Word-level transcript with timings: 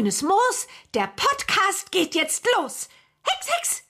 Grünes 0.00 0.22
Moos. 0.22 0.66
Der 0.94 1.10
Podcast 1.14 1.92
geht 1.92 2.14
jetzt 2.14 2.46
los. 2.56 2.88
Hex, 3.20 3.48
Hex! 3.54 3.82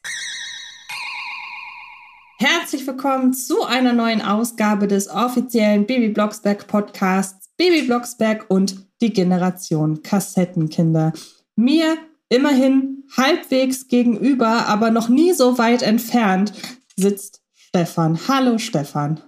Herzlich 2.38 2.84
willkommen 2.84 3.32
zu 3.32 3.62
einer 3.62 3.92
neuen 3.92 4.20
Ausgabe 4.20 4.88
des 4.88 5.08
offiziellen 5.08 5.86
Baby 5.86 6.08
Blocksberg 6.08 6.66
Podcasts 6.66 7.50
Baby 7.56 7.82
Blocksberg 7.82 8.46
und 8.48 8.88
die 9.00 9.12
Generation 9.12 10.02
Kassettenkinder. 10.02 11.12
Mir 11.54 11.96
immerhin 12.28 13.04
halbwegs 13.16 13.86
gegenüber, 13.86 14.66
aber 14.66 14.90
noch 14.90 15.08
nie 15.08 15.32
so 15.32 15.58
weit 15.58 15.82
entfernt 15.82 16.52
sitzt 16.96 17.40
Stefan. 17.54 18.18
Hallo 18.26 18.58
Stefan. 18.58 19.20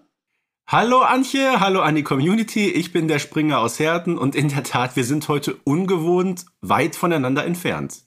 Hallo 0.73 1.03
Antje, 1.03 1.61
hallo 1.61 1.83
an 1.83 1.97
die 1.97 2.03
Community. 2.03 2.71
Ich 2.71 2.95
bin 2.95 3.07
der 3.07 3.19
Springer 3.19 3.59
aus 3.59 3.79
Herten 3.79 4.17
und 4.17 4.35
in 4.35 4.49
der 4.49 4.63
Tat, 4.63 4.97
wir 4.97 5.05
sind 5.05 5.29
heute 5.29 5.55
ungewohnt 5.65 6.47
weit 6.63 6.97
voneinander 6.97 7.45
entfernt. 7.45 8.05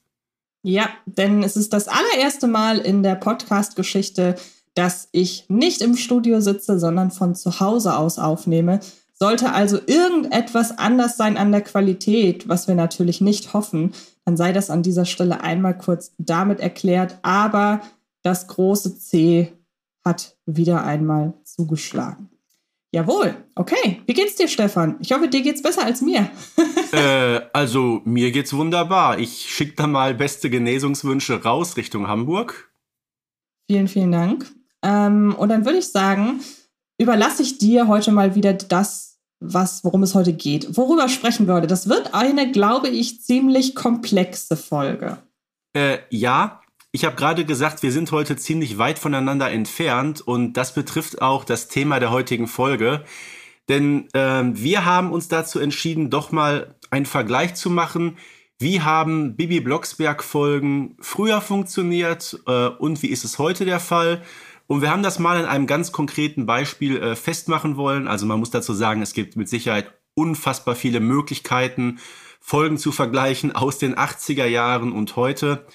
Ja, 0.63 0.89
denn 1.05 1.43
es 1.43 1.57
ist 1.57 1.73
das 1.73 1.87
allererste 1.87 2.47
Mal 2.47 2.79
in 2.79 3.03
der 3.03 3.13
Podcast-Geschichte, 3.13 4.33
dass 4.73 5.09
ich 5.11 5.45
nicht 5.47 5.83
im 5.83 5.95
Studio 5.95 6.41
sitze, 6.41 6.79
sondern 6.79 7.11
von 7.11 7.35
zu 7.35 7.59
Hause 7.59 7.95
aus 7.95 8.17
aufnehme. 8.17 8.79
Sollte 9.13 9.51
also 9.51 9.77
irgendetwas 9.85 10.75
anders 10.75 11.17
sein 11.17 11.37
an 11.37 11.51
der 11.51 11.61
Qualität, 11.61 12.49
was 12.49 12.67
wir 12.67 12.73
natürlich 12.73 13.21
nicht 13.21 13.53
hoffen, 13.53 13.93
dann 14.25 14.37
sei 14.37 14.53
das 14.53 14.71
an 14.71 14.81
dieser 14.81 15.05
Stelle 15.05 15.41
einmal 15.41 15.77
kurz 15.77 16.13
damit 16.17 16.61
erklärt. 16.61 17.19
Aber 17.21 17.81
das 18.23 18.47
große 18.47 18.97
C 18.97 19.53
hat 20.03 20.35
wieder 20.47 20.83
einmal 20.83 21.35
zugeschlagen. 21.43 22.31
Jawohl, 22.95 23.35
okay. 23.55 24.01
Wie 24.05 24.13
geht's 24.13 24.35
dir, 24.35 24.47
Stefan? 24.47 24.95
Ich 25.01 25.11
hoffe, 25.11 25.27
dir 25.27 25.41
geht's 25.41 25.61
besser 25.61 25.83
als 25.83 25.99
mir. 25.99 26.29
äh, 26.93 27.41
also, 27.51 27.99
mir 28.05 28.31
geht's 28.31 28.53
wunderbar. 28.53 29.19
Ich 29.19 29.53
schicke 29.53 29.75
da 29.75 29.85
mal 29.85 30.13
beste 30.13 30.49
Genesungswünsche 30.49 31.43
raus 31.43 31.75
Richtung 31.75 32.07
Hamburg. 32.07 32.71
Vielen, 33.69 33.89
vielen 33.89 34.13
Dank. 34.13 34.49
Ähm, 34.81 35.35
und 35.37 35.49
dann 35.49 35.65
würde 35.65 35.79
ich 35.79 35.89
sagen, 35.89 36.39
überlasse 36.97 37.43
ich 37.43 37.57
dir 37.57 37.89
heute 37.89 38.13
mal 38.13 38.33
wieder 38.33 38.53
das, 38.53 39.19
was, 39.41 39.83
worum 39.83 40.01
es 40.03 40.15
heute 40.15 40.31
geht. 40.31 40.77
Worüber 40.77 41.09
sprechen 41.09 41.47
wir 41.47 41.55
heute? 41.55 41.67
Das 41.67 41.89
wird 41.89 42.13
eine, 42.13 42.49
glaube 42.49 42.87
ich, 42.87 43.21
ziemlich 43.21 43.75
komplexe 43.75 44.55
Folge. 44.55 45.17
Äh, 45.73 45.97
ja, 46.11 46.61
ich 46.95 47.03
habe 47.03 47.17
gerade 47.17 47.43
gesagt, 47.43 47.83
wir 47.83 47.91
sind 47.91 48.13
heute 48.13 48.37
ziemlich 48.37 48.77
weit 48.77 48.99
voneinander 48.99 49.51
entfernt 49.51 50.21
und 50.25 50.53
das 50.53 50.73
betrifft 50.73 51.21
auch 51.21 51.43
das 51.43 51.67
Thema 51.67 51.99
der 51.99 52.09
heutigen 52.09 52.47
Folge. 52.47 53.03
Denn 53.67 54.07
äh, 54.13 54.43
wir 54.53 54.85
haben 54.85 55.11
uns 55.11 55.27
dazu 55.27 55.59
entschieden, 55.59 56.09
doch 56.09 56.31
mal 56.31 56.73
einen 56.91 57.05
Vergleich 57.05 57.53
zu 57.55 57.69
machen. 57.69 58.17
Wie 58.59 58.79
haben 58.79 59.35
Bibi 59.35 59.59
Blocksberg 59.59 60.23
Folgen 60.23 60.95
früher 61.01 61.41
funktioniert 61.41 62.39
äh, 62.47 62.67
und 62.67 63.03
wie 63.03 63.09
ist 63.09 63.25
es 63.25 63.39
heute 63.39 63.65
der 63.65 63.81
Fall? 63.81 64.21
Und 64.65 64.81
wir 64.81 64.89
haben 64.89 65.03
das 65.03 65.19
mal 65.19 65.37
in 65.37 65.45
einem 65.45 65.67
ganz 65.67 65.91
konkreten 65.91 66.45
Beispiel 66.45 66.95
äh, 66.95 67.17
festmachen 67.17 67.75
wollen. 67.75 68.07
Also 68.07 68.25
man 68.25 68.39
muss 68.39 68.51
dazu 68.51 68.73
sagen, 68.73 69.01
es 69.01 69.11
gibt 69.11 69.35
mit 69.35 69.49
Sicherheit 69.49 69.93
unfassbar 70.13 70.75
viele 70.75 71.01
Möglichkeiten, 71.01 71.99
Folgen 72.39 72.77
zu 72.77 72.93
vergleichen 72.93 73.53
aus 73.53 73.79
den 73.79 73.95
80er 73.95 74.45
Jahren 74.45 74.93
und 74.93 75.17
heute. 75.17 75.65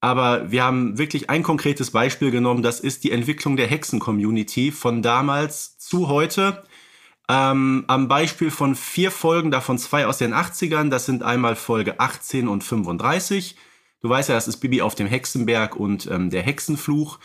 Aber 0.00 0.50
wir 0.50 0.62
haben 0.62 0.96
wirklich 0.96 1.28
ein 1.28 1.42
konkretes 1.42 1.90
Beispiel 1.90 2.30
genommen. 2.30 2.62
Das 2.62 2.78
ist 2.80 3.02
die 3.04 3.10
Entwicklung 3.10 3.56
der 3.56 3.66
Hexen-Community 3.66 4.70
von 4.70 5.02
damals 5.02 5.76
zu 5.78 6.08
heute. 6.08 6.62
Ähm, 7.28 7.84
am 7.88 8.08
Beispiel 8.08 8.50
von 8.50 8.74
vier 8.74 9.10
Folgen, 9.10 9.50
davon 9.50 9.76
zwei 9.76 10.06
aus 10.06 10.18
den 10.18 10.32
80ern. 10.32 10.88
Das 10.88 11.04
sind 11.04 11.22
einmal 11.22 11.56
Folge 11.56 12.00
18 12.00 12.48
und 12.48 12.62
35. 12.64 13.56
Du 14.00 14.08
weißt 14.08 14.28
ja, 14.28 14.36
das 14.36 14.48
ist 14.48 14.58
Bibi 14.58 14.82
auf 14.82 14.94
dem 14.94 15.08
Hexenberg 15.08 15.76
und 15.76 16.06
ähm, 16.10 16.30
der 16.30 16.42
Hexenfluch. 16.42 17.18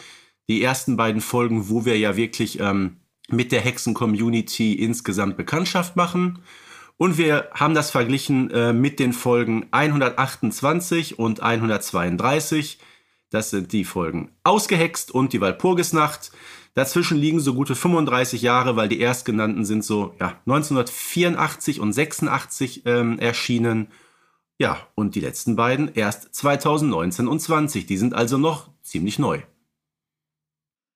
Die 0.50 0.62
ersten 0.62 0.98
beiden 0.98 1.22
Folgen, 1.22 1.70
wo 1.70 1.86
wir 1.86 1.98
ja 1.98 2.18
wirklich 2.18 2.60
ähm, 2.60 2.98
mit 3.30 3.52
der 3.52 3.62
Hexen-Community 3.62 4.74
insgesamt 4.74 5.38
Bekanntschaft 5.38 5.96
machen. 5.96 6.40
Und 6.98 7.18
wir 7.18 7.50
haben 7.54 7.74
das 7.74 7.92
verglichen 7.92 8.52
äh, 8.52 8.74
mit 8.74 9.00
den 9.00 9.14
Folgen 9.14 9.68
128 9.72 11.20
und 11.20 11.42
132. 11.42 12.80
Das 13.30 13.50
sind 13.50 13.72
die 13.74 13.84
Folgen 13.84 14.32
Ausgehext 14.44 15.12
und 15.12 15.34
die 15.34 15.42
Walpurgisnacht. 15.42 16.32
Dazwischen 16.76 17.18
liegen 17.18 17.40
so 17.40 17.54
gute 17.54 17.76
35 17.76 18.42
Jahre, 18.42 18.76
weil 18.76 18.90
die 18.90 19.00
erstgenannten 19.00 19.66
sind 19.66 19.84
so 19.84 20.16
ja, 20.20 20.40
1984 20.46 21.80
und 21.80 21.94
86 21.94 22.84
ähm, 22.86 23.20
erschienen. 23.20 23.88
Ja, 24.58 24.78
und 24.96 25.16
die 25.16 25.20
letzten 25.20 25.56
beiden 25.56 25.94
erst 25.94 26.34
2019 26.34 27.28
und 27.28 27.40
20. 27.40 27.86
Die 27.86 27.98
sind 27.98 28.14
also 28.14 28.38
noch 28.38 28.70
ziemlich 28.82 29.20
neu. 29.20 29.42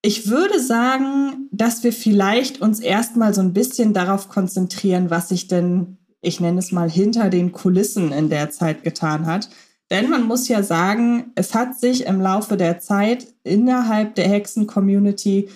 Ich 0.02 0.30
würde 0.30 0.60
sagen, 0.60 1.50
dass 1.52 1.84
wir 1.84 1.92
vielleicht 1.92 2.62
uns 2.62 2.80
erstmal 2.80 3.34
so 3.34 3.42
ein 3.42 3.54
bisschen 3.54 3.94
darauf 3.94 4.30
konzentrieren, 4.30 5.10
was 5.10 5.30
sich 5.30 5.48
denn, 5.48 5.98
ich 6.22 6.40
nenne 6.40 6.60
es 6.60 6.72
mal, 6.72 6.90
hinter 6.90 7.30
den 7.30 7.52
Kulissen 7.52 8.12
in 8.12 8.30
der 8.30 8.50
Zeit 8.52 8.84
getan 8.84 9.26
hat. 9.26 9.50
Denn 9.90 10.10
man 10.10 10.24
muss 10.24 10.48
ja 10.48 10.64
sagen, 10.64 11.32
es 11.36 11.54
hat 11.56 11.80
sich 11.80 12.06
im 12.06 12.22
Laufe 12.22 12.58
der 12.58 12.80
Zeit 12.80 13.28
innerhalb 13.44 14.16
der 14.16 14.28
Hexen-Community 14.28 15.50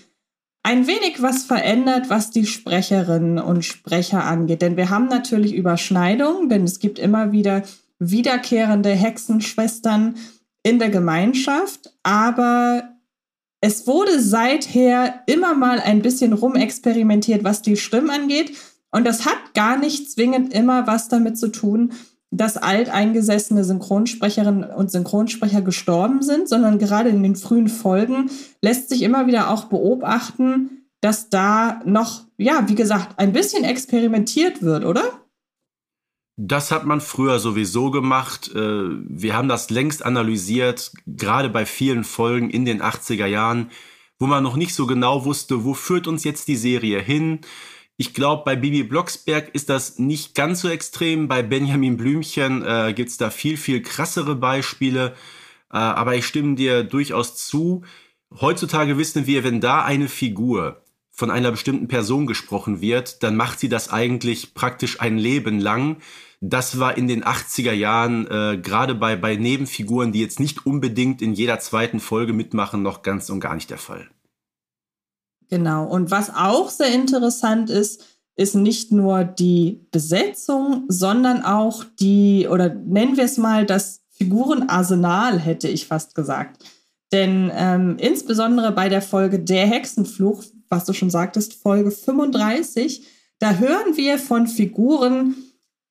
ein 0.64 0.88
wenig 0.88 1.22
was 1.22 1.44
verändert, 1.44 2.10
was 2.10 2.32
die 2.32 2.46
Sprecherinnen 2.46 3.40
und 3.40 3.66
Sprecher 3.66 4.24
angeht. 4.24 4.62
Denn 4.62 4.78
wir 4.78 4.90
haben 4.90 5.08
natürlich 5.08 5.54
Überschneidungen, 5.54 6.50
denn 6.50 6.64
es 6.64 6.80
gibt 6.80 7.00
immer 7.00 7.32
wieder 7.32 7.64
wiederkehrende 8.00 8.90
Hexenschwestern 8.90 10.16
in 10.64 10.80
der 10.80 10.90
Gemeinschaft, 10.90 11.94
aber 12.04 12.91
es 13.62 13.86
wurde 13.86 14.20
seither 14.20 15.22
immer 15.28 15.54
mal 15.54 15.80
ein 15.80 16.02
bisschen 16.02 16.34
rumexperimentiert, 16.34 17.44
was 17.44 17.62
die 17.62 17.78
Stimmen 17.78 18.10
angeht. 18.10 18.58
Und 18.92 19.06
das 19.06 19.26
hat 19.26 19.54
gar 19.54 19.78
nicht 19.78 20.12
zwingend 20.12 20.52
immer 20.52 20.88
was 20.88 21.08
damit 21.08 21.38
zu 21.38 21.48
tun, 21.48 21.94
dass 22.32 22.58
alteingesessene 22.58 23.64
Synchronsprecherinnen 23.64 24.64
und 24.64 24.90
Synchronsprecher 24.90 25.62
gestorben 25.62 26.24
sind, 26.24 26.50
sondern 26.50 26.80
gerade 26.80 27.10
in 27.10 27.22
den 27.22 27.36
frühen 27.36 27.68
Folgen 27.68 28.32
lässt 28.62 28.90
sich 28.90 29.04
immer 29.04 29.28
wieder 29.28 29.50
auch 29.50 29.66
beobachten, 29.66 30.88
dass 31.02 31.30
da 31.30 31.82
noch, 31.86 32.26
ja, 32.38 32.68
wie 32.68 32.76
gesagt, 32.76 33.20
ein 33.20 33.34
bisschen 33.34 33.64
experimentiert 33.64 34.62
wird, 34.62 34.86
oder? 34.86 35.04
Das 36.38 36.72
hat 36.72 36.86
man 36.86 37.02
früher 37.02 37.40
sowieso 37.40 37.92
gemacht. 37.92 38.52
Äh, 38.56 38.58
wir 38.58 39.36
haben 39.36 39.48
das 39.48 39.70
längst 39.70 40.06
analysiert, 40.06 40.92
gerade 41.06 41.50
bei 41.50 41.66
vielen 41.66 42.04
Folgen 42.04 42.50
in 42.50 42.66
den 42.66 42.82
80er 42.82 43.26
Jahren, 43.26 43.70
wo 44.18 44.28
man 44.28 44.44
noch 44.44 44.56
nicht 44.56 44.74
so 44.74 44.88
genau 44.88 45.26
wusste, 45.26 45.64
wo 45.66 45.74
führt 45.74 46.08
uns 46.08 46.24
jetzt 46.24 46.48
die 46.48 46.56
Serie 46.56 47.00
hin. 47.00 47.42
Ich 47.98 48.14
glaube, 48.14 48.44
bei 48.46 48.56
Bibi 48.56 48.84
Blocksberg 48.84 49.54
ist 49.54 49.70
das 49.70 50.00
nicht 50.00 50.34
ganz 50.34 50.62
so 50.62 50.70
extrem. 50.70 51.28
Bei 51.28 51.44
Benjamin 51.44 51.98
Blümchen 51.98 52.64
äh, 52.66 52.94
gibt 52.96 53.10
es 53.10 53.18
da 53.18 53.30
viel, 53.30 53.58
viel 53.58 53.82
krassere 53.84 54.36
Beispiele. 54.36 55.14
Äh, 55.72 55.78
aber 55.78 56.16
ich 56.16 56.26
stimme 56.26 56.56
dir 56.56 56.84
durchaus 56.84 57.36
zu. 57.36 57.84
Heutzutage 58.40 58.98
wissen 58.98 59.28
wir, 59.28 59.44
wenn 59.44 59.62
da 59.62 59.84
eine 59.84 60.08
Figur 60.08 60.81
von 61.12 61.30
einer 61.30 61.52
bestimmten 61.52 61.88
Person 61.88 62.26
gesprochen 62.26 62.82
wird, 62.82 63.22
dann 63.24 63.36
macht 63.36 63.60
sie 63.60 63.70
das 63.70 63.90
eigentlich 63.90 64.54
praktisch 64.54 65.02
ein 65.02 65.18
Leben 65.18 65.60
lang. 65.60 65.98
Das 66.40 66.80
war 66.80 66.98
in 66.98 67.08
den 67.08 67.24
80er 67.24 67.74
Jahren, 67.74 68.26
äh, 68.28 68.58
gerade 68.58 68.96
bei, 68.96 69.16
bei 69.16 69.36
Nebenfiguren, 69.36 70.12
die 70.12 70.22
jetzt 70.22 70.40
nicht 70.40 70.66
unbedingt 70.66 71.22
in 71.22 71.34
jeder 71.34 71.60
zweiten 71.60 72.00
Folge 72.00 72.34
mitmachen, 72.34 72.82
noch 72.82 73.04
ganz 73.04 73.30
und 73.30 73.40
gar 73.40 73.56
nicht 73.56 73.70
der 73.70 73.78
Fall. 73.78 74.10
Genau. 75.50 75.86
Und 75.86 76.10
was 76.10 76.34
auch 76.34 76.70
sehr 76.70 76.94
interessant 76.94 77.70
ist, 77.70 78.06
ist 78.38 78.56
nicht 78.56 78.92
nur 78.92 79.24
die 79.24 79.86
Besetzung, 79.92 80.86
sondern 80.88 81.44
auch 81.44 81.84
die, 82.00 82.48
oder 82.50 82.74
nennen 82.74 83.18
wir 83.18 83.26
es 83.26 83.38
mal, 83.38 83.66
das 83.66 84.02
Figurenarsenal, 84.10 85.40
hätte 85.40 85.68
ich 85.68 85.88
fast 85.88 86.16
gesagt. 86.16 86.64
Denn 87.12 87.52
ähm, 87.54 87.98
insbesondere 88.00 88.72
bei 88.72 88.88
der 88.88 89.02
Folge 89.02 89.40
Der 89.40 89.68
Hexenfluch, 89.68 90.44
was 90.72 90.86
du 90.86 90.94
schon 90.94 91.10
sagtest, 91.10 91.54
Folge 91.54 91.92
35, 91.92 93.06
da 93.40 93.56
hören 93.56 93.98
wir 93.98 94.18
von 94.18 94.48
Figuren, 94.48 95.36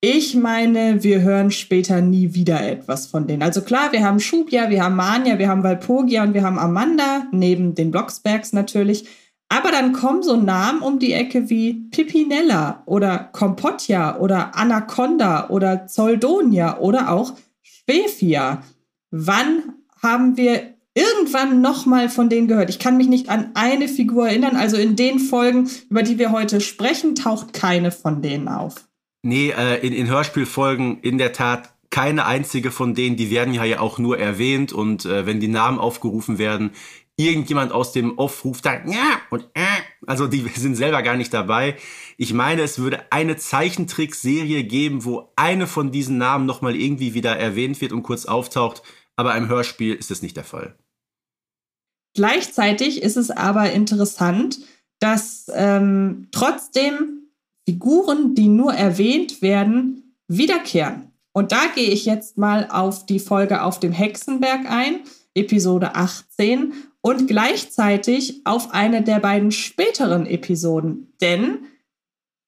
ich 0.02 0.34
meine, 0.34 1.02
wir 1.02 1.20
hören 1.20 1.50
später 1.50 2.00
nie 2.00 2.32
wieder 2.32 2.66
etwas 2.66 3.06
von 3.06 3.26
denen. 3.26 3.42
Also 3.42 3.60
klar, 3.60 3.92
wir 3.92 4.02
haben 4.02 4.18
Schubia, 4.18 4.70
wir 4.70 4.82
haben 4.82 4.96
Mania, 4.96 5.38
wir 5.38 5.48
haben 5.48 5.62
Walpurgia 5.62 6.22
und 6.22 6.32
wir 6.32 6.42
haben 6.42 6.58
Amanda, 6.58 7.26
neben 7.32 7.74
den 7.74 7.90
Blocksbergs 7.90 8.54
natürlich. 8.54 9.06
Aber 9.50 9.70
dann 9.70 9.92
kommen 9.92 10.22
so 10.22 10.36
Namen 10.36 10.80
um 10.80 11.00
die 11.00 11.12
Ecke 11.12 11.50
wie 11.50 11.74
Pipinella 11.90 12.82
oder 12.86 13.28
Kompotja 13.32 14.16
oder 14.18 14.56
Anaconda 14.56 15.50
oder 15.50 15.86
Zoldonia 15.86 16.78
oder 16.78 17.10
auch 17.10 17.34
Spefia. 17.60 18.62
Wann 19.10 19.74
haben 20.00 20.38
wir 20.38 20.74
irgendwann 21.00 21.61
nochmal 21.61 22.08
von 22.08 22.29
denen 22.29 22.49
gehört? 22.49 22.70
Ich 22.70 22.79
kann 22.79 22.97
mich 22.97 23.08
nicht 23.08 23.29
an 23.29 23.50
eine 23.55 23.88
Figur 23.88 24.29
erinnern. 24.29 24.56
Also 24.56 24.76
in 24.76 24.97
den 24.97 25.19
Folgen, 25.19 25.69
über 25.88 26.02
die 26.02 26.19
wir 26.19 26.32
heute 26.32 26.61
sprechen, 26.61 27.14
taucht 27.14 27.52
keine 27.52 27.93
von 27.93 28.23
denen 28.23 28.49
auf. 28.49 28.75
Nee, 29.23 29.50
äh, 29.50 29.87
in, 29.87 29.93
in 29.93 30.08
Hörspielfolgen 30.08 31.00
in 31.00 31.19
der 31.19 31.32
Tat 31.32 31.75
keine 31.91 32.25
einzige 32.25 32.70
von 32.70 32.94
denen, 32.94 33.17
die 33.17 33.31
werden 33.31 33.52
ja 33.52 33.81
auch 33.81 33.99
nur 33.99 34.19
erwähnt 34.19 34.73
und 34.73 35.05
äh, 35.05 35.26
wenn 35.26 35.41
die 35.41 35.49
Namen 35.49 35.79
aufgerufen 35.79 36.38
werden, 36.38 36.70
irgendjemand 37.17 37.73
aus 37.73 37.93
dem 37.93 38.17
Off 38.17 38.44
ruft 38.44 38.64
dann 38.64 38.91
ja 38.91 39.20
und 39.29 39.43
äh, 39.55 39.64
also 40.06 40.26
die 40.26 40.49
sind 40.55 40.76
selber 40.76 41.02
gar 41.02 41.17
nicht 41.17 41.35
dabei. 41.35 41.76
Ich 42.17 42.32
meine, 42.32 42.62
es 42.62 42.79
würde 42.79 43.05
eine 43.11 43.37
Zeichentrickserie 43.37 44.62
geben, 44.64 45.05
wo 45.05 45.32
eine 45.37 45.67
von 45.67 45.91
diesen 45.91 46.17
Namen 46.17 46.47
nochmal 46.47 46.76
irgendwie 46.76 47.12
wieder 47.12 47.37
erwähnt 47.37 47.81
wird 47.81 47.93
und 47.93 48.05
kurz 48.05 48.25
auftaucht, 48.25 48.82
aber 49.17 49.37
im 49.37 49.49
Hörspiel 49.49 49.94
ist 49.94 50.11
es 50.11 50.23
nicht 50.23 50.37
der 50.37 50.44
Fall. 50.44 50.76
Gleichzeitig 52.14 53.02
ist 53.02 53.16
es 53.16 53.30
aber 53.30 53.72
interessant, 53.72 54.60
dass 54.98 55.50
ähm, 55.54 56.28
trotzdem 56.32 57.28
Figuren, 57.68 58.34
die 58.34 58.48
nur 58.48 58.72
erwähnt 58.72 59.42
werden, 59.42 60.16
wiederkehren. 60.28 61.12
Und 61.32 61.52
da 61.52 61.62
gehe 61.74 61.90
ich 61.90 62.04
jetzt 62.04 62.36
mal 62.36 62.68
auf 62.70 63.06
die 63.06 63.20
Folge 63.20 63.62
auf 63.62 63.78
dem 63.78 63.92
Hexenberg 63.92 64.68
ein, 64.68 65.00
Episode 65.34 65.94
18, 65.94 66.74
und 67.00 67.28
gleichzeitig 67.28 68.44
auf 68.44 68.72
eine 68.74 69.02
der 69.02 69.20
beiden 69.20 69.52
späteren 69.52 70.26
Episoden. 70.26 71.14
Denn 71.20 71.66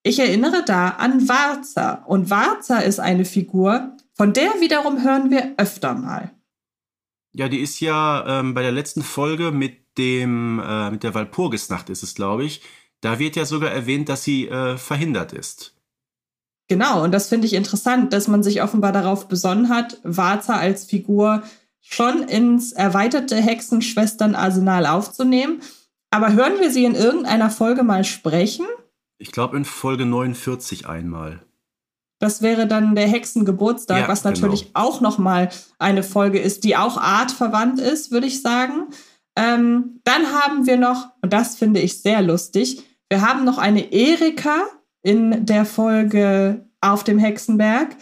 ich 0.02 0.18
erinnere 0.18 0.64
da 0.66 0.88
an 0.88 1.28
Warza. 1.28 2.04
Und 2.06 2.28
Warza 2.28 2.78
ist 2.80 2.98
eine 2.98 3.24
Figur, 3.24 3.96
von 4.14 4.32
der 4.32 4.60
wiederum 4.60 5.02
hören 5.02 5.30
wir 5.30 5.54
öfter 5.56 5.94
mal. 5.94 6.32
Ja, 7.34 7.48
die 7.48 7.60
ist 7.60 7.80
ja 7.80 8.40
ähm, 8.40 8.54
bei 8.54 8.62
der 8.62 8.72
letzten 8.72 9.02
Folge 9.02 9.52
mit 9.52 9.98
dem 9.98 10.60
äh, 10.64 10.90
mit 10.90 11.02
der 11.02 11.14
Walpurgisnacht 11.14 11.90
ist 11.90 12.02
es, 12.02 12.14
glaube 12.14 12.44
ich. 12.44 12.62
Da 13.00 13.18
wird 13.18 13.36
ja 13.36 13.44
sogar 13.44 13.70
erwähnt, 13.70 14.08
dass 14.08 14.22
sie 14.24 14.48
äh, 14.48 14.76
verhindert 14.76 15.32
ist. 15.32 15.74
Genau, 16.68 17.02
und 17.02 17.12
das 17.12 17.28
finde 17.28 17.46
ich 17.46 17.54
interessant, 17.54 18.12
dass 18.12 18.28
man 18.28 18.42
sich 18.42 18.62
offenbar 18.62 18.92
darauf 18.92 19.28
besonnen 19.28 19.68
hat, 19.68 20.00
Warza 20.04 20.56
als 20.56 20.84
Figur 20.84 21.42
schon 21.80 22.22
ins 22.22 22.72
erweiterte 22.72 23.36
Hexenschwestern-Arsenal 23.36 24.86
aufzunehmen. 24.86 25.60
Aber 26.10 26.32
hören 26.32 26.60
wir 26.60 26.70
sie 26.70 26.84
in 26.84 26.94
irgendeiner 26.94 27.50
Folge 27.50 27.82
mal 27.82 28.04
sprechen? 28.04 28.66
Ich 29.18 29.32
glaube 29.32 29.56
in 29.56 29.64
Folge 29.64 30.06
49 30.06 30.86
einmal. 30.86 31.44
Das 32.22 32.40
wäre 32.40 32.68
dann 32.68 32.94
der 32.94 33.08
Hexengeburtstag, 33.08 34.02
ja, 34.02 34.08
was 34.08 34.22
natürlich 34.22 34.66
genau. 34.66 34.78
auch 34.78 35.00
noch 35.00 35.18
mal 35.18 35.48
eine 35.80 36.04
Folge 36.04 36.38
ist, 36.38 36.62
die 36.62 36.76
auch 36.76 36.96
artverwandt 36.96 37.80
ist, 37.80 38.12
würde 38.12 38.28
ich 38.28 38.42
sagen. 38.42 38.86
Ähm, 39.34 39.98
dann 40.04 40.26
haben 40.26 40.68
wir 40.68 40.76
noch, 40.76 41.08
und 41.20 41.32
das 41.32 41.56
finde 41.56 41.80
ich 41.80 42.00
sehr 42.00 42.22
lustig, 42.22 42.84
wir 43.10 43.22
haben 43.22 43.44
noch 43.44 43.58
eine 43.58 43.92
Erika 43.92 44.66
in 45.02 45.46
der 45.46 45.64
Folge 45.64 46.64
auf 46.80 47.02
dem 47.02 47.18
Hexenberg, 47.18 47.96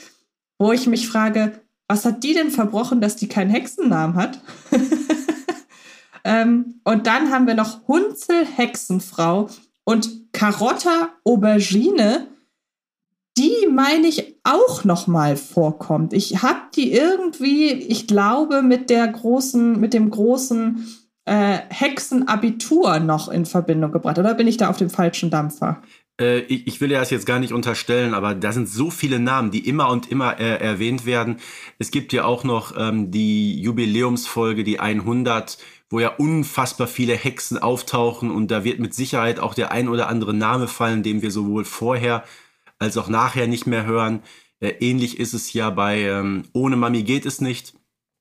wo 0.59 0.71
ich 0.71 0.87
mich 0.87 1.09
frage, 1.09 1.59
was 1.89 2.05
hat 2.05 2.23
die 2.23 2.35
denn 2.35 2.51
verbrochen, 2.51 3.01
dass 3.01 3.17
die 3.17 3.27
keinen 3.27 3.49
Hexennamen 3.49 4.17
hat? 4.17 4.43
ähm, 6.25 6.83
und 6.85 7.07
dann 7.07 7.31
haben 7.31 7.47
wir 7.47 7.55
noch 7.55 7.89
Hunzel 7.89 8.45
Hexenfrau 8.45 9.49
und 9.85 10.31
Karotta 10.35 11.09
Aubergine 11.25 12.27
die 13.39 13.69
meine 13.73 14.07
ich 14.07 14.37
auch 14.45 14.85
noch 14.85 15.07
mal 15.07 15.37
vorkommt. 15.37 16.13
Ich 16.13 16.43
habe 16.43 16.61
die 16.75 16.93
irgendwie, 16.93 17.71
ich 17.73 18.07
glaube, 18.07 18.63
mit 18.63 18.91
der 18.91 19.07
großen, 19.07 19.79
mit 19.81 19.95
dem 19.95 20.11
großen 20.11 20.87
äh, 21.25 21.59
Hexenabitur 21.69 22.99
noch 23.01 23.29
in 23.29 23.47
Verbindung 23.47 23.93
gebracht. 23.93 24.19
Oder 24.19 24.35
bin 24.35 24.49
ich 24.49 24.57
da 24.57 24.69
auf 24.69 24.77
dem 24.77 24.91
falschen 24.91 25.31
Dampfer? 25.31 25.83
Äh, 26.21 26.41
ich, 26.41 26.81
will 26.81 26.91
ja 26.91 27.01
das 27.01 27.11
jetzt 27.11 27.27
gar 27.27 27.39
nicht 27.39 27.53
unterstellen, 27.53 28.15
aber 28.15 28.35
da 28.35 28.53
sind 28.53 28.69
so 28.69 28.91
viele 28.91 29.21
Namen, 29.21 29.51
die 29.51 29.67
immer 29.67 29.91
und 29.91 30.11
immer 30.11 30.39
äh, 30.39 30.57
erwähnt 30.57 31.07
werden. 31.07 31.37
Es 31.79 31.91
gibt 31.91 32.13
ja 32.13 32.25
auch 32.25 32.45
noch 32.45 32.75
ähm, 32.77 33.11
die 33.11 33.61
Jubiläumsfolge, 33.61 34.65
die 34.65 34.81
100 34.81 35.59
wo 35.91 35.99
ja 35.99 36.11
unfassbar 36.11 36.87
viele 36.87 37.15
Hexen 37.15 37.59
auftauchen 37.59 38.31
und 38.31 38.53
da 38.53 38.63
wird 38.63 38.79
mit 38.79 38.95
Sicherheit 38.95 39.41
auch 39.41 39.55
der 39.55 39.73
ein 39.73 39.89
oder 39.89 40.09
andere 40.09 40.33
Name 40.33 40.69
fallen, 40.69 41.03
den 41.03 41.21
wir 41.21 41.33
sowohl 41.33 41.65
vorher 41.65 42.23
als 42.81 42.97
auch 42.97 43.09
nachher 43.09 43.47
nicht 43.47 43.69
mehr 43.69 43.87
hören. 43.87 44.23
Äh, 44.59 44.71
ähnlich 44.81 45.21
ist 45.21 45.35
es 45.35 45.53
ja 45.53 45.71
bei 45.71 46.01
ähm, 46.01 46.45
Ohne 46.53 46.77
Mami 46.77 47.05
geht 47.05 47.27
es 47.27 47.41
nicht. 47.41 47.75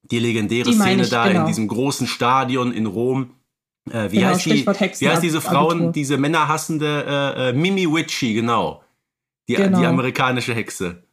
Die 0.04 0.20
legendäre 0.20 0.70
die 0.70 0.76
Szene 0.76 1.04
ich, 1.04 1.10
da 1.10 1.28
genau. 1.28 1.42
in 1.42 1.48
diesem 1.48 1.68
großen 1.68 2.06
Stadion 2.06 2.72
in 2.72 2.86
Rom. 2.86 3.32
Äh, 3.92 4.12
wie, 4.12 4.18
genau, 4.18 4.30
heißt 4.30 4.46
die, 4.46 4.66
wie 4.66 5.10
heißt 5.10 5.24
diese 5.24 5.42
Frauen, 5.42 5.92
diese 5.94 6.18
männerhassende 6.18 7.06
äh, 7.08 7.50
äh, 7.50 7.54
Mimi 7.54 7.92
Witchy, 7.92 8.34
genau. 8.34 8.84
Die, 9.48 9.56
genau. 9.56 9.80
die 9.80 9.86
amerikanische 9.86 10.54
Hexe. 10.54 11.04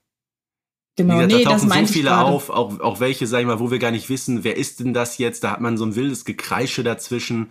Genau, 0.97 1.15
gesagt, 1.15 1.33
nee, 1.33 1.45
da 1.45 1.51
tauchen 1.51 1.87
so 1.87 1.93
viele 1.93 2.19
auf, 2.19 2.51
auch, 2.51 2.81
auch 2.81 3.01
welche, 3.01 3.27
sag 3.27 3.41
ich 3.41 3.47
mal, 3.47 3.61
wo 3.61 3.71
wir 3.71 3.79
gar 3.79 3.91
nicht 3.91 4.09
wissen, 4.09 4.45
wer 4.45 4.57
ist 4.57 4.81
denn 4.81 4.95
das 4.95 5.19
jetzt? 5.19 5.45
Da 5.45 5.53
hat 5.53 5.61
man 5.61 5.77
so 5.77 5.85
ein 5.85 5.95
wildes 5.95 6.25
Gekreische 6.25 6.83
dazwischen. 6.83 7.51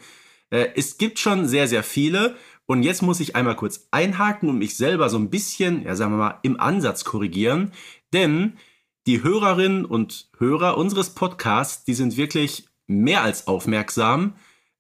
Äh, 0.50 0.70
es 0.76 0.98
gibt 0.98 1.20
schon 1.20 1.48
sehr, 1.48 1.68
sehr 1.68 1.84
viele. 1.84 2.36
Und 2.68 2.84
jetzt 2.84 3.02
muss 3.02 3.20
ich 3.20 3.36
einmal 3.36 3.56
kurz 3.56 3.88
einhaken 3.92 4.50
und 4.50 4.58
mich 4.58 4.76
selber 4.76 5.10
so 5.10 5.18
ein 5.18 5.30
bisschen, 5.30 5.84
ja 5.84 5.96
sagen 5.96 6.14
wir 6.14 6.18
mal, 6.18 6.40
im 6.44 6.60
Ansatz 6.60 7.04
korrigieren. 7.04 7.72
Denn 8.14 8.58
die 9.06 9.22
Hörerinnen 9.22 9.86
und 9.86 10.30
Hörer 10.40 10.78
unseres 10.78 11.12
Podcasts, 11.12 11.84
die 11.84 11.94
sind 11.94 12.18
wirklich 12.18 12.66
mehr 12.88 13.22
als 13.22 13.48
aufmerksam. 13.48 14.34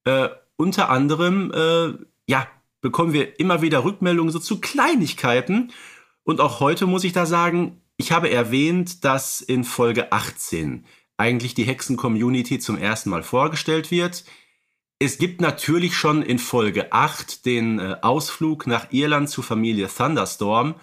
Äh, 0.03 0.29
unter 0.55 0.89
anderem, 0.89 1.51
äh, 1.53 1.93
ja, 2.27 2.47
bekommen 2.81 3.13
wir 3.13 3.39
immer 3.39 3.61
wieder 3.61 3.83
Rückmeldungen 3.83 4.31
so 4.31 4.39
zu 4.39 4.59
Kleinigkeiten. 4.59 5.71
Und 6.23 6.41
auch 6.41 6.59
heute 6.59 6.87
muss 6.87 7.03
ich 7.03 7.13
da 7.13 7.25
sagen, 7.25 7.81
ich 7.97 8.11
habe 8.11 8.29
erwähnt, 8.29 9.03
dass 9.05 9.41
in 9.41 9.63
Folge 9.63 10.11
18 10.11 10.85
eigentlich 11.17 11.53
die 11.53 11.63
Hexen-Community 11.63 12.59
zum 12.59 12.77
ersten 12.77 13.09
Mal 13.09 13.23
vorgestellt 13.23 13.91
wird. 13.91 14.25
Es 14.99 15.17
gibt 15.17 15.41
natürlich 15.41 15.95
schon 15.95 16.21
in 16.21 16.39
Folge 16.39 16.93
8 16.93 17.45
den 17.45 17.79
äh, 17.79 17.97
Ausflug 18.01 18.65
nach 18.65 18.91
Irland 18.91 19.29
zur 19.29 19.43
Familie 19.43 19.87
Thunderstorm. 19.87 20.75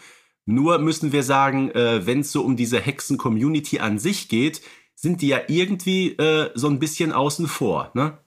Nur 0.44 0.79
müssen 0.79 1.12
wir 1.12 1.23
sagen, 1.23 1.70
äh, 1.70 2.05
wenn 2.06 2.20
es 2.20 2.32
so 2.32 2.43
um 2.43 2.56
diese 2.56 2.79
Hexen-Community 2.79 3.79
an 3.79 3.98
sich 3.98 4.29
geht, 4.29 4.60
sind 4.94 5.22
die 5.22 5.29
ja 5.29 5.41
irgendwie 5.48 6.10
äh, 6.13 6.51
so 6.55 6.69
ein 6.69 6.79
bisschen 6.79 7.13
außen 7.13 7.48
vor, 7.48 7.91
ne? 7.94 8.19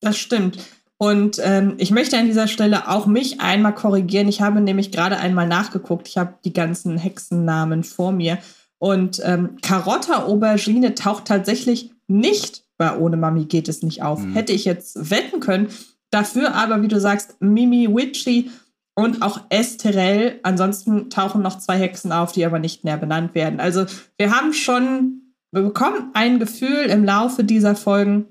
Das 0.00 0.18
stimmt. 0.18 0.58
Und 0.98 1.40
ähm, 1.42 1.74
ich 1.78 1.90
möchte 1.90 2.16
an 2.16 2.26
dieser 2.26 2.48
Stelle 2.48 2.88
auch 2.88 3.06
mich 3.06 3.40
einmal 3.40 3.74
korrigieren. 3.74 4.28
Ich 4.28 4.40
habe 4.40 4.60
nämlich 4.60 4.92
gerade 4.92 5.18
einmal 5.18 5.48
nachgeguckt. 5.48 6.08
Ich 6.08 6.16
habe 6.16 6.38
die 6.44 6.52
ganzen 6.52 6.96
Hexennamen 6.96 7.82
vor 7.82 8.12
mir. 8.12 8.38
Und 8.78 9.20
ähm, 9.24 9.56
Karotta 9.62 10.24
Aubergine 10.24 10.94
taucht 10.94 11.26
tatsächlich 11.26 11.90
nicht 12.06 12.65
bei 12.78 12.96
Ohne 12.96 13.16
Mami 13.16 13.46
geht 13.46 13.68
es 13.68 13.82
nicht 13.82 14.02
auf. 14.02 14.20
Mhm. 14.20 14.32
Hätte 14.32 14.52
ich 14.52 14.64
jetzt 14.64 15.10
wetten 15.10 15.40
können. 15.40 15.68
Dafür 16.10 16.54
aber, 16.54 16.82
wie 16.82 16.88
du 16.88 17.00
sagst, 17.00 17.36
Mimi 17.40 17.88
Witchy 17.88 18.50
und 18.94 19.22
auch 19.22 19.40
Esterel. 19.50 20.40
Ansonsten 20.42 21.10
tauchen 21.10 21.42
noch 21.42 21.58
zwei 21.58 21.78
Hexen 21.78 22.12
auf, 22.12 22.32
die 22.32 22.44
aber 22.44 22.58
nicht 22.58 22.84
mehr 22.84 22.96
benannt 22.96 23.34
werden. 23.34 23.60
Also 23.60 23.86
wir 24.16 24.30
haben 24.30 24.52
schon, 24.52 25.32
wir 25.52 25.62
bekommen 25.62 26.10
ein 26.14 26.38
Gefühl 26.38 26.86
im 26.86 27.04
Laufe 27.04 27.44
dieser 27.44 27.76
Folgen 27.76 28.26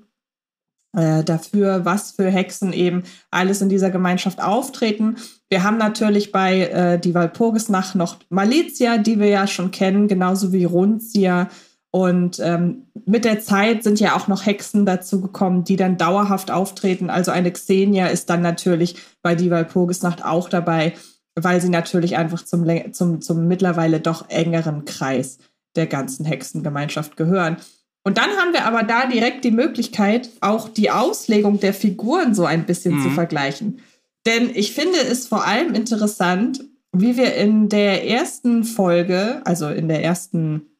äh, 0.96 1.22
dafür, 1.22 1.84
was 1.84 2.12
für 2.12 2.30
Hexen 2.30 2.72
eben 2.72 3.02
alles 3.30 3.60
in 3.60 3.68
dieser 3.68 3.90
Gemeinschaft 3.90 4.42
auftreten. 4.42 5.16
Wir 5.48 5.62
haben 5.62 5.78
natürlich 5.78 6.32
bei 6.32 6.62
äh, 6.62 6.98
die 6.98 7.14
Walpurgisnacht 7.14 7.94
noch 7.94 8.16
Malizia, 8.30 8.98
die 8.98 9.20
wir 9.20 9.28
ja 9.28 9.46
schon 9.46 9.70
kennen, 9.70 10.08
genauso 10.08 10.52
wie 10.52 10.64
Runzia 10.64 11.48
und 11.96 12.40
ähm, 12.40 12.88
mit 13.06 13.24
der 13.24 13.40
Zeit 13.40 13.82
sind 13.82 14.00
ja 14.00 14.16
auch 14.16 14.28
noch 14.28 14.44
Hexen 14.44 14.84
dazu 14.84 15.22
gekommen, 15.22 15.64
die 15.64 15.76
dann 15.76 15.96
dauerhaft 15.96 16.50
auftreten. 16.50 17.08
Also 17.08 17.30
eine 17.30 17.50
Xenia 17.50 18.08
ist 18.08 18.28
dann 18.28 18.42
natürlich 18.42 18.96
bei 19.22 19.34
die 19.34 19.50
Walpurgisnacht 19.50 20.22
auch 20.22 20.50
dabei, 20.50 20.92
weil 21.36 21.58
sie 21.62 21.70
natürlich 21.70 22.18
einfach 22.18 22.44
zum, 22.44 22.66
zum, 22.92 23.22
zum 23.22 23.48
mittlerweile 23.48 23.98
doch 23.98 24.28
engeren 24.28 24.84
Kreis 24.84 25.38
der 25.74 25.86
ganzen 25.86 26.26
Hexengemeinschaft 26.26 27.16
gehören. 27.16 27.56
Und 28.04 28.18
dann 28.18 28.28
haben 28.28 28.52
wir 28.52 28.66
aber 28.66 28.82
da 28.82 29.06
direkt 29.06 29.42
die 29.46 29.50
Möglichkeit, 29.50 30.28
auch 30.42 30.68
die 30.68 30.90
Auslegung 30.90 31.60
der 31.60 31.72
Figuren 31.72 32.34
so 32.34 32.44
ein 32.44 32.66
bisschen 32.66 32.96
mhm. 32.98 33.04
zu 33.04 33.10
vergleichen. 33.12 33.80
Denn 34.26 34.50
ich 34.52 34.74
finde 34.74 34.98
es 34.98 35.28
vor 35.28 35.46
allem 35.46 35.72
interessant, 35.72 36.62
wie 36.92 37.16
wir 37.16 37.36
in 37.36 37.70
der 37.70 38.06
ersten 38.06 38.64
Folge, 38.64 39.40
also 39.46 39.70
in 39.70 39.88
der 39.88 40.04
ersten 40.04 40.75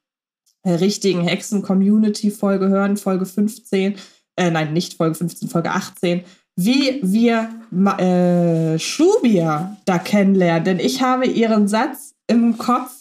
richtigen 0.75 1.23
Hexen-Community-Folge 1.23 2.68
hören, 2.68 2.96
Folge 2.96 3.26
15, 3.26 3.96
äh, 4.37 4.50
nein, 4.50 4.73
nicht 4.73 4.94
Folge 4.94 5.14
15, 5.14 5.49
Folge 5.49 5.70
18, 5.70 6.25
wie 6.56 7.00
wir 7.02 7.50
äh, 7.99 8.78
Shubia 8.78 9.76
da 9.85 9.99
kennenlernen. 9.99 10.64
Denn 10.64 10.80
ich 10.80 11.02
habe 11.02 11.26
ihren 11.26 11.68
Satz 11.68 12.14
im 12.26 12.58
Kopf, 12.58 12.92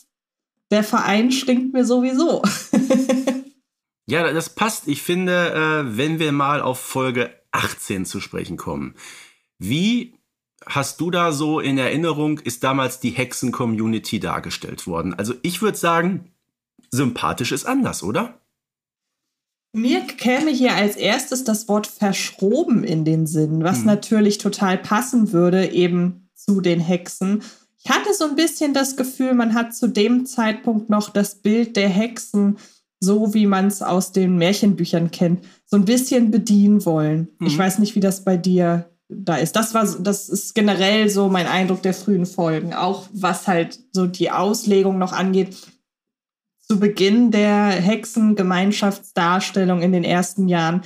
der 0.71 0.83
Verein 0.83 1.31
stinkt 1.31 1.73
mir 1.73 1.85
sowieso. 1.85 2.41
ja, 4.07 4.31
das 4.31 4.49
passt. 4.49 4.87
Ich 4.87 5.01
finde, 5.01 5.53
äh, 5.53 5.97
wenn 5.97 6.19
wir 6.19 6.31
mal 6.31 6.61
auf 6.61 6.79
Folge 6.79 7.31
18 7.51 8.05
zu 8.05 8.19
sprechen 8.19 8.57
kommen. 8.57 8.95
Wie 9.57 10.15
hast 10.65 10.99
du 10.99 11.11
da 11.11 11.31
so 11.31 11.59
in 11.59 11.77
Erinnerung, 11.77 12.39
ist 12.39 12.63
damals 12.63 12.99
die 12.99 13.11
Hexen-Community 13.11 14.19
dargestellt 14.19 14.87
worden? 14.87 15.13
Also 15.13 15.33
ich 15.41 15.61
würde 15.61 15.77
sagen, 15.77 16.31
sympathisch 16.95 17.51
ist 17.51 17.65
anders, 17.65 18.03
oder? 18.03 18.39
Mir 19.73 20.01
käme 20.01 20.51
hier 20.51 20.73
als 20.73 20.95
erstes 20.95 21.43
das 21.43 21.67
Wort 21.67 21.85
verschroben 21.85 22.85
in 22.85 23.03
den 23.03 23.27
Sinn, 23.27 23.63
was 23.63 23.79
hm. 23.79 23.87
natürlich 23.87 24.37
total 24.37 24.77
passen 24.77 25.33
würde 25.33 25.71
eben 25.71 26.29
zu 26.33 26.61
den 26.61 26.79
Hexen. 26.79 27.43
Ich 27.83 27.89
hatte 27.89 28.13
so 28.13 28.23
ein 28.23 28.35
bisschen 28.35 28.73
das 28.73 28.95
Gefühl, 28.95 29.33
man 29.33 29.53
hat 29.53 29.75
zu 29.75 29.87
dem 29.87 30.25
Zeitpunkt 30.25 30.89
noch 30.89 31.09
das 31.09 31.35
Bild 31.35 31.75
der 31.75 31.89
Hexen, 31.89 32.57
so 33.01 33.33
wie 33.33 33.45
man 33.45 33.67
es 33.67 33.81
aus 33.81 34.13
den 34.13 34.37
Märchenbüchern 34.37 35.11
kennt, 35.11 35.43
so 35.65 35.75
ein 35.75 35.85
bisschen 35.85 36.31
bedienen 36.31 36.85
wollen. 36.85 37.27
Hm. 37.39 37.47
Ich 37.47 37.57
weiß 37.57 37.79
nicht, 37.79 37.95
wie 37.95 37.99
das 37.99 38.23
bei 38.23 38.37
dir 38.37 38.89
da 39.09 39.35
ist. 39.35 39.55
Das 39.55 39.73
war, 39.73 39.85
das 39.85 40.29
ist 40.29 40.55
generell 40.55 41.09
so 41.09 41.27
mein 41.27 41.47
Eindruck 41.47 41.81
der 41.81 41.93
frühen 41.93 42.25
Folgen. 42.25 42.73
Auch 42.73 43.07
was 43.11 43.47
halt 43.47 43.79
so 43.91 44.07
die 44.07 44.31
Auslegung 44.31 44.97
noch 44.97 45.13
angeht. 45.13 45.55
Zu 46.67 46.79
Beginn 46.79 47.31
der 47.31 47.69
Hexengemeinschaftsdarstellung 47.69 49.81
in 49.81 49.91
den 49.91 50.03
ersten 50.03 50.47
Jahren 50.47 50.81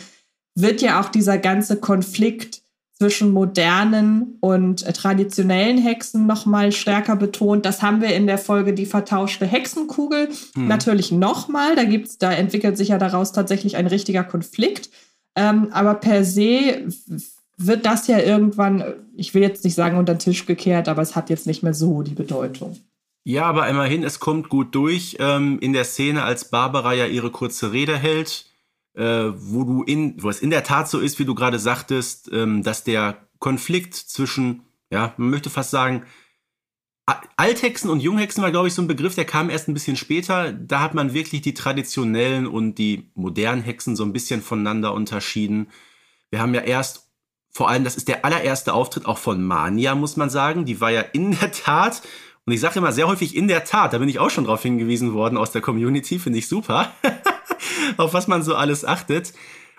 wird 0.55 0.81
ja 0.81 0.99
auch 0.99 1.09
dieser 1.09 1.37
ganze 1.37 1.77
Konflikt 1.77 2.63
zwischen 2.99 3.31
modernen 3.31 4.37
und 4.41 4.83
traditionellen 4.93 5.77
Hexen 5.77 6.27
noch 6.27 6.45
mal 6.45 6.73
stärker 6.73 7.15
betont. 7.15 7.65
Das 7.65 7.81
haben 7.81 8.01
wir 8.01 8.13
in 8.13 8.27
der 8.27 8.37
Folge 8.37 8.73
die 8.73 8.85
vertauschte 8.85 9.45
Hexenkugel 9.45 10.27
hm. 10.53 10.67
natürlich 10.67 11.13
noch 11.13 11.47
mal. 11.47 11.77
Da 11.77 11.85
gibt's, 11.85 12.17
da 12.17 12.33
entwickelt 12.33 12.77
sich 12.77 12.89
ja 12.89 12.97
daraus 12.97 13.31
tatsächlich 13.31 13.77
ein 13.77 13.87
richtiger 13.87 14.25
Konflikt. 14.25 14.89
Ähm, 15.35 15.69
aber 15.71 15.93
per 15.93 16.25
se 16.25 16.87
wird 17.55 17.85
das 17.85 18.07
ja 18.07 18.19
irgendwann, 18.19 18.83
ich 19.15 19.33
will 19.33 19.43
jetzt 19.43 19.63
nicht 19.63 19.75
sagen 19.75 19.97
unter 19.97 20.15
den 20.15 20.19
Tisch 20.19 20.45
gekehrt, 20.45 20.89
aber 20.89 21.01
es 21.01 21.15
hat 21.15 21.29
jetzt 21.29 21.47
nicht 21.47 21.63
mehr 21.63 21.73
so 21.73 22.01
die 22.01 22.15
Bedeutung. 22.15 22.75
Ja, 23.23 23.43
aber 23.45 23.67
immerhin, 23.67 24.03
es 24.03 24.19
kommt 24.19 24.49
gut 24.49 24.73
durch 24.73 25.17
ähm, 25.19 25.59
in 25.59 25.73
der 25.73 25.83
Szene, 25.83 26.23
als 26.23 26.49
Barbara 26.49 26.93
ja 26.93 27.05
ihre 27.05 27.31
kurze 27.31 27.71
Rede 27.71 27.97
hält, 27.97 28.45
äh, 28.93 29.03
wo 29.35 29.63
du 29.63 29.83
in, 29.83 30.21
wo 30.23 30.29
es 30.29 30.39
in 30.39 30.49
der 30.49 30.63
Tat 30.63 30.89
so 30.89 30.99
ist, 30.99 31.19
wie 31.19 31.25
du 31.25 31.35
gerade 31.35 31.59
sagtest, 31.59 32.29
ähm, 32.31 32.63
dass 32.63 32.83
der 32.83 33.27
Konflikt 33.39 33.95
zwischen, 33.95 34.63
ja, 34.89 35.13
man 35.17 35.29
möchte 35.29 35.49
fast 35.49 35.71
sagen, 35.71 36.05
Althexen 37.37 37.89
und 37.89 38.01
Junghexen 38.01 38.43
war, 38.43 38.51
glaube 38.51 38.67
ich, 38.67 38.73
so 38.73 38.81
ein 38.81 38.87
Begriff, 38.87 39.15
der 39.15 39.25
kam 39.25 39.49
erst 39.49 39.67
ein 39.67 39.73
bisschen 39.73 39.95
später. 39.95 40.53
Da 40.53 40.81
hat 40.81 40.93
man 40.93 41.13
wirklich 41.13 41.41
die 41.41 41.55
traditionellen 41.55 42.45
und 42.45 42.75
die 42.75 43.11
modernen 43.15 43.63
Hexen 43.63 43.95
so 43.95 44.03
ein 44.03 44.13
bisschen 44.13 44.41
voneinander 44.41 44.93
unterschieden. 44.93 45.69
Wir 46.29 46.39
haben 46.39 46.53
ja 46.53 46.61
erst 46.61 47.09
vor 47.51 47.67
allem, 47.67 47.83
das 47.83 47.95
ist 47.95 48.07
der 48.07 48.25
allererste 48.25 48.73
Auftritt 48.73 49.05
auch 49.05 49.17
von 49.17 49.43
Mania, 49.43 49.95
muss 49.95 50.17
man 50.17 50.29
sagen. 50.29 50.65
Die 50.65 50.81
war 50.81 50.91
ja 50.91 51.01
in 51.01 51.31
der 51.39 51.51
Tat, 51.51 52.03
und 52.49 52.53
ich 52.53 52.61
sage 52.61 52.79
immer 52.79 52.91
sehr 52.91 53.07
häufig 53.07 53.35
in 53.35 53.47
der 53.47 53.63
Tat, 53.63 53.93
da 53.93 53.99
bin 53.99 54.09
ich 54.09 54.17
auch 54.17 54.31
schon 54.31 54.45
drauf 54.45 54.63
hingewiesen 54.63 55.13
worden 55.13 55.37
aus 55.37 55.51
der 55.51 55.61
Community, 55.61 56.17
finde 56.17 56.39
ich 56.39 56.47
super, 56.47 56.91
auf 57.97 58.15
was 58.15 58.27
man 58.27 58.41
so 58.41 58.55
alles 58.55 58.83
achtet. 58.83 59.33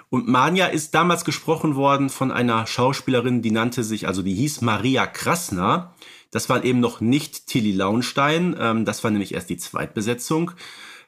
Und 0.09 0.29
Mania 0.29 0.67
ist 0.67 0.95
damals 0.95 1.25
gesprochen 1.25 1.75
worden 1.75 2.11
von 2.11 2.31
einer 2.31 2.69
Schauspielerin, 2.69 3.43
die 3.43 3.51
nannte 3.51 3.83
sich, 3.83 4.07
also 4.07 4.23
die 4.23 4.35
hieß 4.35 4.61
Maria 4.61 5.09
Krasner. 5.09 5.97
Das 6.31 6.49
war 6.49 6.63
eben 6.63 6.79
noch 6.79 7.01
nicht 7.01 7.49
Tilly 7.49 7.73
Launstein, 7.73 8.55
ähm, 8.57 8.85
das 8.85 9.03
war 9.03 9.11
nämlich 9.11 9.35
erst 9.35 9.51
die 9.51 9.57
Zweitbesetzung. 9.57 10.53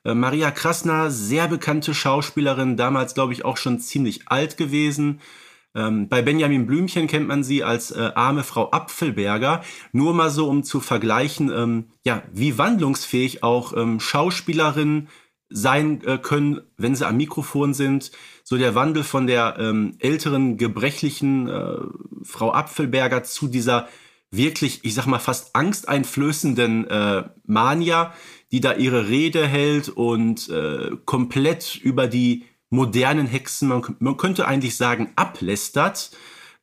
Äh, 0.05 0.15
Maria 0.15 0.51
Krasner, 0.51 1.13
sehr 1.13 1.47
bekannte 1.47 1.95
Schauspielerin, 1.95 2.77
damals 2.77 3.15
glaube 3.15 3.35
ich 3.35 3.45
auch 3.45 3.57
schon 3.57 3.79
ziemlich 3.79 4.27
alt 4.27 4.57
gewesen. 4.57 5.21
Ähm, 5.75 6.09
bei 6.09 6.23
Benjamin 6.23 6.67
Blümchen 6.67 7.07
kennt 7.07 7.29
man 7.29 7.43
sie 7.45 7.65
als 7.65 7.91
äh, 7.91 8.11
arme 8.15 8.45
Frau 8.45 8.71
Apfelberger. 8.71 9.63
Nur 9.93 10.15
mal 10.15 10.31
so, 10.31 10.49
um 10.49 10.65
zu 10.65 10.81
vergleichen, 10.81 11.51
ähm, 11.51 11.87
ja, 12.05 12.23
wie 12.33 12.59
wandlungsfähig 12.59 13.43
auch 13.43 13.77
ähm, 13.77 14.01
Schauspielerinnen 14.01 15.09
sein 15.49 16.03
äh, 16.05 16.19
können, 16.19 16.61
wenn 16.77 16.95
sie 16.95 17.07
am 17.07 17.17
Mikrofon 17.17 17.75
sind. 17.75 18.13
So 18.45 18.59
der 18.59 18.75
Wandel 18.75 19.05
von 19.05 19.27
der 19.27 19.57
ähm, 19.59 19.97
älteren, 19.99 20.57
gebrechlichen 20.57 21.49
äh, 21.49 21.77
Frau 22.23 22.53
Apfelberger 22.53 23.23
zu 23.23 23.49
dieser 23.49 23.89
wirklich, 24.31 24.81
ich 24.83 24.95
sag 24.95 25.07
mal, 25.07 25.19
fast 25.19 25.55
angsteinflößenden 25.55 26.89
äh, 26.89 27.25
Mania, 27.45 28.15
die 28.51 28.61
da 28.61 28.75
ihre 28.75 29.09
Rede 29.09 29.47
hält 29.47 29.89
und 29.91 30.49
äh, 30.49 30.91
komplett 31.05 31.77
über 31.77 32.07
die 32.07 32.45
modernen 32.73 33.27
Hexen, 33.27 33.69
man, 33.69 33.97
man 33.99 34.17
könnte 34.17 34.49
eigentlich 34.49 34.77
sagen, 34.77 35.13
ablästert. 35.15 36.11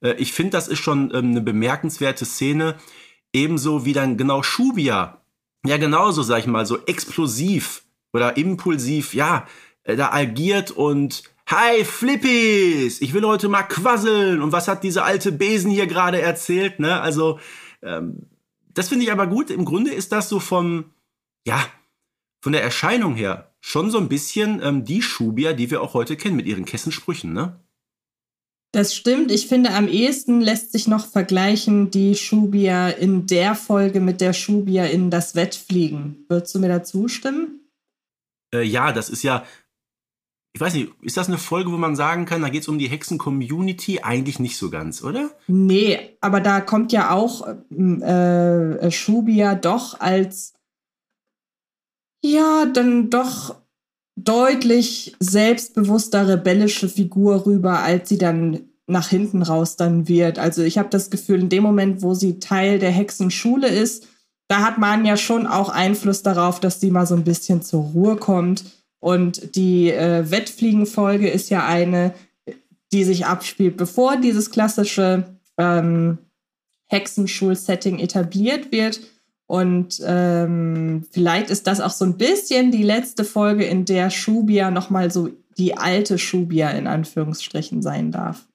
Äh, 0.01 0.13
ich 0.13 0.33
finde, 0.33 0.51
das 0.51 0.67
ist 0.67 0.79
schon 0.79 1.11
ähm, 1.13 1.31
eine 1.31 1.41
bemerkenswerte 1.41 2.25
Szene. 2.25 2.75
Ebenso 3.31 3.85
wie 3.85 3.93
dann 3.93 4.17
genau 4.17 4.41
Schubia, 4.41 5.21
ja 5.65 5.77
genauso, 5.77 6.23
sag 6.23 6.39
ich 6.39 6.47
mal, 6.47 6.65
so 6.65 6.83
explosiv 6.85 7.83
oder 8.11 8.37
impulsiv, 8.37 9.13
ja, 9.13 9.47
äh, 9.83 9.95
da 9.95 10.11
agiert 10.11 10.71
und 10.71 11.23
Hi 11.45 11.83
Flippies, 11.83 13.01
ich 13.01 13.13
will 13.13 13.25
heute 13.25 13.49
mal 13.49 13.63
quasseln 13.63 14.41
und 14.41 14.51
was 14.51 14.67
hat 14.67 14.83
diese 14.83 15.03
alte 15.03 15.31
Besen 15.31 15.71
hier 15.71 15.87
gerade 15.87 16.21
erzählt, 16.21 16.79
ne? 16.79 17.01
Also, 17.01 17.39
ähm, 17.81 18.27
das 18.73 18.89
finde 18.89 19.05
ich 19.05 19.11
aber 19.11 19.25
gut. 19.27 19.49
Im 19.49 19.65
Grunde 19.65 19.91
ist 19.91 20.11
das 20.11 20.29
so 20.29 20.39
vom, 20.39 20.85
ja, 21.45 21.59
von 22.41 22.51
der 22.51 22.63
Erscheinung 22.63 23.15
her 23.15 23.48
schon 23.61 23.91
so 23.91 23.97
ein 23.97 24.09
bisschen 24.09 24.61
ähm, 24.63 24.85
die 24.85 25.01
Schubia, 25.01 25.53
die 25.53 25.69
wir 25.71 25.81
auch 25.81 25.93
heute 25.93 26.15
kennen 26.15 26.35
mit 26.35 26.45
ihren 26.45 26.65
Kessensprüchen, 26.65 27.33
ne? 27.33 27.59
Das 28.71 28.93
stimmt. 28.93 29.31
Ich 29.31 29.47
finde, 29.47 29.71
am 29.71 29.87
ehesten 29.87 30.41
lässt 30.41 30.71
sich 30.71 30.87
noch 30.87 31.07
vergleichen 31.07 31.89
die 31.89 32.15
Schubia 32.15 32.89
in 32.89 33.25
der 33.25 33.55
Folge 33.55 33.99
mit 33.99 34.21
der 34.21 34.33
Schubia 34.33 34.85
in 34.85 35.09
das 35.09 35.33
Wettfliegen. 35.33 36.25
Würdest 36.29 36.53
du 36.53 36.59
mir 36.59 36.67
da 36.67 36.83
zustimmen? 36.83 37.61
Äh, 38.53 38.61
ja, 38.61 38.91
das 38.91 39.09
ist 39.09 39.23
ja, 39.23 39.43
ich 40.53 40.61
weiß 40.61 40.75
nicht, 40.75 40.91
ist 41.01 41.17
das 41.17 41.29
eine 41.29 41.39
Folge, 41.39 41.71
wo 41.71 41.77
man 41.77 41.95
sagen 41.95 42.25
kann, 42.25 42.43
da 42.43 42.49
geht 42.49 42.61
es 42.61 42.67
um 42.67 42.77
die 42.77 42.89
Hexen-Community? 42.89 44.01
Eigentlich 44.01 44.39
nicht 44.39 44.57
so 44.57 44.69
ganz, 44.69 45.03
oder? 45.03 45.31
Nee, 45.47 46.17
aber 46.21 46.39
da 46.39 46.61
kommt 46.61 46.91
ja 46.91 47.11
auch 47.11 47.47
äh, 47.47 48.91
Schubia 48.91 49.55
doch 49.55 49.99
als 49.99 50.53
ja, 52.23 52.65
dann 52.65 53.09
doch 53.09 53.55
deutlich 54.15 55.15
selbstbewusster 55.19 56.27
rebellische 56.27 56.89
Figur 56.89 57.45
rüber, 57.45 57.79
als 57.79 58.09
sie 58.09 58.17
dann 58.17 58.69
nach 58.87 59.07
hinten 59.07 59.43
raus 59.43 59.75
dann 59.75 60.07
wird. 60.07 60.39
Also 60.39 60.63
ich 60.63 60.77
habe 60.77 60.89
das 60.89 61.09
Gefühl, 61.09 61.41
in 61.41 61.49
dem 61.49 61.63
Moment, 61.63 62.01
wo 62.01 62.13
sie 62.13 62.39
Teil 62.39 62.79
der 62.79 62.91
Hexenschule 62.91 63.67
ist, 63.67 64.07
da 64.49 64.61
hat 64.61 64.79
man 64.79 65.05
ja 65.05 65.15
schon 65.15 65.45
auch 65.45 65.69
Einfluss 65.69 66.23
darauf, 66.23 66.59
dass 66.59 66.81
sie 66.81 66.89
mal 66.89 67.05
so 67.05 67.15
ein 67.15 67.23
bisschen 67.23 67.61
zur 67.61 67.83
Ruhe 67.83 68.15
kommt. 68.17 68.65
Und 68.99 69.55
die 69.55 69.91
äh, 69.91 70.29
Wettfliegenfolge 70.29 71.29
ist 71.29 71.49
ja 71.51 71.65
eine, 71.65 72.13
die 72.91 73.03
sich 73.03 73.27
abspielt, 73.27 73.77
bevor 73.77 74.17
dieses 74.17 74.49
klassische 74.49 75.23
ähm, 75.57 76.17
Hexenschul-Setting 76.87 77.99
etabliert 77.99 78.71
wird. 78.71 78.99
Und 79.49 79.99
ähm, 80.05 81.07
vielleicht 81.09 81.49
ist 81.49 81.65
das 81.65 81.81
auch 81.81 81.89
so 81.89 82.05
ein 82.05 82.19
bisschen 82.19 82.71
die 82.71 82.83
letzte 82.83 83.25
Folge, 83.25 83.65
in 83.65 83.83
der 83.83 84.11
Shubia 84.11 84.69
nochmal 84.69 85.09
so 85.09 85.31
die 85.57 85.75
alte 85.75 86.19
Shubia 86.19 86.69
in 86.69 86.85
Anführungsstrichen 86.85 87.81
sein 87.81 88.11
darf. 88.11 88.45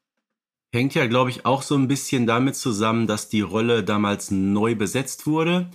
Hängt 0.73 0.95
ja, 0.95 1.09
glaube 1.09 1.31
ich, 1.31 1.47
auch 1.47 1.63
so 1.63 1.75
ein 1.75 1.89
bisschen 1.89 2.29
damit 2.29 2.55
zusammen, 2.55 3.09
dass 3.09 3.29
die 3.29 3.41
Rolle 3.41 3.83
damals 3.83 4.31
neu 4.31 4.77
besetzt 4.77 5.27
wurde, 5.27 5.69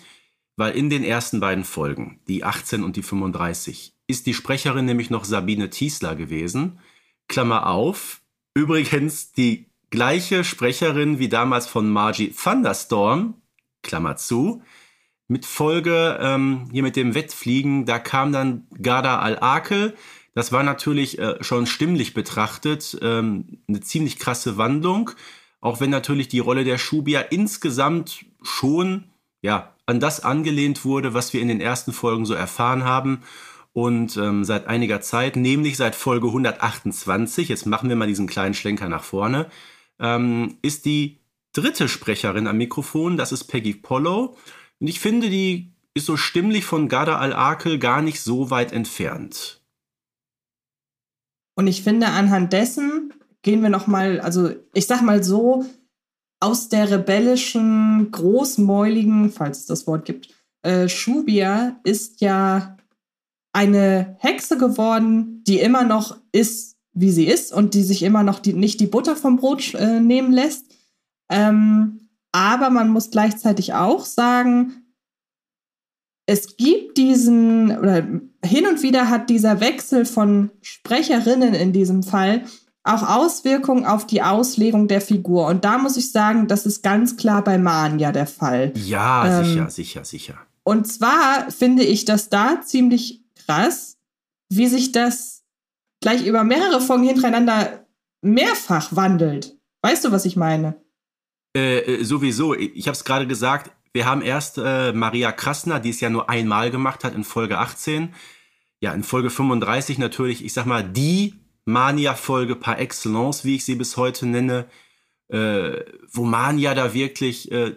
weil 0.55 0.73
in 0.73 0.89
den 0.89 1.03
ersten 1.03 1.41
beiden 1.41 1.65
Folgen, 1.65 2.21
die 2.29 2.45
18 2.45 2.81
und 2.81 2.95
die 2.95 3.03
35, 3.03 3.93
ist 4.07 4.25
die 4.25 4.33
Sprecherin 4.33 4.85
nämlich 4.85 5.09
noch 5.09 5.25
Sabine 5.25 5.69
Tiesler 5.69 6.15
gewesen. 6.15 6.79
Klammer 7.27 7.67
auf. 7.67 8.21
Übrigens 8.53 9.33
die 9.33 9.65
gleiche 9.89 10.45
Sprecherin 10.45 11.19
wie 11.19 11.27
damals 11.27 11.67
von 11.67 11.89
Margie 11.89 12.31
Thunderstorm, 12.31 13.33
Klammer 13.83 14.15
zu, 14.15 14.61
mit 15.29 15.45
Folge 15.45 16.17
ähm, 16.19 16.67
hier 16.71 16.83
mit 16.83 16.95
dem 16.95 17.15
Wettfliegen, 17.15 17.85
da 17.85 17.99
kam 17.99 18.33
dann 18.33 18.67
Garda 18.81 19.19
Al-Akel. 19.19 19.95
Das 20.33 20.51
war 20.51 20.63
natürlich 20.63 21.19
äh, 21.19 21.41
schon 21.41 21.67
stimmlich 21.67 22.13
betrachtet 22.13 22.97
ähm, 23.01 23.59
eine 23.67 23.79
ziemlich 23.79 24.17
krasse 24.17 24.57
Wandlung, 24.57 25.11
auch 25.61 25.79
wenn 25.79 25.91
natürlich 25.91 26.27
die 26.29 26.39
Rolle 26.39 26.63
der 26.63 26.79
Shubia 26.79 27.21
insgesamt 27.21 28.25
schon 28.41 29.05
ja 29.41 29.75
an 29.85 29.99
das 29.99 30.23
angelehnt 30.23 30.83
wurde, 30.83 31.13
was 31.13 31.31
wir 31.33 31.41
in 31.41 31.47
den 31.47 31.61
ersten 31.61 31.93
Folgen 31.93 32.25
so 32.25 32.33
erfahren 32.33 32.83
haben. 32.83 33.21
Und 33.71 34.17
ähm, 34.17 34.43
seit 34.43 34.65
einiger 34.65 34.99
Zeit, 34.99 35.35
nämlich 35.35 35.77
seit 35.77 35.93
Folge 35.93 36.27
128, 36.27 37.49
jetzt 37.49 37.67
machen 37.67 37.87
wir 37.87 37.95
mal 37.95 38.07
diesen 38.07 38.27
kleinen 38.27 38.55
Schlenker 38.55 38.89
nach 38.89 39.03
vorne, 39.03 39.47
ähm, 39.99 40.57
ist 40.63 40.85
die 40.85 41.19
dritte 41.53 41.87
Sprecherin 41.87 42.47
am 42.47 42.57
Mikrofon, 42.57 43.15
das 43.15 43.31
ist 43.31 43.43
Peggy 43.43 43.75
Pollo. 43.75 44.35
Und 44.79 44.87
ich 44.87 44.99
finde, 44.99 45.29
die 45.29 45.73
ist 45.93 46.05
so 46.05 46.17
stimmlich 46.17 46.65
von 46.65 46.87
Gada 46.87 47.17
al-Akel 47.17 47.79
gar 47.79 48.01
nicht 48.01 48.21
so 48.21 48.49
weit 48.49 48.71
entfernt. 48.71 49.61
Und 51.55 51.67
ich 51.67 51.83
finde, 51.83 52.07
anhand 52.07 52.53
dessen 52.53 53.13
gehen 53.41 53.61
wir 53.61 53.69
noch 53.69 53.87
mal, 53.87 54.21
also 54.21 54.51
ich 54.73 54.87
sag 54.87 55.01
mal 55.01 55.23
so, 55.23 55.65
aus 56.41 56.69
der 56.69 56.89
rebellischen, 56.89 58.11
großmäuligen, 58.11 59.29
falls 59.29 59.59
es 59.59 59.65
das 59.65 59.87
Wort 59.87 60.05
gibt, 60.05 60.33
äh, 60.61 60.87
Shubia 60.87 61.79
ist 61.83 62.21
ja 62.21 62.77
eine 63.51 64.15
Hexe 64.19 64.57
geworden, 64.57 65.43
die 65.45 65.59
immer 65.59 65.83
noch 65.83 66.17
ist, 66.31 66.77
wie 66.93 67.11
sie 67.11 67.25
ist 67.25 67.51
und 67.51 67.73
die 67.73 67.83
sich 67.83 68.03
immer 68.03 68.23
noch 68.23 68.39
die, 68.39 68.53
nicht 68.53 68.79
die 68.79 68.87
Butter 68.87 69.15
vom 69.15 69.37
Brot 69.37 69.73
äh, 69.73 69.99
nehmen 69.99 70.31
lässt. 70.31 70.65
Ähm, 71.29 72.08
aber 72.39 72.69
man 72.69 72.87
muss 72.87 73.11
gleichzeitig 73.11 73.73
auch 73.73 74.05
sagen, 74.05 74.85
es 76.25 76.55
gibt 76.55 76.97
diesen, 76.97 77.77
oder 77.77 78.07
hin 78.45 78.65
und 78.65 78.81
wieder 78.81 79.09
hat 79.09 79.29
dieser 79.29 79.59
Wechsel 79.59 80.05
von 80.05 80.49
Sprecherinnen 80.61 81.53
in 81.53 81.73
diesem 81.73 82.01
Fall 82.01 82.45
auch 82.85 83.03
Auswirkungen 83.03 83.85
auf 83.85 84.07
die 84.07 84.21
Auslegung 84.21 84.87
der 84.87 85.01
Figur. 85.01 85.47
Und 85.47 85.65
da 85.65 85.77
muss 85.77 85.97
ich 85.97 86.13
sagen, 86.13 86.47
das 86.47 86.65
ist 86.65 86.81
ganz 86.81 87.17
klar 87.17 87.43
bei 87.43 87.57
Mania 87.57 88.13
der 88.13 88.25
Fall. 88.25 88.71
Ja, 88.75 89.41
ähm, 89.41 89.45
sicher, 89.45 89.69
sicher, 89.69 90.05
sicher. 90.05 90.37
Und 90.63 90.87
zwar 90.87 91.51
finde 91.51 91.83
ich 91.83 92.05
das 92.05 92.29
da 92.29 92.61
ziemlich 92.61 93.21
krass, 93.35 93.97
wie 94.47 94.67
sich 94.67 94.93
das 94.93 95.43
gleich 95.99 96.25
über 96.25 96.45
mehrere 96.45 96.79
Folgen 96.79 97.03
hintereinander 97.03 97.85
mehrfach 98.21 98.95
wandelt. 98.95 99.57
Weißt 99.81 100.05
du, 100.05 100.13
was 100.13 100.23
ich 100.23 100.37
meine? 100.37 100.81
Äh, 101.55 101.79
äh 101.79 102.03
sowieso. 102.03 102.53
Ich 102.55 102.87
habe 102.87 102.95
es 102.95 103.03
gerade 103.03 103.27
gesagt. 103.27 103.71
Wir 103.93 104.05
haben 104.05 104.21
erst 104.21 104.57
äh, 104.57 104.93
Maria 104.93 105.31
Krasner, 105.31 105.79
die 105.79 105.89
es 105.89 105.99
ja 105.99 106.09
nur 106.09 106.29
einmal 106.29 106.69
gemacht 106.71 107.03
hat 107.03 107.15
in 107.15 107.23
Folge 107.23 107.57
18. 107.57 108.13
Ja, 108.81 108.93
in 108.93 109.03
Folge 109.03 109.29
35 109.29 109.97
natürlich, 109.97 110.45
ich 110.45 110.53
sag 110.53 110.65
mal, 110.65 110.83
die 110.83 111.33
Mania-Folge 111.65 112.55
par 112.55 112.79
excellence, 112.79 113.45
wie 113.45 113.55
ich 113.55 113.65
sie 113.65 113.75
bis 113.75 113.97
heute 113.97 114.25
nenne, 114.25 114.67
äh, 115.29 115.81
wo 116.11 116.23
Mania 116.23 116.73
da 116.75 116.93
wirklich 116.93 117.51
äh, 117.51 117.75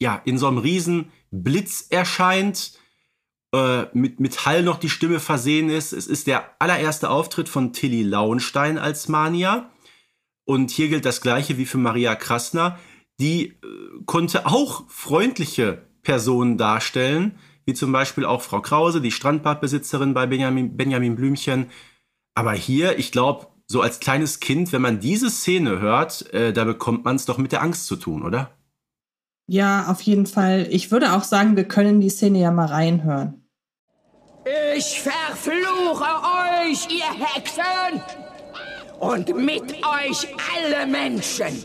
ja, 0.00 0.20
in 0.24 0.38
so 0.38 0.48
einem 0.48 0.58
riesen 0.58 1.12
Blitz 1.30 1.86
erscheint, 1.90 2.72
äh, 3.54 3.84
mit, 3.92 4.20
mit 4.20 4.46
Hall 4.46 4.62
noch 4.62 4.78
die 4.78 4.90
Stimme 4.90 5.20
versehen 5.20 5.70
ist. 5.70 5.92
Es 5.92 6.06
ist 6.06 6.26
der 6.26 6.56
allererste 6.60 7.10
Auftritt 7.10 7.48
von 7.48 7.72
Tilly 7.72 8.02
Lauenstein 8.02 8.78
als 8.78 9.08
Mania. 9.08 9.70
Und 10.44 10.70
hier 10.70 10.88
gilt 10.88 11.04
das 11.04 11.20
gleiche 11.20 11.56
wie 11.56 11.66
für 11.66 11.78
Maria 11.78 12.14
Krasner. 12.14 12.78
Die 13.20 13.48
äh, 13.48 13.54
konnte 14.06 14.46
auch 14.46 14.88
freundliche 14.88 15.82
Personen 16.02 16.58
darstellen, 16.58 17.38
wie 17.64 17.74
zum 17.74 17.92
Beispiel 17.92 18.24
auch 18.24 18.42
Frau 18.42 18.60
Krause, 18.60 19.00
die 19.00 19.12
Strandbadbesitzerin 19.12 20.14
bei 20.14 20.26
Benjamin, 20.26 20.76
Benjamin 20.76 21.14
Blümchen. 21.14 21.66
Aber 22.34 22.52
hier, 22.52 22.98
ich 22.98 23.12
glaube, 23.12 23.46
so 23.66 23.80
als 23.80 24.00
kleines 24.00 24.40
Kind, 24.40 24.72
wenn 24.72 24.82
man 24.82 25.00
diese 25.00 25.30
Szene 25.30 25.80
hört, 25.80 26.32
äh, 26.32 26.52
da 26.52 26.64
bekommt 26.64 27.04
man 27.04 27.16
es 27.16 27.24
doch 27.24 27.38
mit 27.38 27.52
der 27.52 27.62
Angst 27.62 27.86
zu 27.86 27.96
tun, 27.96 28.22
oder? 28.22 28.50
Ja, 29.46 29.86
auf 29.88 30.00
jeden 30.02 30.26
Fall. 30.26 30.66
Ich 30.70 30.90
würde 30.90 31.12
auch 31.12 31.24
sagen, 31.24 31.56
wir 31.56 31.64
können 31.64 32.00
die 32.00 32.10
Szene 32.10 32.40
ja 32.40 32.50
mal 32.50 32.66
reinhören. 32.66 33.42
Ich 34.76 35.00
verfluche 35.00 36.04
euch, 36.04 36.88
ihr 36.90 37.26
Hexen! 37.26 38.00
Und 38.98 39.36
mit 39.36 39.62
euch 39.62 40.26
alle 40.54 40.86
Menschen! 40.86 41.64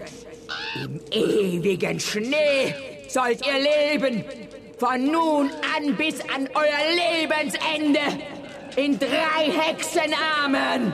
Im 0.76 1.00
ewigen 1.12 2.00
Schnee 2.00 2.74
sollt 3.08 3.46
ihr 3.46 3.60
leben, 3.60 4.24
von 4.78 5.06
nun 5.06 5.50
an 5.76 5.96
bis 5.96 6.20
an 6.22 6.48
euer 6.54 7.20
Lebensende! 7.20 8.24
in 8.78 8.98
drei 8.98 9.52
Hexenarmen. 9.52 10.94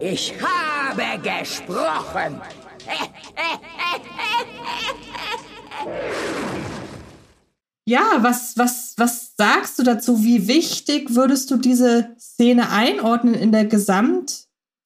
Ich 0.00 0.34
habe 0.40 1.22
gesprochen. 1.22 2.40
Ja, 7.86 8.18
was, 8.18 8.52
was, 8.58 8.92
was 8.98 9.32
sagst 9.38 9.78
du 9.78 9.82
dazu? 9.82 10.22
Wie 10.22 10.46
wichtig 10.46 11.14
würdest 11.14 11.50
du 11.50 11.56
diese 11.56 12.14
Szene 12.18 12.70
einordnen 12.70 13.32
in 13.32 13.50
der 13.50 13.64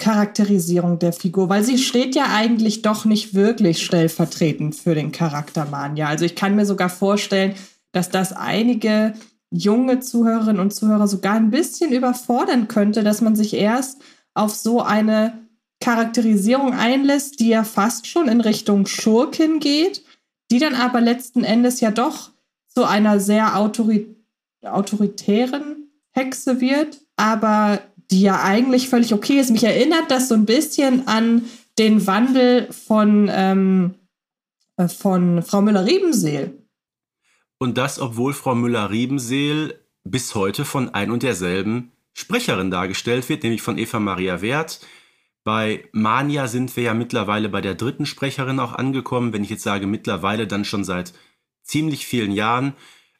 Gesamtcharakterisierung 0.02 0.98
der 0.98 1.12
Figur? 1.12 1.48
Weil 1.48 1.62
sie 1.62 1.78
steht 1.78 2.14
ja 2.14 2.26
eigentlich 2.34 2.82
doch 2.82 3.04
nicht 3.04 3.34
wirklich 3.34 3.84
stellvertretend 3.84 4.74
für 4.74 4.94
den 4.94 5.12
Charakter 5.12 5.64
Manja. 5.64 6.08
Also 6.08 6.24
ich 6.24 6.34
kann 6.34 6.56
mir 6.56 6.66
sogar 6.66 6.90
vorstellen, 6.90 7.54
dass 7.92 8.10
das 8.10 8.32
einige 8.32 9.14
junge 9.50 10.00
Zuhörerinnen 10.00 10.60
und 10.60 10.74
Zuhörer 10.74 11.06
sogar 11.06 11.34
ein 11.34 11.50
bisschen 11.50 11.92
überfordern 11.92 12.68
könnte, 12.68 13.04
dass 13.04 13.20
man 13.20 13.36
sich 13.36 13.54
erst 13.54 14.00
auf 14.34 14.54
so 14.54 14.82
eine 14.82 15.38
Charakterisierung 15.80 16.72
einlässt, 16.74 17.38
die 17.40 17.48
ja 17.48 17.64
fast 17.64 18.06
schon 18.06 18.28
in 18.28 18.40
Richtung 18.40 18.86
Schurkin 18.86 19.60
geht, 19.60 20.04
die 20.50 20.58
dann 20.58 20.74
aber 20.74 21.00
letzten 21.00 21.44
Endes 21.44 21.80
ja 21.80 21.90
doch 21.90 22.30
zu 22.68 22.84
einer 22.84 23.20
sehr 23.20 23.56
autori 23.56 24.16
autoritären 24.64 25.88
Hexe 26.12 26.60
wird, 26.60 27.00
aber 27.16 27.80
die 28.12 28.20
ja 28.20 28.42
eigentlich 28.42 28.88
völlig 28.88 29.12
okay 29.14 29.40
ist. 29.40 29.50
Mich 29.50 29.64
erinnert 29.64 30.10
das 30.10 30.28
so 30.28 30.34
ein 30.34 30.46
bisschen 30.46 31.08
an 31.08 31.44
den 31.78 32.06
Wandel 32.06 32.70
von, 32.72 33.30
ähm, 33.32 33.94
äh, 34.76 34.88
von 34.88 35.42
Frau 35.42 35.62
Müller-Riebenseel. 35.62 36.58
Und 37.58 37.78
das, 37.78 37.98
obwohl 37.98 38.34
Frau 38.34 38.54
Müller-Riebenseel 38.54 39.80
bis 40.04 40.34
heute 40.34 40.64
von 40.64 40.90
ein 40.94 41.10
und 41.10 41.22
derselben 41.22 41.92
Sprecherin 42.12 42.70
dargestellt 42.70 43.28
wird, 43.28 43.42
nämlich 43.42 43.62
von 43.62 43.78
Eva 43.78 43.98
Maria 43.98 44.42
Wert. 44.42 44.80
Bei 45.44 45.88
Mania 45.92 46.46
sind 46.46 46.76
wir 46.76 46.84
ja 46.84 46.94
mittlerweile 46.94 47.48
bei 47.48 47.60
der 47.60 47.74
dritten 47.74 48.06
Sprecherin 48.06 48.60
auch 48.60 48.74
angekommen. 48.74 49.32
Wenn 49.32 49.42
ich 49.42 49.50
jetzt 49.50 49.62
sage 49.62 49.86
mittlerweile, 49.86 50.46
dann 50.46 50.64
schon 50.64 50.84
seit 50.84 51.14
ziemlich 51.62 52.06
vielen 52.06 52.32
Jahren. 52.32 52.74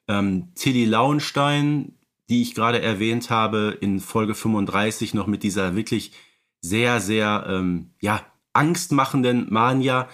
Ähm, 0.09 0.52
Tilly 0.55 0.85
Lauenstein, 0.85 1.98
die 2.33 2.42
ich 2.42 2.55
gerade 2.55 2.81
erwähnt 2.81 3.31
habe, 3.31 3.77
in 3.81 4.01
Folge 4.01 4.35
35 4.35 5.14
noch 5.14 5.27
mit 5.27 5.42
dieser 5.42 5.77
wirklich 5.77 6.12
sehr, 6.61 7.01
sehr 7.01 7.45
ähm, 7.49 7.90
ja, 8.01 8.25
angstmachenden 8.53 9.53
Mania, 9.53 10.09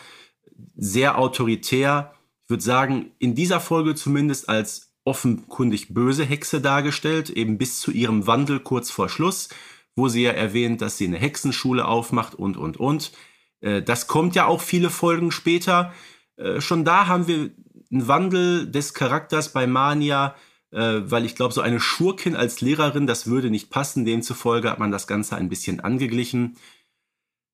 sehr 0.77 1.19
autoritär 1.19 2.13
ich 2.49 2.51
würde 2.51 2.65
sagen, 2.65 3.11
in 3.19 3.35
dieser 3.35 3.61
Folge 3.61 3.95
zumindest 3.95 4.49
als 4.49 4.95
offenkundig 5.05 5.93
böse 5.93 6.25
Hexe 6.25 6.63
dargestellt, 6.63 7.29
eben 7.29 7.59
bis 7.59 7.79
zu 7.79 7.91
ihrem 7.91 8.27
Wandel 8.27 8.61
kurz 8.61 8.91
vor 8.91 9.11
Schluss, 9.11 9.51
wo 9.95 10.09
sie 10.09 10.23
ja 10.23 10.31
erwähnt, 10.31 10.81
dass 10.81 10.97
sie 10.97 11.07
eine 11.07 11.19
Hexenschule 11.19 11.87
aufmacht 11.87 12.35
und, 12.35 12.57
und, 12.57 12.79
und. 12.79 13.13
Äh, 13.61 13.83
das 13.83 14.07
kommt 14.07 14.35
ja 14.35 14.47
auch 14.47 14.63
viele 14.63 14.89
Folgen 14.89 15.31
später. 15.31 15.93
Äh, 16.37 16.63
schon 16.63 16.87
da 16.87 17.07
haben 17.07 17.29
wir 17.29 17.51
einen 17.93 18.09
Wandel 18.09 18.71
des 18.71 18.95
Charakters 18.95 19.53
bei 19.53 19.67
Mania, 19.67 20.35
äh, 20.71 21.01
weil 21.05 21.25
ich 21.25 21.35
glaube, 21.35 21.55
so 21.55 21.61
eine 21.61 21.81
Schurkin 21.81 22.37
als 22.37 22.61
Lehrerin, 22.61 23.07
das 23.07 23.27
würde 23.27 23.51
nicht 23.51 23.71
passen. 23.71 24.05
Demzufolge 24.05 24.71
hat 24.71 24.79
man 24.79 24.91
das 24.91 25.07
Ganze 25.07 25.37
ein 25.37 25.49
bisschen 25.49 25.81
angeglichen. 25.81 26.57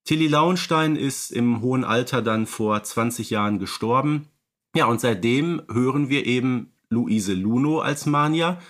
Tilly 0.04 0.28
Lauenstein 0.28 0.96
ist 0.96 1.30
im 1.30 1.62
hohen 1.62 1.84
Alter 1.84 2.22
dann 2.22 2.46
vor 2.46 2.82
20 2.82 3.30
Jahren 3.30 3.58
gestorben. 3.58 4.28
Ja, 4.76 4.86
und 4.86 5.00
seitdem 5.00 5.62
hören 5.70 6.08
wir 6.08 6.26
eben 6.26 6.72
Luise 6.90 7.34
Luno 7.34 7.80
als 7.80 8.06
Mania. 8.06 8.60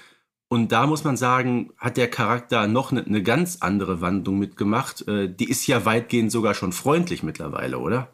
Und 0.48 0.70
da 0.70 0.86
muss 0.86 1.02
man 1.02 1.16
sagen, 1.16 1.72
hat 1.78 1.96
der 1.96 2.08
Charakter 2.08 2.68
noch 2.68 2.92
eine, 2.92 3.04
eine 3.04 3.22
ganz 3.22 3.58
andere 3.60 4.00
Wandlung 4.00 4.38
mitgemacht. 4.38 5.08
Äh, 5.08 5.34
die 5.34 5.48
ist 5.48 5.66
ja 5.66 5.84
weitgehend 5.84 6.30
sogar 6.30 6.54
schon 6.54 6.72
freundlich 6.72 7.22
mittlerweile, 7.22 7.78
oder? 7.78 8.12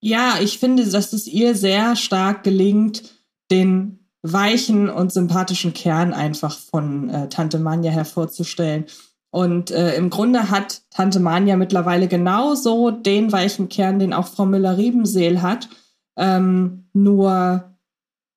Ja, 0.00 0.38
ich 0.40 0.58
finde, 0.58 0.84
dass 0.84 1.12
es 1.12 1.26
ihr 1.26 1.54
sehr 1.54 1.96
stark 1.96 2.42
gelingt, 2.42 3.14
den 3.50 4.03
weichen 4.24 4.88
und 4.88 5.12
sympathischen 5.12 5.74
Kern 5.74 6.14
einfach 6.14 6.58
von 6.58 7.10
äh, 7.10 7.28
Tante 7.28 7.58
Mania 7.58 7.92
hervorzustellen. 7.92 8.86
Und 9.30 9.70
äh, 9.70 9.96
im 9.96 10.08
Grunde 10.08 10.50
hat 10.50 10.82
Tante 10.90 11.20
Mania 11.20 11.56
mittlerweile 11.56 12.08
genauso 12.08 12.90
den 12.90 13.32
weichen 13.32 13.68
Kern, 13.68 13.98
den 13.98 14.14
auch 14.14 14.26
Frau 14.28 14.46
Müller-Riebenseel 14.46 15.42
hat. 15.42 15.68
Ähm, 16.16 16.86
nur, 16.94 17.76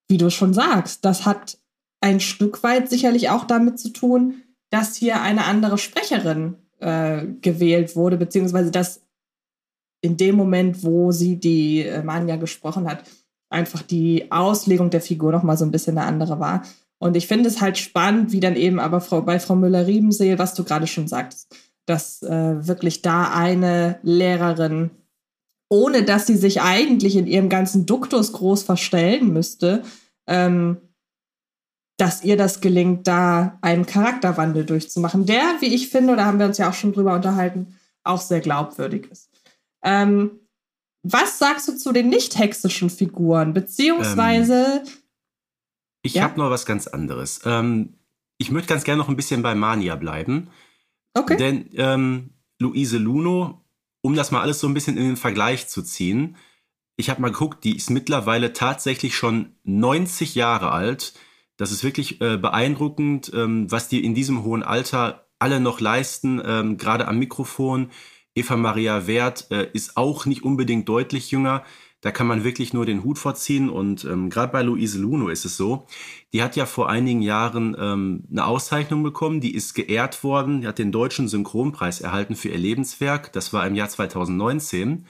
wie 0.10 0.18
du 0.18 0.30
schon 0.30 0.54
sagst, 0.54 1.06
das 1.06 1.26
hat 1.26 1.58
ein 2.02 2.20
Stück 2.20 2.64
weit 2.64 2.90
sicherlich 2.90 3.30
auch 3.30 3.46
damit 3.46 3.80
zu 3.80 3.90
tun, 3.90 4.44
dass 4.70 4.96
hier 4.96 5.22
eine 5.22 5.46
andere 5.46 5.78
Sprecherin 5.78 6.56
äh, 6.80 7.26
gewählt 7.42 7.96
wurde, 7.96 8.18
beziehungsweise 8.18 8.72
dass 8.72 9.04
in 10.02 10.18
dem 10.18 10.36
Moment, 10.36 10.84
wo 10.84 11.14
sie 11.14 11.40
die 11.40 11.84
äh, 11.84 12.04
Manja 12.04 12.36
gesprochen 12.36 12.90
hat, 12.90 13.04
einfach 13.50 13.82
die 13.82 14.32
Auslegung 14.32 14.90
der 14.90 15.02
Figur 15.02 15.32
noch 15.32 15.44
mal 15.44 15.58
so 15.58 15.66
ein 15.66 15.72
bisschen 15.72 15.98
eine 15.98 16.08
andere 16.08 16.40
war. 16.40 16.64
Und 17.00 17.16
ich 17.16 17.28
finde 17.28 17.48
es 17.48 17.62
halt 17.62 17.78
spannend, 17.78 18.32
wie 18.32 18.40
dann 18.40 18.56
eben 18.56 18.80
aber 18.80 19.02
Frau, 19.02 19.22
bei 19.22 19.40
Frau 19.40 19.56
Müller-Riebenseel, 19.56 20.40
was 20.40 20.56
du 20.56 20.64
gerade 20.64 20.88
schon 20.88 21.08
sagtest, 21.08 21.56
dass 21.86 22.24
äh, 22.24 22.68
wirklich 22.68 23.02
da 23.02 23.32
eine 23.32 24.00
Lehrerin 24.02 24.92
ohne 25.70 26.04
dass 26.04 26.28
sie 26.28 26.38
sich 26.38 26.62
eigentlich 26.62 27.16
in 27.16 27.28
ihrem 27.28 27.50
ganzen 27.50 27.86
Duktus 27.86 28.32
groß 28.32 28.64
verstellen 28.64 29.34
müsste, 29.34 29.84
ähm, 30.28 30.78
dass 31.98 32.24
ihr 32.24 32.38
das 32.38 32.62
gelingt, 32.62 33.08
da 33.08 33.58
einen 33.62 33.86
Charakterwandel 33.86 34.66
durchzumachen, 34.66 35.26
der, 35.26 35.44
wie 35.60 35.74
ich 35.74 35.90
finde, 35.90 36.16
da 36.16 36.26
haben 36.26 36.40
wir 36.40 36.46
uns 36.46 36.58
ja 36.58 36.70
auch 36.70 36.74
schon 36.74 36.94
drüber 36.94 37.16
unterhalten, 37.16 37.76
auch 38.04 38.22
sehr 38.22 38.40
glaubwürdig 38.40 39.10
ist. 39.12 39.30
Ähm, 39.84 40.40
was 41.12 41.40
sagst 41.40 41.68
du 41.68 41.78
zu 41.78 41.92
den 41.92 42.10
nicht 42.10 42.38
hexischen 42.38 42.90
Figuren? 42.90 43.54
Beziehungsweise. 43.54 44.82
Ähm, 44.86 44.92
ich 46.02 46.16
ja? 46.16 46.24
habe 46.24 46.40
noch 46.40 46.50
was 46.50 46.66
ganz 46.66 46.88
anderes. 46.88 47.42
Ähm, 47.46 47.96
Ich 48.38 48.52
möchte 48.52 48.70
ganz 48.70 48.84
gerne 48.84 49.00
noch 49.00 49.10
ein 49.10 49.16
bisschen 49.16 49.42
bei 49.42 49.56
Mania 49.56 49.96
bleiben. 49.96 50.50
Okay. 51.14 51.38
Denn 51.38 51.70
ähm, 51.74 52.30
Luise 52.60 52.98
Luno, 52.98 53.66
um 54.02 54.16
das 54.16 54.32
mal 54.32 54.42
alles 54.42 54.60
so 54.60 54.68
ein 54.68 54.74
bisschen 54.74 54.98
in 54.98 55.06
den 55.06 55.18
Vergleich 55.18 55.68
zu 55.68 55.82
ziehen, 55.82 56.38
ich 56.98 57.10
habe 57.10 57.22
mal 57.22 57.32
geguckt, 57.32 57.64
die 57.64 57.76
ist 57.76 57.90
mittlerweile 57.90 58.54
tatsächlich 58.54 59.16
schon 59.16 59.56
90 59.64 60.36
Jahre 60.36 60.72
alt. 60.72 61.14
Das 61.56 61.72
ist 61.72 61.84
wirklich 61.84 62.22
äh, 62.22 62.38
beeindruckend, 62.38 63.32
ähm, 63.34 63.72
was 63.72 63.88
die 63.88 64.04
in 64.04 64.16
diesem 64.16 64.44
hohen 64.44 64.64
Alter 64.64 65.28
alle 65.40 65.60
noch 65.60 65.80
leisten, 65.80 66.42
ähm, 66.44 66.78
gerade 66.78 67.08
am 67.08 67.20
Mikrofon. 67.20 67.92
Eva 68.38 68.56
Maria 68.56 69.08
Wert 69.08 69.48
äh, 69.50 69.68
ist 69.74 69.98
auch 69.98 70.26
nicht 70.26 70.44
unbedingt 70.44 70.88
deutlich 70.88 71.32
jünger. 71.32 71.64
Da 72.02 72.12
kann 72.12 72.28
man 72.28 72.44
wirklich 72.44 72.74
nur 72.74 72.86
den 72.86 73.04
Hut 73.04 73.18
vorziehen. 73.18 73.70
Und 73.70 74.06
ähm, 74.06 74.30
gerade 74.30 74.52
bei 74.52 74.62
Luise 74.62 75.00
Luno 75.00 75.30
ist 75.30 75.46
es 75.46 75.58
so, 75.58 75.88
die 76.32 76.44
hat 76.44 76.56
ja 76.56 76.68
vor 76.68 76.90
einigen 76.90 77.24
Jahren 77.24 77.76
ähm, 77.80 78.26
eine 78.30 78.46
Auszeichnung 78.46 79.02
bekommen, 79.02 79.42
die 79.42 79.56
ist 79.56 79.74
geehrt 79.74 80.24
worden, 80.24 80.62
die 80.62 80.68
hat 80.68 80.78
den 80.78 80.92
deutschen 80.92 81.28
Synchronpreis 81.28 82.00
erhalten 82.00 82.36
für 82.36 82.50
ihr 82.50 82.60
Lebenswerk. 82.60 83.34
Das 83.34 83.52
war 83.52 83.66
im 83.66 83.74
Jahr 83.74 83.90
2019. 83.90 85.08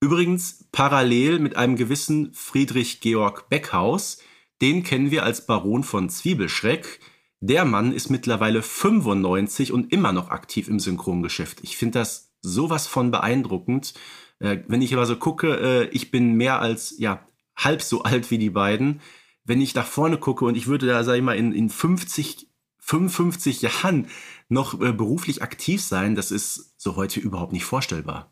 Übrigens 0.00 0.68
parallel 0.70 1.40
mit 1.40 1.56
einem 1.56 1.74
gewissen 1.74 2.32
Friedrich 2.32 3.00
Georg 3.00 3.48
Beckhaus, 3.48 4.18
den 4.62 4.84
kennen 4.84 5.10
wir 5.10 5.24
als 5.24 5.44
Baron 5.44 5.82
von 5.82 6.08
Zwiebelschreck. 6.08 7.00
Der 7.40 7.64
Mann 7.64 7.92
ist 7.92 8.10
mittlerweile 8.10 8.62
95 8.62 9.72
und 9.72 9.92
immer 9.92 10.12
noch 10.12 10.30
aktiv 10.30 10.68
im 10.68 10.78
Synchrongeschäft. 10.78 11.60
Ich 11.62 11.76
finde 11.76 11.98
das 11.98 12.29
sowas 12.42 12.86
von 12.86 13.10
beeindruckend. 13.10 13.94
Äh, 14.38 14.58
wenn 14.68 14.82
ich 14.82 14.94
aber 14.94 15.06
so 15.06 15.16
gucke, 15.16 15.54
äh, 15.54 15.88
ich 15.90 16.10
bin 16.10 16.34
mehr 16.34 16.60
als 16.60 16.94
ja 16.98 17.24
halb 17.56 17.82
so 17.82 18.02
alt 18.04 18.30
wie 18.30 18.38
die 18.38 18.50
beiden. 18.50 19.00
Wenn 19.44 19.60
ich 19.60 19.74
nach 19.74 19.86
vorne 19.86 20.18
gucke 20.18 20.44
und 20.44 20.56
ich 20.56 20.66
würde 20.66 20.86
da, 20.86 21.02
sag 21.04 21.16
ich 21.16 21.22
mal, 21.22 21.36
in, 21.36 21.52
in 21.52 21.70
50, 21.70 22.48
55 22.78 23.62
Jahren 23.62 24.08
noch 24.48 24.80
äh, 24.80 24.92
beruflich 24.92 25.42
aktiv 25.42 25.82
sein, 25.82 26.14
das 26.14 26.30
ist 26.30 26.74
so 26.76 26.96
heute 26.96 27.20
überhaupt 27.20 27.52
nicht 27.52 27.64
vorstellbar. 27.64 28.30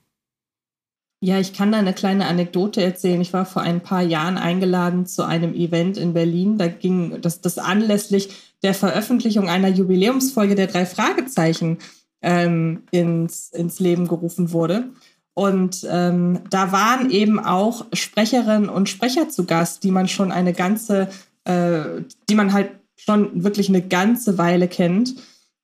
Ja, 1.20 1.40
ich 1.40 1.52
kann 1.52 1.72
da 1.72 1.78
eine 1.78 1.94
kleine 1.94 2.26
Anekdote 2.26 2.80
erzählen. 2.80 3.20
Ich 3.20 3.32
war 3.32 3.44
vor 3.44 3.62
ein 3.62 3.82
paar 3.82 4.02
Jahren 4.02 4.38
eingeladen 4.38 5.04
zu 5.04 5.24
einem 5.24 5.52
Event 5.52 5.96
in 5.96 6.14
Berlin. 6.14 6.58
Da 6.58 6.68
ging 6.68 7.20
das, 7.20 7.40
das 7.40 7.58
anlässlich 7.58 8.28
der 8.62 8.72
Veröffentlichung 8.72 9.48
einer 9.48 9.68
Jubiläumsfolge 9.68 10.54
der 10.54 10.68
drei 10.68 10.86
Fragezeichen 10.86 11.78
ähm, 12.22 12.82
ins, 12.90 13.50
ins 13.50 13.80
Leben 13.80 14.08
gerufen 14.08 14.52
wurde. 14.52 14.90
Und 15.34 15.86
ähm, 15.88 16.40
da 16.50 16.72
waren 16.72 17.10
eben 17.10 17.38
auch 17.38 17.86
Sprecherinnen 17.92 18.68
und 18.68 18.88
Sprecher 18.88 19.28
zu 19.28 19.44
Gast, 19.44 19.84
die 19.84 19.92
man 19.92 20.08
schon 20.08 20.32
eine 20.32 20.52
ganze, 20.52 21.08
äh, 21.44 22.02
die 22.28 22.34
man 22.34 22.52
halt 22.52 22.70
schon 22.96 23.44
wirklich 23.44 23.68
eine 23.68 23.82
ganze 23.82 24.36
Weile 24.36 24.66
kennt. 24.66 25.14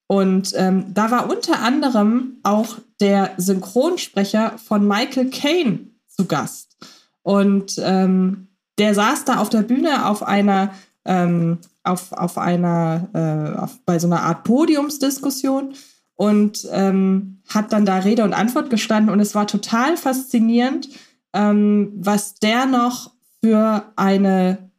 Und 0.06 0.52
ähm, 0.56 0.94
da 0.94 1.10
war 1.10 1.28
unter 1.28 1.60
anderem 1.60 2.36
auch 2.44 2.76
der 3.00 3.32
Synchronsprecher 3.36 4.58
von 4.58 4.86
Michael 4.86 5.30
Caine 5.30 5.80
zu 6.06 6.26
Gast. 6.26 6.76
Und 7.22 7.80
ähm, 7.82 8.48
der 8.78 8.94
saß 8.94 9.24
da 9.24 9.38
auf 9.38 9.48
der 9.48 9.62
Bühne 9.62 10.06
auf 10.06 10.22
einer, 10.22 10.72
ähm, 11.04 11.58
auf, 11.82 12.12
auf 12.12 12.38
einer, 12.38 13.08
äh, 13.12 13.58
auf, 13.58 13.78
bei 13.84 13.98
so 13.98 14.06
einer 14.06 14.22
Art 14.22 14.44
Podiumsdiskussion 14.44 15.74
und 16.16 16.66
ähm, 16.72 17.42
hat 17.48 17.72
dann 17.72 17.84
da 17.84 17.98
Rede 17.98 18.24
und 18.24 18.32
Antwort 18.32 18.70
gestanden 18.70 19.12
und 19.12 19.20
es 19.20 19.34
war 19.34 19.46
total 19.46 19.96
faszinierend, 19.96 20.88
ähm, 21.32 21.92
was 21.96 22.34
der 22.34 22.66
noch 22.66 23.12
für 23.40 23.84
eine 23.96 24.70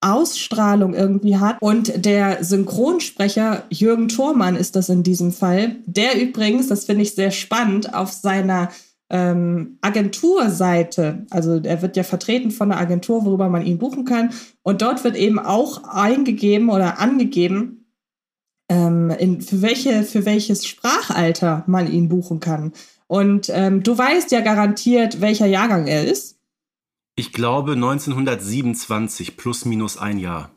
Ausstrahlung 0.00 0.94
irgendwie 0.94 1.36
hat. 1.36 1.60
Und 1.60 2.04
der 2.04 2.42
Synchronsprecher 2.42 3.64
Jürgen 3.68 4.08
Thormann 4.08 4.56
ist 4.56 4.76
das 4.76 4.88
in 4.88 5.02
diesem 5.02 5.30
Fall, 5.30 5.76
der 5.84 6.20
übrigens, 6.20 6.68
das 6.68 6.86
finde 6.86 7.02
ich 7.02 7.14
sehr 7.14 7.30
spannend, 7.30 7.94
auf 7.94 8.10
seiner 8.10 8.70
ähm, 9.10 9.78
Agenturseite, 9.82 11.26
also 11.30 11.60
er 11.62 11.82
wird 11.82 11.96
ja 11.96 12.04
vertreten 12.04 12.50
von 12.50 12.70
einer 12.70 12.80
Agentur, 12.80 13.24
worüber 13.24 13.48
man 13.48 13.66
ihn 13.66 13.78
buchen 13.78 14.04
kann. 14.04 14.30
Und 14.62 14.82
dort 14.82 15.02
wird 15.04 15.16
eben 15.16 15.38
auch 15.38 15.82
eingegeben 15.84 16.70
oder 16.70 17.00
angegeben, 17.00 17.79
ähm, 18.70 19.10
in, 19.10 19.42
für, 19.42 19.60
welche, 19.60 20.04
für 20.04 20.24
welches 20.24 20.66
Sprachalter 20.66 21.64
man 21.66 21.92
ihn 21.92 22.08
buchen 22.08 22.40
kann. 22.40 22.72
Und 23.08 23.50
ähm, 23.52 23.82
du 23.82 23.98
weißt 23.98 24.30
ja 24.30 24.40
garantiert, 24.40 25.20
welcher 25.20 25.46
Jahrgang 25.46 25.88
er 25.88 26.06
ist. 26.06 26.38
Ich 27.16 27.32
glaube 27.32 27.72
1927 27.72 29.36
plus 29.36 29.64
minus 29.64 29.98
ein 29.98 30.18
Jahr. 30.18 30.52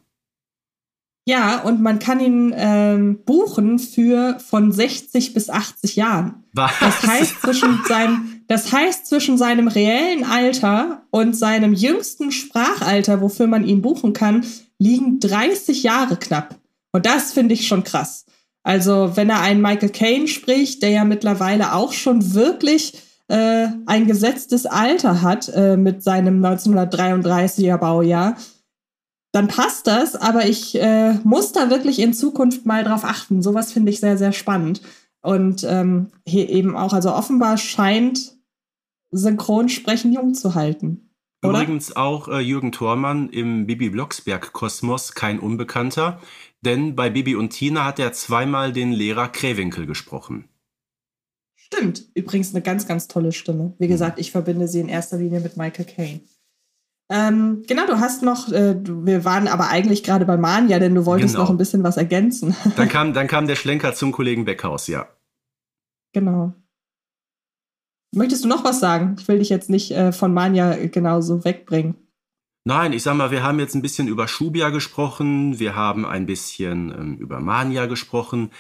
Ja, 1.25 1.61
und 1.61 1.81
man 1.81 1.99
kann 1.99 2.19
ihn 2.19 2.53
ähm, 2.55 3.23
buchen 3.25 3.79
für 3.79 4.39
von 4.39 4.71
60 4.71 5.33
bis 5.33 5.49
80 5.49 5.95
Jahren. 5.95 6.43
Was? 6.53 6.71
Das 6.79 7.01
heißt, 7.03 7.41
zwischen 7.41 7.79
seinem, 7.87 8.43
das 8.47 8.71
heißt, 8.71 9.07
zwischen 9.07 9.37
seinem 9.37 9.69
reellen 9.69 10.25
Alter 10.25 11.07
und 11.11 11.35
seinem 11.35 11.73
jüngsten 11.73 12.31
Sprachalter, 12.31 13.21
wofür 13.21 13.47
man 13.47 13.65
ihn 13.65 13.81
buchen 13.81 14.13
kann, 14.13 14.45
liegen 14.77 15.19
30 15.21 15.81
Jahre 15.81 16.17
knapp. 16.17 16.59
Und 16.93 17.05
das 17.05 17.33
finde 17.33 17.53
ich 17.53 17.67
schon 17.67 17.83
krass. 17.83 18.25
Also, 18.63 19.17
wenn 19.17 19.29
er 19.29 19.41
einen 19.41 19.61
Michael 19.61 19.89
Caine 19.89 20.27
spricht, 20.27 20.81
der 20.83 20.89
ja 20.91 21.03
mittlerweile 21.03 21.73
auch 21.73 21.91
schon 21.91 22.33
wirklich 22.33 22.93
äh, 23.27 23.67
ein 23.85 24.07
gesetztes 24.07 24.65
Alter 24.65 25.21
hat 25.21 25.49
äh, 25.49 25.75
mit 25.75 26.01
seinem 26.01 26.43
1933er 26.43 27.77
Baujahr, 27.77 28.37
dann 29.33 29.47
passt 29.47 29.87
das, 29.87 30.15
aber 30.15 30.45
ich 30.45 30.79
äh, 30.79 31.13
muss 31.23 31.51
da 31.51 31.69
wirklich 31.69 31.99
in 31.99 32.13
Zukunft 32.13 32.65
mal 32.65 32.83
drauf 32.83 33.03
achten. 33.03 33.41
Sowas 33.41 33.73
finde 33.73 33.91
ich 33.91 33.99
sehr, 33.99 34.17
sehr 34.17 34.31
spannend. 34.31 34.81
Und 35.21 35.63
ähm, 35.63 36.11
hier 36.25 36.49
eben 36.49 36.77
auch, 36.77 36.93
also 36.93 37.13
offenbar 37.13 37.57
scheint 37.57 38.37
Synchronsprechen 39.11 40.13
jung 40.13 40.35
zu 40.35 40.53
halten. 40.53 41.09
Oder? 41.43 41.61
Übrigens 41.61 41.95
auch 41.95 42.27
äh, 42.27 42.39
Jürgen 42.39 42.71
Thormann 42.71 43.29
im 43.29 43.65
Bibi 43.65 43.89
Blocksberg-Kosmos 43.89 45.13
kein 45.13 45.39
Unbekannter. 45.39 46.19
Denn 46.65 46.95
bei 46.95 47.09
Bibi 47.09 47.35
und 47.35 47.49
Tina 47.49 47.85
hat 47.85 47.99
er 47.99 48.13
zweimal 48.13 48.71
den 48.71 48.91
Lehrer 48.91 49.27
Kräwinkel 49.27 49.85
gesprochen. 49.85 50.47
Stimmt. 51.55 52.05
Übrigens 52.13 52.53
eine 52.53 52.61
ganz, 52.61 52.87
ganz 52.87 53.07
tolle 53.07 53.31
Stimme. 53.31 53.73
Wie 53.79 53.87
gesagt, 53.87 54.19
ich 54.19 54.31
verbinde 54.31 54.67
sie 54.67 54.79
in 54.79 54.87
erster 54.89 55.17
Linie 55.17 55.39
mit 55.41 55.57
Michael 55.57 55.85
Caine. 55.85 56.21
Ähm, 57.11 57.63
genau, 57.67 57.85
du 57.85 57.99
hast 57.99 58.23
noch, 58.23 58.49
äh, 58.51 58.75
wir 58.81 59.25
waren 59.25 59.47
aber 59.49 59.67
eigentlich 59.69 60.03
gerade 60.03 60.25
bei 60.25 60.37
Mania, 60.37 60.79
denn 60.79 60.95
du 60.95 61.05
wolltest 61.05 61.33
Genau. 61.35 61.43
noch 61.45 61.51
ein 61.51 61.57
bisschen 61.57 61.83
was 61.83 61.97
ergänzen. 61.97 62.55
Dann 62.77 62.87
kam, 62.87 63.13
dann 63.13 63.27
kam 63.27 63.45
der 63.45 63.55
Schlenker 63.55 63.93
zum 63.93 64.11
Kollegen 64.13 64.45
Beckhaus, 64.45 64.87
ja. 64.87 65.07
genau. 66.13 66.53
Möchtest 68.15 68.43
du 68.45 68.47
noch 68.47 68.63
was 68.63 68.79
sagen? 68.79 69.15
Ich 69.19 69.27
will 69.27 69.39
dich 69.39 69.49
jetzt 69.49 69.69
nicht 69.69 69.91
äh, 69.91 70.11
von 70.11 70.33
Mania 70.33 70.75
genauso 70.87 71.43
wegbringen. 71.43 71.95
Nein, 72.65 72.93
ich 72.93 73.03
sag 73.03 73.15
mal, 73.15 73.31
wir 73.31 73.43
haben 73.43 73.59
jetzt 73.59 73.75
ein 73.75 73.81
bisschen 73.81 74.07
über 74.07 74.27
Schubia 74.27 74.69
gesprochen, 74.69 75.59
wir 75.59 75.75
haben 75.75 76.05
ein 76.05 76.25
bisschen 76.25 76.91
ähm, 76.91 77.17
über 77.17 77.41
Mania 77.41 77.87
gesprochen. 77.87 78.51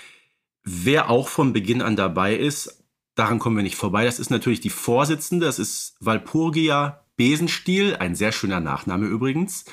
Wer 0.63 1.09
auch 1.09 1.29
von 1.29 1.53
Beginn 1.53 1.81
an 1.81 1.95
dabei 1.95 2.35
ist, 2.35 2.83
daran 3.15 3.39
kommen 3.39 3.55
wir 3.55 3.63
nicht 3.63 3.77
vorbei, 3.77 4.03
das 4.03 4.19
ist 4.19 4.29
natürlich 4.29 4.59
die 4.59 4.69
Vorsitzende, 4.69 5.45
das 5.45 5.59
ist 5.59 5.95
Walpurgia 6.01 7.05
Besenstiel, 7.15 7.95
ein 7.95 8.15
sehr 8.15 8.31
schöner 8.31 8.59
Nachname 8.59 9.05
übrigens. 9.05 9.65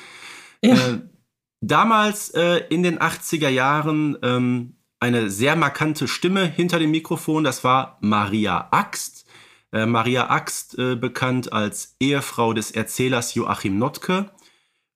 Ja. 0.63 0.75
Äh, 0.75 0.99
damals 1.59 2.29
äh, 2.29 2.63
in 2.69 2.83
den 2.83 2.99
80er 2.99 3.49
Jahren 3.49 4.17
ähm, 4.21 4.77
eine 4.99 5.29
sehr 5.29 5.55
markante 5.55 6.07
Stimme 6.07 6.45
hinter 6.45 6.79
dem 6.79 6.91
Mikrofon, 6.91 7.43
das 7.43 7.63
war 7.63 7.97
Maria 8.01 8.69
Axt. 8.71 9.20
Äh, 9.71 9.85
Maria 9.85 10.29
Axt, 10.29 10.77
äh, 10.77 10.95
bekannt 10.95 11.53
als 11.53 11.95
Ehefrau 11.99 12.53
des 12.53 12.71
Erzählers 12.71 13.33
Joachim 13.33 13.77
Notke, 13.77 14.31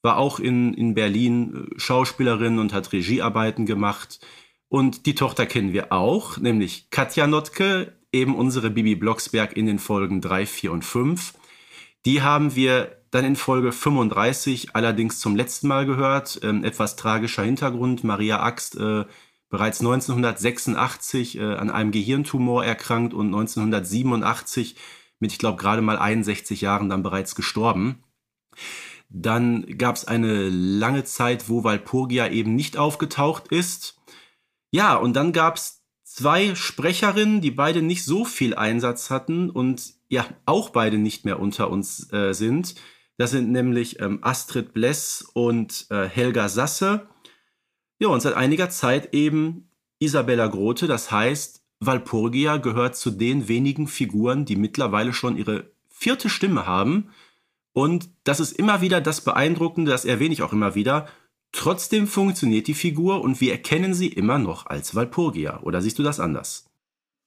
war 0.02 0.18
auch 0.18 0.40
in, 0.40 0.74
in 0.74 0.94
Berlin 0.94 1.70
äh, 1.76 1.80
Schauspielerin 1.80 2.60
und 2.60 2.74
hat 2.74 2.92
Regiearbeiten 2.92 3.66
gemacht. 3.66 4.20
Und 4.68 5.06
die 5.06 5.16
Tochter 5.16 5.46
kennen 5.46 5.74
wir 5.74 5.92
auch, 5.92 6.38
nämlich 6.38 6.90
Katja 6.90 7.28
Notke, 7.28 7.94
eben 8.12 8.36
unsere 8.36 8.70
Bibi 8.70 8.96
Blocksberg 8.96 9.56
in 9.56 9.66
den 9.66 9.80
Folgen 9.80 10.22
3, 10.22 10.46
4 10.46 10.72
und 10.72 10.86
5. 10.86 11.34
Die 12.06 12.22
haben 12.22 12.56
wir 12.56 12.98
dann 13.12 13.26
in 13.26 13.36
Folge 13.36 13.72
35 13.72 14.76
allerdings 14.76 15.20
zum 15.20 15.36
letzten 15.36 15.68
Mal 15.68 15.86
gehört. 15.86 16.40
Ähm, 16.44 16.64
etwas 16.64 16.96
tragischer 16.96 17.44
Hintergrund. 17.44 18.04
Maria 18.04 18.42
Axt 18.42 18.78
äh, 18.78 19.06
bereits 19.56 19.80
1986 19.80 21.38
äh, 21.38 21.56
an 21.56 21.70
einem 21.70 21.92
Gehirntumor 21.92 22.66
erkrankt 22.66 23.14
und 23.14 23.28
1987 23.28 24.76
mit, 25.22 25.32
ich 25.32 25.38
glaube, 25.38 25.58
gerade 25.58 25.82
mal 25.82 25.98
61 25.98 26.60
Jahren 26.60 26.90
dann 26.90 27.04
bereits 27.04 27.36
gestorben. 27.36 28.04
Dann 29.08 29.78
gab 29.78 29.96
es 29.96 30.06
eine 30.06 30.50
lange 30.50 31.06
Zeit, 31.06 31.48
wo 31.48 31.64
Walpurgia 31.64 32.28
eben 32.28 32.54
nicht 32.54 32.76
aufgetaucht 32.76 33.48
ist. 33.48 33.98
Ja, 34.72 34.96
und 34.96 35.16
dann 35.16 35.32
gab 35.32 35.56
es 35.56 35.86
zwei 36.04 36.54
Sprecherinnen, 36.54 37.40
die 37.40 37.52
beide 37.52 37.82
nicht 37.82 38.04
so 38.04 38.26
viel 38.26 38.56
Einsatz 38.56 39.10
hatten 39.10 39.50
und 39.50 39.94
ja, 40.10 40.26
auch 40.46 40.70
beide 40.70 40.98
nicht 40.98 41.24
mehr 41.24 41.40
unter 41.40 41.70
uns 41.70 42.12
äh, 42.12 42.34
sind. 42.34 42.76
Das 43.18 43.32
sind 43.32 43.54
nämlich 43.54 44.02
ähm, 44.02 44.20
Astrid 44.22 44.74
Bless 44.74 45.26
und 45.34 45.88
äh, 45.92 46.10
Helga 46.10 46.50
Sasse. 46.50 47.08
Ja, 48.00 48.10
und 48.10 48.22
seit 48.22 48.34
einiger 48.34 48.70
Zeit 48.70 49.14
eben 49.14 49.70
Isabella 50.00 50.48
Grote, 50.48 50.88
das 50.88 51.12
heißt, 51.12 51.64
Walpurgia 51.80 52.58
gehört 52.58 52.96
zu 52.96 53.12
den 53.12 53.48
wenigen 53.48 53.88
Figuren, 53.88 54.46
die 54.46 54.56
mittlerweile 54.56 55.14
schon 55.14 55.38
ihre 55.38 55.72
vierte 55.90 56.30
Stimme 56.30 56.66
haben. 56.66 57.10
Und 57.74 58.10
das 58.24 58.40
ist 58.40 58.54
immer 58.54 58.82
wieder 58.82 59.02
das 59.02 59.22
Beeindruckende, 59.22 59.92
das 59.92 60.06
erwähne 60.06 60.34
ich 60.34 60.42
auch 60.42 60.54
immer 60.54 60.76
wieder. 60.76 61.08
Trotzdem 61.52 62.08
funktioniert 62.08 62.68
die 62.68 62.74
Figur 62.74 63.22
und 63.22 63.40
wir 63.40 63.52
erkennen 63.52 63.94
sie 63.94 64.08
immer 64.08 64.40
noch 64.40 64.66
als 64.66 64.96
Walpurgia. 64.96 65.62
Oder 65.62 65.82
siehst 65.82 66.00
du 66.00 66.04
das 66.04 66.20
anders? 66.20 66.66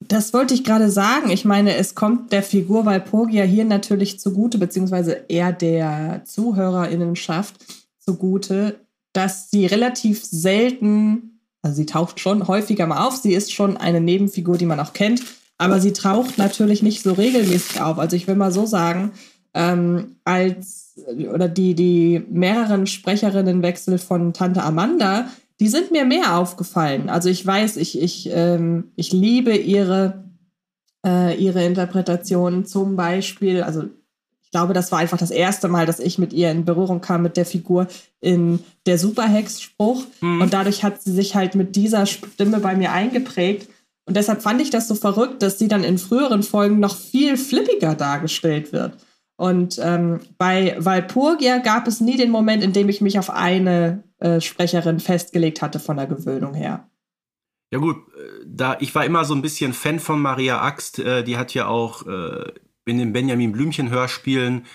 Das 0.00 0.33
wollte 0.33 0.54
ich 0.54 0.64
gerade 0.64 0.90
sagen. 0.90 1.31
Ich 1.31 1.44
meine, 1.44 1.76
es 1.76 1.94
kommt 1.94 2.33
der 2.33 2.42
Figur 2.42 2.85
Walpurgia 2.85 3.44
hier 3.44 3.64
natürlich 3.64 4.20
zugute, 4.20 4.59
beziehungsweise 4.59 5.24
eher 5.28 5.52
der 5.52 6.22
Zuhörerinnenschaft 6.24 7.57
zugute, 7.98 8.81
dass 9.18 9.50
sie 9.50 9.66
relativ 9.66 10.24
selten, 10.24 11.40
also 11.61 11.74
sie 11.74 11.87
taucht 11.87 12.20
schon 12.20 12.46
häufiger 12.46 12.87
mal 12.87 13.04
auf, 13.04 13.16
sie 13.16 13.35
ist 13.35 13.52
schon 13.52 13.76
eine 13.76 14.00
Nebenfigur, 14.00 14.57
die 14.57 14.64
man 14.64 14.78
auch 14.78 14.92
kennt, 14.92 15.22
aber 15.59 15.81
sie 15.81 15.92
taucht 15.92 16.38
natürlich 16.38 16.85
nicht 16.85 17.02
so 17.02 17.14
regelmäßig 17.14 17.81
auf. 17.81 17.98
Also 17.98 18.14
ich 18.14 18.28
will 18.28 18.37
mal 18.37 18.52
so 18.52 18.64
sagen, 18.64 19.11
ähm, 19.54 20.18
als 20.24 20.94
oder 21.35 21.48
die, 21.48 21.74
die 21.74 22.24
mehreren 22.31 22.87
Sprecherinnenwechsel 22.87 23.98
von 23.98 24.33
Tante 24.35 24.62
Amanda, 24.62 25.28
die 25.59 25.66
sind 25.66 25.90
mir 25.90 26.04
mehr 26.04 26.37
aufgefallen. 26.37 27.09
Also 27.09 27.28
ich 27.28 27.44
weiß, 27.44 27.76
ich, 27.78 28.00
ich, 28.00 28.31
ähm, 28.33 28.92
ich 28.94 29.12
liebe 29.12 29.57
ihre, 29.57 30.22
äh, 31.04 31.37
ihre 31.37 31.64
Interpretation 31.64 32.66
zum 32.66 32.94
Beispiel, 32.94 33.64
also 33.64 33.85
ich 34.48 34.52
glaube, 34.52 34.72
das 34.72 34.90
war 34.90 34.98
einfach 34.98 35.18
das 35.18 35.30
erste 35.30 35.68
Mal, 35.68 35.84
dass 35.84 36.00
ich 36.00 36.16
mit 36.16 36.32
ihr 36.32 36.50
in 36.50 36.64
Berührung 36.64 37.02
kam 37.02 37.20
mit 37.20 37.37
der 37.37 37.44
Figur 37.44 37.87
in 38.22 38.61
der 38.87 38.96
Superhex-Spruch. 38.96 40.06
Mhm. 40.22 40.40
Und 40.40 40.54
dadurch 40.54 40.82
hat 40.82 41.02
sie 41.02 41.12
sich 41.12 41.34
halt 41.34 41.54
mit 41.54 41.76
dieser 41.76 42.06
Stimme 42.06 42.58
bei 42.58 42.74
mir 42.74 42.90
eingeprägt. 42.90 43.68
Und 44.06 44.16
deshalb 44.16 44.40
fand 44.40 44.62
ich 44.62 44.70
das 44.70 44.88
so 44.88 44.94
verrückt, 44.94 45.42
dass 45.42 45.58
sie 45.58 45.68
dann 45.68 45.84
in 45.84 45.98
früheren 45.98 46.42
Folgen 46.42 46.80
noch 46.80 46.96
viel 46.96 47.37
flippiger 47.37 47.94
dargestellt 47.94 48.72
wird. 48.72 48.96
Und 49.37 49.78
ähm, 49.82 50.20
bei 50.38 50.76
Walpurgia 50.78 51.58
gab 51.58 51.87
es 51.87 52.00
nie 52.00 52.16
den 52.16 52.30
Moment, 52.30 52.62
in 52.62 52.72
dem 52.72 52.88
ich 52.88 53.02
mich 53.02 53.18
auf 53.18 53.28
eine 53.28 54.02
äh, 54.16 54.40
Sprecherin 54.40 54.98
festgelegt 54.98 55.61
hatte 55.61 55.78
von 55.78 55.98
der 55.98 56.06
Gewöhnung 56.06 56.54
her. 56.54 56.88
Ja 57.70 57.80
gut, 57.80 57.96
äh, 57.96 58.46
da 58.46 58.78
ich 58.80 58.94
war 58.94 59.04
immer 59.04 59.26
so 59.26 59.34
ein 59.34 59.42
bisschen 59.42 59.74
Fan 59.74 60.00
von 60.00 60.22
Maria 60.22 60.62
Axt, 60.62 61.00
äh, 61.00 61.22
die 61.22 61.37
hat 61.37 61.52
ja 61.52 61.66
auch 61.66 62.06
äh, 62.06 62.50
in 62.88 62.98
den 62.98 63.12
Benjamin 63.12 63.53
Blümchen 63.53 63.90
Hörspielen 63.90 64.66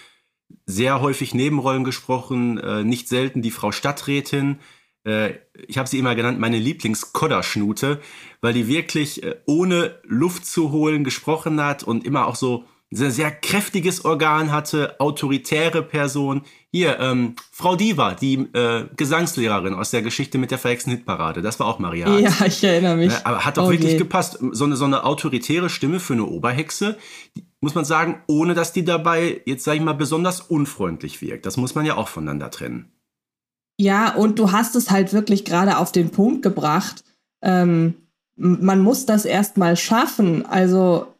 sehr 0.65 1.01
häufig 1.01 1.33
Nebenrollen 1.33 1.83
gesprochen, 1.83 2.57
äh, 2.57 2.83
nicht 2.83 3.07
selten 3.07 3.41
die 3.41 3.51
Frau 3.51 3.71
Stadträtin. 3.71 4.59
Äh, 5.03 5.33
ich 5.67 5.77
habe 5.77 5.89
sie 5.89 5.99
immer 5.99 6.15
genannt, 6.15 6.39
meine 6.39 6.57
Lieblings-Kodderschnute, 6.57 7.99
weil 8.41 8.53
die 8.53 8.67
wirklich 8.67 9.23
äh, 9.23 9.35
ohne 9.45 9.99
Luft 10.03 10.45
zu 10.45 10.71
holen 10.71 11.03
gesprochen 11.03 11.61
hat 11.61 11.83
und 11.83 12.05
immer 12.05 12.27
auch 12.27 12.35
so 12.35 12.65
ein 13.01 13.11
sehr 13.11 13.31
kräftiges 13.31 14.05
Organ 14.05 14.51
hatte, 14.51 14.99
autoritäre 14.99 15.81
Person. 15.81 16.43
Hier, 16.71 16.99
ähm, 16.99 17.35
Frau 17.51 17.75
Diva, 17.75 18.13
die 18.13 18.35
äh, 18.53 18.85
Gesangslehrerin 18.95 19.73
aus 19.73 19.91
der 19.91 20.01
Geschichte 20.01 20.37
mit 20.37 20.51
der 20.51 20.57
verhexten 20.57 20.91
Hitparade. 20.91 21.41
Das 21.41 21.59
war 21.59 21.67
auch 21.67 21.79
Maria. 21.79 22.17
Ja, 22.17 22.31
ich 22.45 22.63
erinnere 22.63 22.97
mich. 22.97 23.13
aber 23.23 23.45
hat 23.45 23.57
doch 23.57 23.67
oh 23.67 23.71
wirklich 23.71 23.97
gepasst. 23.97 24.37
So 24.51 24.65
eine, 24.65 24.75
so 24.75 24.85
eine 24.85 25.03
autoritäre 25.03 25.69
Stimme 25.69 25.99
für 25.99 26.13
eine 26.13 26.25
Oberhexe, 26.25 26.97
muss 27.61 27.75
man 27.75 27.85
sagen, 27.85 28.21
ohne 28.27 28.53
dass 28.53 28.73
die 28.73 28.83
dabei, 28.83 29.41
jetzt 29.45 29.63
sage 29.63 29.77
ich 29.77 29.83
mal, 29.83 29.93
besonders 29.93 30.41
unfreundlich 30.41 31.21
wirkt. 31.21 31.45
Das 31.45 31.57
muss 31.57 31.75
man 31.75 31.85
ja 31.85 31.95
auch 31.95 32.09
voneinander 32.09 32.51
trennen. 32.51 32.91
Ja, 33.79 34.13
und 34.13 34.37
du 34.39 34.51
hast 34.51 34.75
es 34.75 34.91
halt 34.91 35.13
wirklich 35.13 35.45
gerade 35.45 35.77
auf 35.77 35.91
den 35.91 36.09
Punkt 36.09 36.41
gebracht. 36.41 37.03
Ähm, 37.41 37.95
man 38.35 38.79
muss 38.81 39.05
das 39.05 39.25
erstmal 39.25 39.77
schaffen. 39.77 40.45
Also 40.45 41.12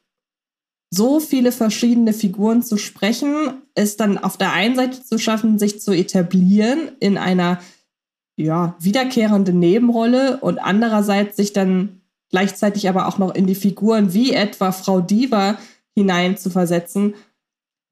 so 0.94 1.20
viele 1.20 1.52
verschiedene 1.52 2.14
Figuren 2.14 2.62
zu 2.62 2.78
sprechen, 2.78 3.62
es 3.74 3.98
dann 3.98 4.18
auf 4.18 4.38
der 4.38 4.54
einen 4.54 4.76
Seite 4.76 5.04
zu 5.04 5.18
schaffen, 5.18 5.58
sich 5.58 5.82
zu 5.82 5.92
etablieren 5.92 6.92
in 7.00 7.18
einer 7.18 7.60
ja, 8.36 8.76
wiederkehrenden 8.80 9.60
Nebenrolle 9.60 10.38
und 10.38 10.60
andererseits 10.60 11.38
sich 11.38 11.54
dann 11.54 12.02
gleichzeitig 12.30 12.90
aber 12.90 13.08
auch 13.08 13.18
noch 13.18 13.34
in 13.34 13.48
die 13.48 13.56
Figuren 13.56 14.14
wie 14.14 14.34
etwa 14.34 14.72
Frau 14.72 15.02
Diva 15.02 15.58
hinein 15.96 16.38
zu 16.38 16.50
versetzen 16.50 17.14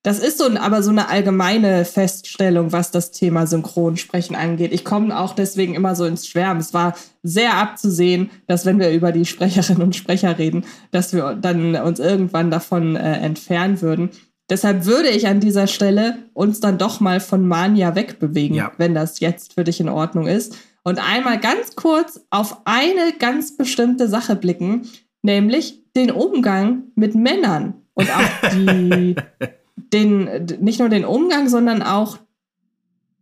das 0.04 0.18
ist 0.18 0.40
so, 0.40 0.50
aber 0.58 0.82
so 0.82 0.90
eine 0.90 1.10
allgemeine 1.10 1.86
Feststellung, 1.86 2.72
was 2.72 2.90
das 2.90 3.12
Thema 3.12 3.46
Synchronsprechen 3.46 4.36
angeht. 4.36 4.74
Ich 4.74 4.84
komme 4.84 5.18
auch 5.20 5.36
deswegen 5.36 5.76
immer 5.76 5.96
so 5.96 6.06
ins 6.06 6.28
Schwärmen. 6.28 6.60
Es 6.60 6.74
war 6.74 6.96
sehr 7.22 7.56
abzusehen, 7.56 8.32
dass 8.48 8.66
wenn 8.66 8.80
wir 8.80 8.92
über 8.92 9.12
die 9.12 9.26
Sprecherinnen 9.26 9.84
und 9.84 9.96
Sprecher 9.96 10.40
reden, 10.40 10.66
dass 10.90 11.14
wir 11.14 11.36
dann 11.36 11.76
uns 11.76 12.00
irgendwann 12.00 12.50
davon 12.50 12.96
äh, 12.96 13.18
entfernen 13.18 13.82
würden. 13.82 14.10
Deshalb 14.50 14.86
würde 14.86 15.10
ich 15.10 15.28
an 15.28 15.40
dieser 15.40 15.68
Stelle 15.68 16.18
uns 16.34 16.60
dann 16.60 16.80
doch 16.80 17.00
mal 17.00 17.20
von 17.20 17.48
Mania 17.48 17.94
wegbewegen, 17.94 18.58
ja. 18.58 18.72
wenn 18.78 18.96
das 18.96 19.20
jetzt 19.20 19.54
für 19.54 19.64
dich 19.64 19.80
in 19.80 19.88
Ordnung 19.88 20.26
ist. 20.26 20.58
Und 20.84 21.00
einmal 21.00 21.40
ganz 21.40 21.76
kurz 21.76 22.26
auf 22.32 22.58
eine 22.66 23.14
ganz 23.20 23.56
bestimmte 23.56 24.08
Sache 24.08 24.36
blicken, 24.36 24.88
nämlich 25.22 25.84
den 25.96 26.10
Umgang 26.10 26.86
mit 26.96 27.14
Männern 27.14 27.76
und 27.94 28.10
auch 28.10 28.50
die 28.54 29.16
den, 29.76 30.48
nicht 30.60 30.80
nur 30.80 30.90
den 30.90 31.06
Umgang, 31.06 31.50
sondern 31.50 31.82
auch 31.82 32.18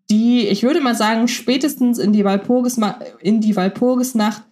die, 0.09 0.47
ich 0.47 0.63
würde 0.63 0.81
mal 0.81 0.95
sagen, 0.95 1.27
spätestens 1.27 1.99
in 1.99 2.13
die, 2.13 2.25
Walpurgis, 2.25 2.79
in 3.21 3.41
die 3.41 3.55
Walpurgisnacht 3.55 4.43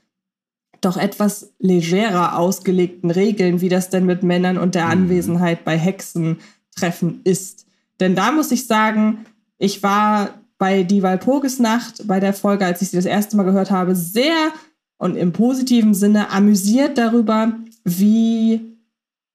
doch 0.81 0.97
etwas 0.97 1.53
legerer 1.59 2.37
ausgelegten 2.37 3.09
Regeln, 3.09 3.61
wie 3.61 3.69
das 3.69 3.89
denn 3.89 4.05
mit 4.05 4.21
Männern 4.21 4.57
und 4.57 4.75
der 4.75 4.85
mhm. 4.85 4.91
Anwesenheit 4.91 5.65
bei 5.65 5.77
Hexentreffen 5.77 7.21
ist. 7.23 7.65
Denn 7.99 8.15
da 8.15 8.31
muss 8.31 8.51
ich 8.51 8.67
sagen, 8.67 9.25
ich 9.57 9.81
war 9.81 10.35
bei 10.59 10.83
die 10.83 11.01
Walpurgisnacht, 11.03 12.07
bei 12.07 12.19
der 12.19 12.33
Folge, 12.33 12.65
als 12.65 12.81
ich 12.81 12.89
sie 12.89 12.97
das 12.97 13.05
erste 13.05 13.37
Mal 13.37 13.43
gehört 13.43 13.71
habe, 13.71 13.95
sehr 13.95 14.51
und 14.97 15.15
im 15.15 15.31
positiven 15.33 15.93
Sinne 15.93 16.29
amüsiert 16.31 16.97
darüber, 16.97 17.53
wie 17.83 18.76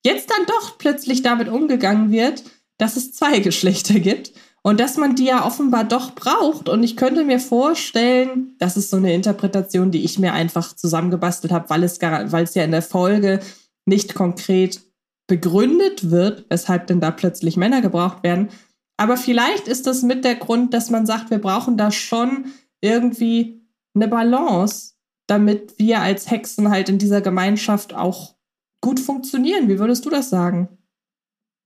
jetzt 0.04 0.30
dann 0.30 0.46
doch 0.46 0.78
plötzlich 0.78 1.22
damit 1.22 1.48
umgegangen 1.48 2.10
wird, 2.10 2.42
dass 2.78 2.96
es 2.96 3.12
zwei 3.12 3.38
Geschlechter 3.40 4.00
gibt 4.00 4.32
und 4.62 4.78
dass 4.78 4.96
man 4.96 5.16
die 5.16 5.24
ja 5.24 5.44
offenbar 5.44 5.84
doch 5.84 6.14
braucht. 6.14 6.68
Und 6.68 6.82
ich 6.82 6.96
könnte 6.96 7.24
mir 7.24 7.40
vorstellen, 7.40 8.54
das 8.58 8.76
ist 8.76 8.90
so 8.90 8.96
eine 8.96 9.12
Interpretation, 9.12 9.90
die 9.90 10.04
ich 10.04 10.18
mir 10.18 10.32
einfach 10.32 10.74
zusammengebastelt 10.74 11.52
habe, 11.52 11.68
weil 11.70 11.82
es, 11.82 12.00
weil 12.00 12.44
es 12.44 12.54
ja 12.54 12.64
in 12.64 12.70
der 12.70 12.82
Folge 12.82 13.40
nicht 13.86 14.14
konkret 14.14 14.80
begründet 15.26 16.10
wird, 16.10 16.46
weshalb 16.48 16.86
denn 16.86 17.00
da 17.00 17.10
plötzlich 17.10 17.56
Männer 17.56 17.80
gebraucht 17.80 18.22
werden. 18.22 18.48
Aber 18.96 19.16
vielleicht 19.16 19.66
ist 19.66 19.86
das 19.86 20.02
mit 20.02 20.24
der 20.24 20.36
Grund, 20.36 20.74
dass 20.74 20.90
man 20.90 21.06
sagt, 21.06 21.30
wir 21.30 21.38
brauchen 21.38 21.76
da 21.76 21.90
schon 21.90 22.46
irgendwie 22.80 23.66
eine 23.94 24.08
Balance, 24.08 24.92
damit 25.26 25.78
wir 25.78 26.00
als 26.00 26.30
Hexen 26.30 26.70
halt 26.70 26.88
in 26.88 26.98
dieser 26.98 27.20
Gemeinschaft 27.20 27.94
auch 27.94 28.34
gut 28.83 29.01
funktionieren. 29.01 29.68
Wie 29.68 29.79
würdest 29.79 30.05
du 30.05 30.11
das 30.11 30.29
sagen? 30.29 30.68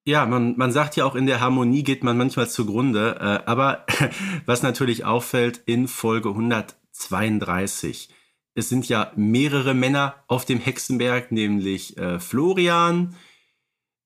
Ja, 0.07 0.25
man, 0.25 0.57
man 0.57 0.71
sagt 0.71 0.95
ja 0.95 1.05
auch, 1.05 1.17
in 1.17 1.27
der 1.27 1.41
Harmonie 1.41 1.83
geht 1.83 2.05
man 2.05 2.17
manchmal 2.17 2.49
zugrunde. 2.49 3.17
Äh, 3.21 3.51
aber 3.51 3.85
was 4.47 4.63
natürlich 4.63 5.05
auffällt 5.05 5.61
in 5.67 5.89
Folge 5.89 6.29
132, 6.29 8.11
es 8.55 8.69
sind 8.69 8.89
ja 8.89 9.11
mehrere 9.17 9.75
Männer 9.75 10.15
auf 10.29 10.45
dem 10.45 10.61
Hexenberg, 10.61 11.33
nämlich 11.33 11.99
äh, 11.99 12.21
Florian, 12.21 13.17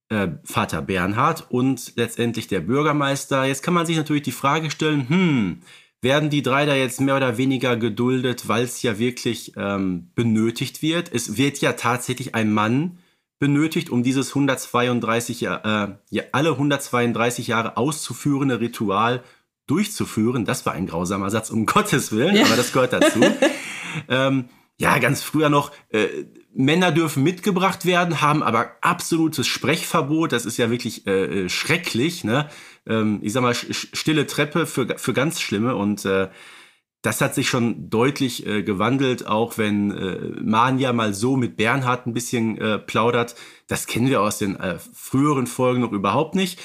äh, 0.09 0.29
Vater 0.43 0.81
Bernhard 0.81 1.51
und 1.51 1.93
letztendlich 1.97 2.49
der 2.49 2.61
Bürgermeister. 2.61 3.45
Jetzt 3.45 3.63
kann 3.63 3.75
man 3.75 3.85
sich 3.87 3.99
natürlich 3.99 4.23
die 4.23 4.33
Frage 4.33 4.71
stellen, 4.71 5.09
hm, 5.09 5.63
werden 6.03 6.31
die 6.31 6.43
drei 6.43 6.67
da 6.67 6.75
jetzt 6.75 7.01
mehr 7.01 7.17
oder 7.17 7.37
weniger 7.37 7.77
geduldet, 7.77 8.49
weil 8.49 8.65
es 8.65 8.83
ja 8.83 8.99
wirklich 8.99 9.53
ähm, 9.57 10.11
benötigt 10.15 10.83
wird? 10.83 11.13
Es 11.13 11.37
wird 11.37 11.59
ja 11.59 11.75
tatsächlich 11.75 12.35
ein 12.35 12.53
Mann 12.53 12.99
benötigt, 13.39 13.91
um 13.91 14.03
dieses 14.03 14.31
132 14.31 15.43
äh, 15.43 15.47
ja, 15.47 16.23
alle 16.33 16.51
132 16.51 17.49
Jahre 17.49 17.77
auszuführende 17.77 18.61
Ritual 18.61 19.23
durchzuführen. 19.67 20.45
Das 20.45 20.67
war 20.67 20.73
ein 20.73 20.87
grausamer 20.87 21.31
Satz, 21.31 21.51
um 21.51 21.67
Gottes 21.67 22.13
Willen, 22.13 22.37
ja. 22.37 22.45
aber 22.45 22.57
das 22.57 22.73
gehört 22.73 22.93
dazu. 22.93 23.21
ähm, 24.09 24.49
ja, 24.79 24.99
ganz 24.99 25.23
früher 25.23 25.51
noch, 25.51 25.73
äh, 25.91 26.07
Männer 26.55 26.91
dürfen 26.91 27.23
mitgebracht 27.23 27.85
werden, 27.85 28.23
haben 28.23 28.43
aber 28.43 28.77
absolutes 28.81 29.47
Sprechverbot. 29.47 30.33
Das 30.33 30.47
ist 30.47 30.57
ja 30.57 30.71
wirklich 30.71 31.07
äh, 31.07 31.45
äh 31.45 31.49
schrecklich. 31.49 32.25
Ne? 32.25 32.49
Ähm, 32.91 33.21
ich 33.23 33.33
sag 33.33 33.43
mal, 33.43 33.55
stille 33.55 34.27
Treppe 34.27 34.67
für, 34.67 34.99
für 34.99 35.13
ganz 35.13 35.41
Schlimme. 35.41 35.77
Und 35.77 36.05
äh, 36.05 36.29
das 37.03 37.21
hat 37.23 37.35
sich 37.35 37.49
schon 37.49 37.89
deutlich 37.89 38.47
äh, 38.47 38.63
gewandelt, 38.63 39.27
auch 39.27 39.57
wenn 39.57 39.91
äh, 39.91 40.41
Manja 40.43 40.93
mal 40.93 41.15
so 41.15 41.37
mit 41.37 41.57
Bernhard 41.57 42.07
ein 42.07 42.13
bisschen 42.13 42.59
äh, 42.59 42.79
plaudert. 42.79 43.37
Das 43.69 43.87
kennen 43.87 44.09
wir 44.09 44.21
aus 44.21 44.39
den 44.39 44.57
äh, 44.57 44.79
früheren 44.93 45.47
Folgen 45.47 45.81
noch 45.81 45.93
überhaupt 45.93 46.35
nicht. 46.35 46.61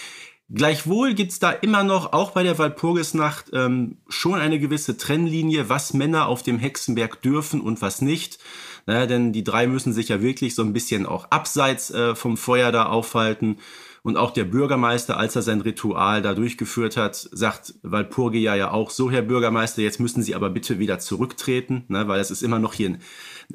Gleichwohl 0.54 1.16
gibt's 1.16 1.40
da 1.40 1.50
immer 1.50 1.84
noch, 1.84 2.14
auch 2.14 2.32
bei 2.32 2.44
der 2.44 2.60
Walpurgisnacht, 2.60 3.48
ähm, 3.54 3.98
schon 4.08 4.36
eine 4.36 4.60
gewisse 4.60 4.96
Trennlinie, 4.96 5.70
was 5.70 5.94
Männer 5.94 6.28
auf 6.28 6.44
dem 6.44 6.60
Hexenberg 6.60 7.20
dürfen 7.22 7.62
und 7.62 7.82
was 7.82 8.02
nicht. 8.02 8.38
Naja, 8.86 9.08
denn 9.08 9.34
die 9.34 9.44
drei 9.44 9.66
müssen 9.66 9.92
sich 9.92 10.10
ja 10.10 10.22
wirklich 10.22 10.54
so 10.54 10.62
ein 10.62 10.74
bisschen 10.74 11.08
auch 11.08 11.32
abseits 11.32 11.90
äh, 11.90 12.14
vom 12.14 12.38
Feuer 12.38 12.72
da 12.72 12.86
aufhalten. 12.86 13.58
Und 14.06 14.18
auch 14.18 14.30
der 14.30 14.44
Bürgermeister, 14.44 15.18
als 15.18 15.36
er 15.36 15.42
sein 15.42 15.62
Ritual 15.62 16.22
da 16.22 16.36
durchgeführt 16.36 16.96
hat, 16.96 17.28
sagt 17.32 17.74
Walpurgia 17.82 18.54
ja 18.54 18.70
auch, 18.70 18.92
so 18.92 19.10
Herr 19.10 19.24
Bürgermeister, 19.24 19.82
jetzt 19.82 20.00
müssen 20.00 20.22
Sie 20.22 20.36
aber 20.36 20.52
bitte 20.52 20.78
wieder 20.78 21.00
zurücktreten, 21.00 21.86
ne, 21.88 22.08
weil 22.08 22.20
es 22.20 22.30
ist 22.30 22.44
immer 22.44 22.60
noch 22.60 22.76
hier 22.76 23.00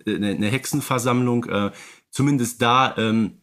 eine, 0.04 0.26
eine 0.30 0.48
Hexenversammlung. 0.48 1.44
Äh, 1.44 1.70
zumindest 2.10 2.60
da 2.62 2.96
ähm, 2.98 3.42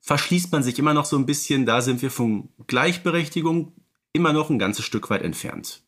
verschließt 0.00 0.50
man 0.50 0.62
sich 0.62 0.78
immer 0.78 0.94
noch 0.94 1.04
so 1.04 1.18
ein 1.18 1.26
bisschen. 1.26 1.66
Da 1.66 1.82
sind 1.82 2.00
wir 2.00 2.10
von 2.10 2.48
Gleichberechtigung 2.66 3.74
immer 4.14 4.32
noch 4.32 4.48
ein 4.48 4.58
ganzes 4.58 4.86
Stück 4.86 5.10
weit 5.10 5.20
entfernt. 5.20 5.82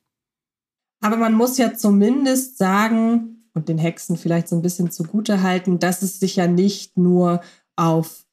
Aber 1.00 1.16
man 1.16 1.32
muss 1.32 1.56
ja 1.56 1.72
zumindest 1.72 2.58
sagen 2.58 3.46
und 3.54 3.70
den 3.70 3.78
Hexen 3.78 4.18
vielleicht 4.18 4.48
so 4.48 4.56
ein 4.56 4.62
bisschen 4.62 4.90
zugute 4.90 5.40
halten, 5.40 5.78
dass 5.78 6.02
es 6.02 6.20
sich 6.20 6.36
ja 6.36 6.46
nicht 6.46 6.98
nur 6.98 7.40
auf 7.76 8.26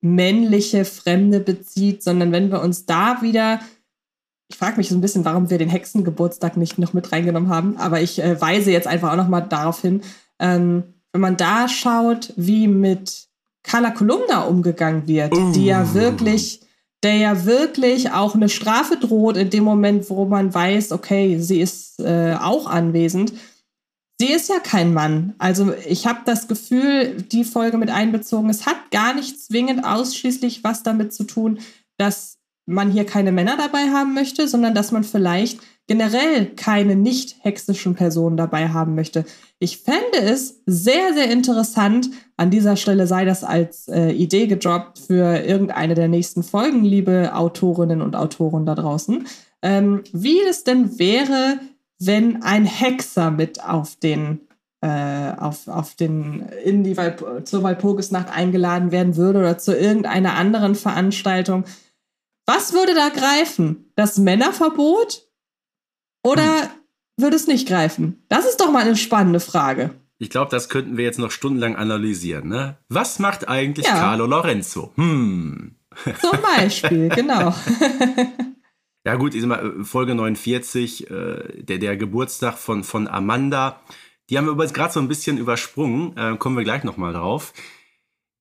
männliche 0.00 0.84
Fremde 0.84 1.40
bezieht, 1.40 2.02
sondern 2.02 2.32
wenn 2.32 2.50
wir 2.50 2.60
uns 2.62 2.86
da 2.86 3.22
wieder 3.22 3.60
ich 4.50 4.56
frage 4.56 4.76
mich 4.78 4.88
so 4.88 4.96
ein 4.96 5.00
bisschen, 5.00 5.24
warum 5.24 5.48
wir 5.48 5.58
den 5.58 5.68
Hexengeburtstag 5.68 6.56
nicht 6.56 6.76
noch 6.76 6.92
mit 6.92 7.12
reingenommen 7.12 7.50
haben, 7.50 7.76
aber 7.76 8.00
ich 8.00 8.20
äh, 8.20 8.40
weise 8.40 8.72
jetzt 8.72 8.88
einfach 8.88 9.12
auch 9.12 9.16
noch 9.16 9.28
mal 9.28 9.42
darauf 9.42 9.80
hin, 9.80 10.02
ähm, 10.40 10.82
wenn 11.12 11.20
man 11.20 11.36
da 11.36 11.68
schaut, 11.68 12.32
wie 12.36 12.66
mit 12.66 13.28
Carla 13.62 13.90
Kolumna 13.90 14.42
umgegangen 14.42 15.06
wird, 15.06 15.34
uh. 15.34 15.52
die 15.52 15.66
ja 15.66 15.94
wirklich, 15.94 16.60
der 17.02 17.16
ja 17.16 17.44
wirklich 17.44 18.12
auch 18.12 18.34
eine 18.34 18.48
Strafe 18.48 18.96
droht 18.96 19.36
in 19.36 19.50
dem 19.50 19.64
Moment, 19.64 20.10
wo 20.10 20.24
man 20.24 20.52
weiß, 20.52 20.92
okay, 20.92 21.38
sie 21.38 21.60
ist 21.60 22.00
äh, 22.00 22.34
auch 22.40 22.66
anwesend. 22.66 23.32
Sie 24.20 24.30
ist 24.30 24.50
ja 24.50 24.58
kein 24.58 24.92
Mann. 24.92 25.32
Also 25.38 25.72
ich 25.88 26.06
habe 26.06 26.18
das 26.26 26.46
Gefühl, 26.46 27.22
die 27.32 27.42
Folge 27.42 27.78
mit 27.78 27.88
einbezogen. 27.88 28.50
Es 28.50 28.66
hat 28.66 28.90
gar 28.90 29.14
nicht 29.14 29.40
zwingend 29.40 29.82
ausschließlich 29.82 30.62
was 30.62 30.82
damit 30.82 31.14
zu 31.14 31.24
tun, 31.24 31.58
dass 31.96 32.36
man 32.66 32.90
hier 32.90 33.06
keine 33.06 33.32
Männer 33.32 33.56
dabei 33.56 33.88
haben 33.88 34.12
möchte, 34.12 34.46
sondern 34.46 34.74
dass 34.74 34.92
man 34.92 35.04
vielleicht 35.04 35.60
generell 35.86 36.54
keine 36.54 36.96
nicht 36.96 37.36
hexischen 37.40 37.94
Personen 37.94 38.36
dabei 38.36 38.68
haben 38.68 38.94
möchte. 38.94 39.24
Ich 39.58 39.78
fände 39.78 40.18
es 40.20 40.60
sehr, 40.66 41.14
sehr 41.14 41.30
interessant, 41.30 42.10
an 42.36 42.50
dieser 42.50 42.76
Stelle 42.76 43.06
sei 43.06 43.24
das 43.24 43.42
als 43.42 43.88
äh, 43.88 44.10
Idee 44.10 44.48
gedroppt 44.48 44.98
für 44.98 45.38
irgendeine 45.38 45.94
der 45.94 46.08
nächsten 46.08 46.42
Folgen, 46.42 46.84
liebe 46.84 47.34
Autorinnen 47.34 48.02
und 48.02 48.14
Autoren 48.16 48.66
da 48.66 48.74
draußen, 48.74 49.26
ähm, 49.62 50.02
wie 50.12 50.42
es 50.42 50.62
denn 50.62 50.98
wäre, 50.98 51.58
wenn 52.00 52.42
ein 52.42 52.64
Hexer 52.64 53.30
mit 53.30 53.62
auf 53.62 53.96
den 53.96 54.40
äh, 54.82 55.32
auf, 55.36 55.68
auf 55.68 55.94
den, 55.94 56.48
in 56.64 56.84
die 56.84 56.96
Walp 56.96 57.46
zur 57.46 57.62
Walpurgisnacht 57.62 58.30
eingeladen 58.30 58.92
werden 58.92 59.16
würde 59.16 59.40
oder 59.40 59.58
zu 59.58 59.76
irgendeiner 59.76 60.34
anderen 60.34 60.74
Veranstaltung. 60.74 61.64
Was 62.46 62.72
würde 62.72 62.94
da 62.94 63.10
greifen? 63.10 63.92
Das 63.94 64.16
Männerverbot 64.16 65.28
oder 66.24 66.62
hm. 66.62 66.68
würde 67.18 67.36
es 67.36 67.46
nicht 67.46 67.68
greifen? 67.68 68.24
Das 68.28 68.46
ist 68.46 68.60
doch 68.60 68.72
mal 68.72 68.82
eine 68.82 68.96
spannende 68.96 69.40
Frage. 69.40 69.90
Ich 70.18 70.30
glaube, 70.30 70.50
das 70.50 70.68
könnten 70.68 70.96
wir 70.96 71.04
jetzt 71.04 71.18
noch 71.18 71.30
stundenlang 71.30 71.76
analysieren. 71.76 72.48
Ne? 72.48 72.78
Was 72.88 73.18
macht 73.18 73.48
eigentlich 73.48 73.86
ja. 73.86 73.92
Carlo 73.92 74.26
Lorenzo? 74.26 74.92
Hm. 74.96 75.76
Zum 76.20 76.38
Beispiel, 76.56 77.08
genau. 77.14 77.54
ja 79.04 79.14
gut, 79.16 79.34
ich 79.34 79.40
sag 79.42 79.48
mal, 79.48 79.84
Folge 79.84 80.14
49, 80.14 81.10
äh, 81.10 81.62
der, 81.62 81.78
der 81.78 81.96
Geburtstag 81.96 82.58
von, 82.58 82.84
von 82.84 83.08
Amanda, 83.08 83.80
die 84.28 84.38
haben 84.38 84.44
wir 84.46 84.52
übrigens 84.52 84.74
gerade 84.74 84.92
so 84.92 85.00
ein 85.00 85.08
bisschen 85.08 85.38
übersprungen, 85.38 86.16
äh, 86.16 86.36
kommen 86.36 86.56
wir 86.56 86.64
gleich 86.64 86.84
nochmal 86.84 87.12
drauf 87.12 87.52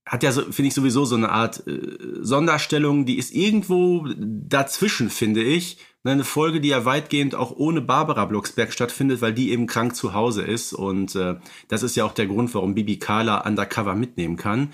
hat 0.09 0.23
ja, 0.23 0.31
so, 0.31 0.41
finde 0.41 0.69
ich, 0.69 0.73
sowieso 0.73 1.05
so 1.05 1.15
eine 1.15 1.29
Art 1.29 1.67
äh, 1.67 1.97
Sonderstellung, 2.21 3.05
die 3.05 3.19
ist 3.19 3.31
irgendwo 3.31 4.07
dazwischen, 4.17 5.11
finde 5.11 5.43
ich. 5.43 5.77
Ne, 6.03 6.13
eine 6.13 6.23
Folge, 6.23 6.61
die 6.61 6.69
ja 6.69 6.83
weitgehend 6.83 7.35
auch 7.35 7.55
ohne 7.55 7.81
Barbara 7.81 8.25
Blocksberg 8.25 8.73
stattfindet, 8.73 9.21
weil 9.21 9.33
die 9.33 9.51
eben 9.51 9.67
krank 9.67 9.95
zu 9.95 10.15
Hause 10.15 10.41
ist. 10.41 10.73
Und 10.73 11.15
äh, 11.15 11.35
das 11.67 11.83
ist 11.83 11.95
ja 11.95 12.05
auch 12.05 12.13
der 12.13 12.25
Grund, 12.25 12.55
warum 12.55 12.73
Bibi 12.73 12.97
Carla 12.97 13.45
undercover 13.45 13.93
mitnehmen 13.93 14.35
kann. 14.35 14.71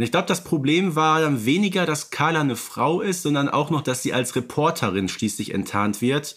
Und 0.00 0.04
ich 0.04 0.12
glaube, 0.12 0.28
das 0.28 0.44
Problem 0.44 0.96
war 0.96 1.20
dann 1.20 1.44
weniger, 1.44 1.84
dass 1.84 2.08
Carla 2.08 2.40
eine 2.40 2.56
Frau 2.56 3.02
ist, 3.02 3.20
sondern 3.20 3.50
auch 3.50 3.68
noch, 3.68 3.82
dass 3.82 4.02
sie 4.02 4.14
als 4.14 4.34
Reporterin 4.34 5.08
schließlich 5.08 5.52
enttarnt 5.52 6.00
wird, 6.00 6.36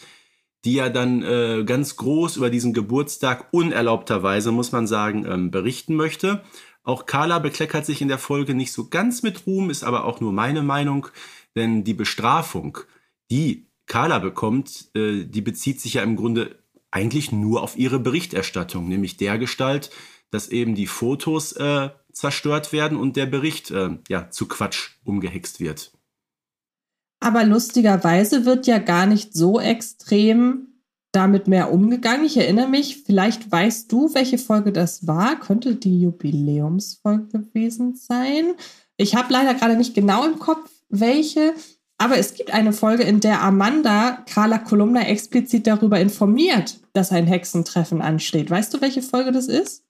die 0.65 0.73
ja 0.73 0.89
dann 0.89 1.23
äh, 1.23 1.63
ganz 1.65 1.95
groß 1.95 2.36
über 2.36 2.49
diesen 2.49 2.73
Geburtstag 2.73 3.47
unerlaubterweise, 3.52 4.52
muss 4.52 4.73
man 4.73 4.86
sagen, 4.86 5.26
ähm, 5.26 5.49
berichten 5.49 5.95
möchte. 5.95 6.43
Auch 6.84 7.06
Carla 7.06 7.39
bekleckert 7.39 7.86
sich 7.86 8.02
in 8.02 8.10
der 8.10 8.17
Folge 8.17 8.54
nicht 8.54 8.73
so 8.73 8.89
ganz 8.89 9.23
mit 9.23 9.47
Ruhm, 9.47 9.69
ist 9.69 9.86
aber 9.86 10.04
auch 10.04 10.19
nur 10.19 10.34
meine 10.34 10.62
Meinung, 10.62 11.08
denn 11.56 11.86
die 11.86 11.93
Bestrafung, 11.93 12.80
die 13.32 13.67
Carla 13.86 14.19
bekommt, 14.19 14.89
äh, 14.93 15.23
die 15.23 15.41
bezieht 15.41 15.80
sich 15.80 15.93
ja 15.93 16.04
im 16.04 16.17
Grunde 16.17 16.58
eigentlich 16.91 17.32
nur 17.32 17.63
auf 17.63 17.78
ihre 17.78 17.99
Berichterstattung, 17.99 18.89
nämlich 18.89 19.15
der 19.15 19.38
Gestalt, 19.38 19.89
dass 20.32 20.49
eben 20.49 20.76
die 20.76 20.88
Fotos 20.88 21.54
äh, 21.54 21.91
zerstört 22.13 22.71
werden 22.71 22.97
und 22.97 23.15
der 23.17 23.26
Bericht 23.26 23.71
äh, 23.71 23.97
ja 24.08 24.30
zu 24.30 24.47
Quatsch 24.47 24.91
umgehext 25.04 25.60
wird. 25.60 25.91
Aber 27.19 27.43
lustigerweise 27.45 28.45
wird 28.45 28.67
ja 28.67 28.80
gar 28.80 29.06
nicht 29.06 29.34
so 29.34 29.60
extrem 29.60 30.67
damit 31.13 31.47
mehr 31.47 31.71
umgegangen. 31.71 32.26
Ich 32.26 32.36
erinnere 32.38 32.67
mich, 32.67 33.04
vielleicht 33.06 33.49
weißt 33.49 33.91
du, 33.91 34.13
welche 34.13 34.38
Folge 34.38 34.71
das 34.71 35.08
war. 35.08 35.39
Könnte 35.39 35.76
die 35.76 36.02
Jubiläumsfolge 36.02 37.28
gewesen 37.28 37.95
sein. 37.95 38.56
Ich 38.97 39.15
habe 39.15 39.32
leider 39.32 39.54
gerade 39.54 39.78
nicht 39.78 39.93
genau 39.93 40.26
im 40.26 40.39
Kopf, 40.39 40.69
welche. 40.89 41.54
Aber 41.97 42.17
es 42.17 42.34
gibt 42.34 42.52
eine 42.52 42.73
Folge, 42.73 43.04
in 43.04 43.19
der 43.19 43.41
Amanda 43.41 44.23
Carla 44.30 44.58
Kolumna 44.58 45.08
explizit 45.08 45.67
darüber 45.67 45.99
informiert, 45.99 46.80
dass 46.93 47.12
ein 47.12 47.28
Hexentreffen 47.28 48.02
ansteht. 48.02 48.49
Weißt 48.49 48.73
du, 48.73 48.82
welche 48.82 49.02
Folge 49.02 49.32
das 49.32 49.47
ist? 49.47 49.84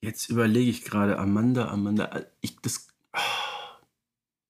Jetzt 0.00 0.28
überlege 0.28 0.70
ich 0.70 0.84
gerade, 0.84 1.18
Amanda, 1.18 1.68
Amanda, 1.68 2.10
ich 2.40 2.56
das. 2.60 2.88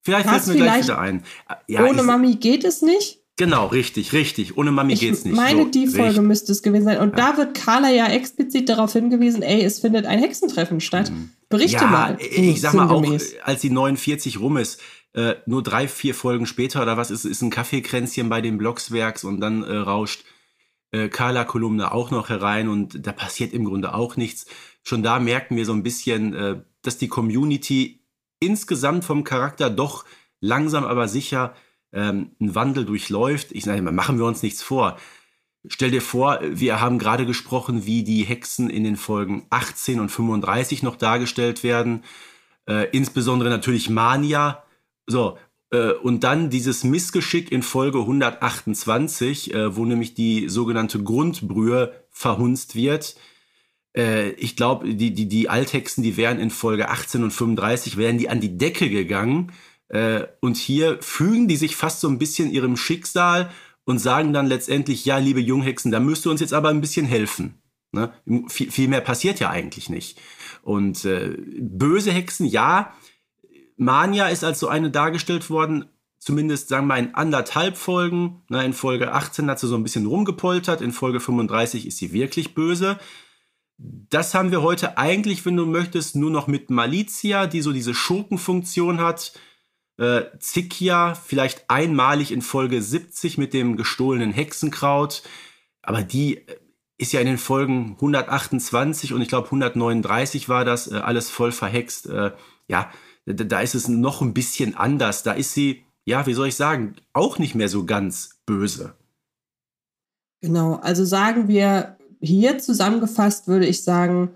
Vielleicht 0.03 0.29
fällt 0.29 0.47
mir 0.47 0.55
gleich 0.55 0.83
wieder 0.83 0.99
ein. 0.99 1.23
Ja, 1.67 1.83
ohne 1.83 2.03
Mami 2.03 2.35
geht 2.35 2.63
es 2.63 2.81
nicht? 2.81 3.19
Genau, 3.37 3.67
richtig, 3.67 4.13
richtig. 4.13 4.57
Ohne 4.57 4.71
Mami 4.71 4.93
ich 4.93 5.01
geht's 5.01 5.23
nicht. 5.23 5.33
Ich 5.33 5.39
meine, 5.39 5.63
so, 5.63 5.69
die 5.69 5.85
Folge 5.85 6.09
richtig. 6.09 6.23
müsste 6.23 6.51
es 6.51 6.63
gewesen 6.63 6.85
sein. 6.85 6.97
Und 6.99 7.17
ja. 7.17 7.33
da 7.33 7.37
wird 7.37 7.55
Carla 7.55 7.89
ja 7.89 8.07
explizit 8.07 8.67
darauf 8.67 8.93
hingewiesen, 8.93 9.43
ey, 9.43 9.63
es 9.63 9.79
findet 9.79 10.05
ein 10.07 10.19
Hexentreffen 10.19 10.79
statt. 10.81 11.11
Mhm. 11.11 11.29
Berichte 11.47 11.83
ja, 11.83 11.87
mal. 11.87 12.17
Ich 12.19 12.61
sag 12.61 12.73
mal 12.73 12.89
auch, 12.89 13.05
als 13.43 13.61
die 13.61 13.69
49 13.69 14.39
rum 14.39 14.57
ist, 14.57 14.81
äh, 15.13 15.35
nur 15.45 15.61
drei, 15.61 15.87
vier 15.87 16.15
Folgen 16.15 16.47
später 16.47 16.81
oder 16.81 16.97
was 16.97 17.11
ist, 17.11 17.25
ist 17.25 17.41
ein 17.41 17.51
Kaffeekränzchen 17.51 18.27
bei 18.27 18.41
den 18.41 18.57
Blockswerks 18.57 19.23
und 19.23 19.39
dann 19.39 19.63
äh, 19.63 19.75
rauscht 19.75 20.23
äh, 20.91 21.09
Carla 21.09 21.43
Kolumne 21.43 21.91
auch 21.91 22.11
noch 22.11 22.29
herein 22.29 22.69
und 22.69 23.05
da 23.05 23.11
passiert 23.11 23.53
im 23.53 23.65
Grunde 23.65 23.93
auch 23.93 24.15
nichts. 24.15 24.45
Schon 24.87 25.03
da 25.03 25.19
merken 25.19 25.57
wir 25.57 25.65
so 25.65 25.73
ein 25.73 25.83
bisschen, 25.83 26.33
äh, 26.33 26.61
dass 26.81 26.97
die 26.97 27.09
Community 27.09 27.99
insgesamt 28.39 29.03
vom 29.03 29.25
Charakter 29.25 29.69
doch 29.69 30.05
langsam 30.39 30.85
aber 30.85 31.09
sicher 31.09 31.53
ähm, 31.91 32.31
einen 32.39 32.55
Wandel 32.55 32.85
durchläuft. 32.85 33.51
Ich 33.51 33.65
sage 33.65 33.81
mal, 33.81 33.91
machen 33.91 34.17
wir 34.17 34.25
uns 34.25 34.43
nichts 34.43 34.63
vor. 34.63 34.97
Stell 35.67 35.91
dir 35.91 36.01
vor, 36.01 36.39
wir 36.41 36.79
haben 36.79 36.99
gerade 36.99 37.25
gesprochen, 37.25 37.85
wie 37.85 38.05
die 38.05 38.23
Hexen 38.23 38.69
in 38.69 38.85
den 38.85 38.95
Folgen 38.95 39.45
18 39.49 39.99
und 39.99 40.07
35 40.07 40.83
noch 40.83 40.95
dargestellt 40.95 41.63
werden. 41.63 42.05
Äh, 42.65 42.87
insbesondere 42.91 43.49
natürlich 43.49 43.89
Mania. 43.89 44.63
So, 45.05 45.37
äh, 45.71 45.91
und 45.91 46.23
dann 46.23 46.49
dieses 46.49 46.85
Missgeschick 46.85 47.51
in 47.51 47.61
Folge 47.61 47.99
128, 47.99 49.53
äh, 49.53 49.75
wo 49.75 49.83
nämlich 49.83 50.13
die 50.13 50.47
sogenannte 50.47 51.03
Grundbrühe 51.03 52.05
verhunzt 52.09 52.75
wird. 52.75 53.17
Äh, 53.95 54.29
ich 54.31 54.55
glaube, 54.55 54.93
die, 54.93 55.13
die, 55.13 55.27
die 55.27 55.49
Althexen, 55.49 56.03
die 56.03 56.17
wären 56.17 56.39
in 56.39 56.49
Folge 56.49 56.89
18 56.89 57.23
und 57.23 57.31
35, 57.31 57.97
wären 57.97 58.17
die 58.17 58.29
an 58.29 58.39
die 58.39 58.57
Decke 58.57 58.89
gegangen. 58.89 59.51
Äh, 59.89 60.23
und 60.41 60.57
hier 60.57 60.97
fügen 61.01 61.47
die 61.47 61.57
sich 61.57 61.75
fast 61.75 62.01
so 62.01 62.07
ein 62.07 62.19
bisschen 62.19 62.51
ihrem 62.51 62.77
Schicksal 62.77 63.51
und 63.85 63.99
sagen 63.99 64.33
dann 64.33 64.47
letztendlich, 64.47 65.05
ja, 65.05 65.17
liebe 65.17 65.39
Junghexen, 65.39 65.91
da 65.91 65.99
müsst 65.99 66.25
ihr 66.25 66.31
uns 66.31 66.41
jetzt 66.41 66.53
aber 66.53 66.69
ein 66.69 66.81
bisschen 66.81 67.05
helfen. 67.05 67.61
Ne? 67.91 68.11
Viel, 68.49 68.69
viel 68.69 68.89
mehr 68.89 69.01
passiert 69.01 69.39
ja 69.39 69.49
eigentlich 69.49 69.89
nicht. 69.89 70.19
Und 70.61 71.05
äh, 71.05 71.37
böse 71.59 72.11
Hexen, 72.11 72.45
ja, 72.45 72.93
Mania 73.77 74.27
ist 74.27 74.43
als 74.43 74.59
so 74.59 74.67
eine 74.67 74.91
dargestellt 74.91 75.49
worden, 75.49 75.85
zumindest 76.19 76.67
sagen 76.67 76.87
wir 76.87 76.95
mal 76.95 76.99
in 76.99 77.15
anderthalb 77.15 77.77
Folgen. 77.77 78.43
Ne, 78.49 78.65
in 78.65 78.73
Folge 78.73 79.13
18 79.13 79.49
hat 79.49 79.59
sie 79.59 79.67
so 79.67 79.75
ein 79.75 79.83
bisschen 79.83 80.07
rumgepoltert, 80.07 80.81
in 80.81 80.91
Folge 80.91 81.19
35 81.19 81.85
ist 81.85 81.97
sie 81.97 82.11
wirklich 82.11 82.53
böse. 82.55 82.99
Das 83.77 84.33
haben 84.33 84.51
wir 84.51 84.61
heute 84.63 84.97
eigentlich, 84.97 85.45
wenn 85.45 85.55
du 85.55 85.65
möchtest, 85.65 86.15
nur 86.15 86.31
noch 86.31 86.47
mit 86.47 86.69
Malizia, 86.71 87.47
die 87.47 87.61
so 87.61 87.71
diese 87.73 87.93
Schurkenfunktion 87.93 88.99
hat 88.99 89.33
Äh, 89.99 90.37
Zikia 90.39 91.15
vielleicht 91.15 91.69
einmalig 91.69 92.31
in 92.31 92.43
Folge 92.43 92.81
70 92.83 93.39
mit 93.39 93.53
dem 93.53 93.77
gestohlenen 93.77 94.31
Hexenkraut. 94.31 95.23
Aber 95.81 96.03
die 96.03 96.37
äh, 96.37 96.59
ist 96.99 97.13
ja 97.13 97.19
in 97.19 97.25
den 97.25 97.39
Folgen 97.39 97.93
128 97.95 99.13
und 99.13 99.21
ich 99.21 99.27
glaube 99.27 99.47
139 99.47 100.49
war 100.49 100.65
das, 100.65 100.91
äh, 100.91 100.97
alles 100.97 101.31
voll 101.31 101.51
verhext. 101.51 102.07
Äh, 102.07 102.31
ja, 102.67 102.91
da, 103.25 103.43
da 103.43 103.59
ist 103.61 103.73
es 103.75 103.87
noch 103.87 104.21
ein 104.21 104.35
bisschen 104.35 104.75
anders. 104.75 105.23
Da 105.23 105.33
ist 105.33 105.53
sie, 105.53 105.83
ja, 106.05 106.27
wie 106.27 106.33
soll 106.33 106.49
ich 106.49 106.55
sagen, 106.55 106.95
auch 107.13 107.39
nicht 107.39 107.55
mehr 107.55 107.69
so 107.69 107.85
ganz 107.85 108.39
böse. 108.45 108.95
Genau, 110.41 110.75
also 110.75 111.05
sagen 111.05 111.47
wir 111.47 111.96
hier 112.19 112.59
zusammengefasst, 112.59 113.47
würde 113.47 113.65
ich 113.65 113.83
sagen, 113.83 114.29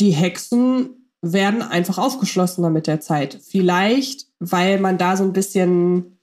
die 0.00 0.10
Hexen 0.10 1.10
werden 1.22 1.62
einfach 1.62 1.98
aufgeschlossener 1.98 2.70
mit 2.70 2.86
der 2.86 3.00
Zeit. 3.00 3.40
Vielleicht, 3.42 4.26
weil 4.38 4.78
man 4.78 4.98
da 4.98 5.16
so 5.16 5.24
ein 5.24 5.32
bisschen 5.32 6.18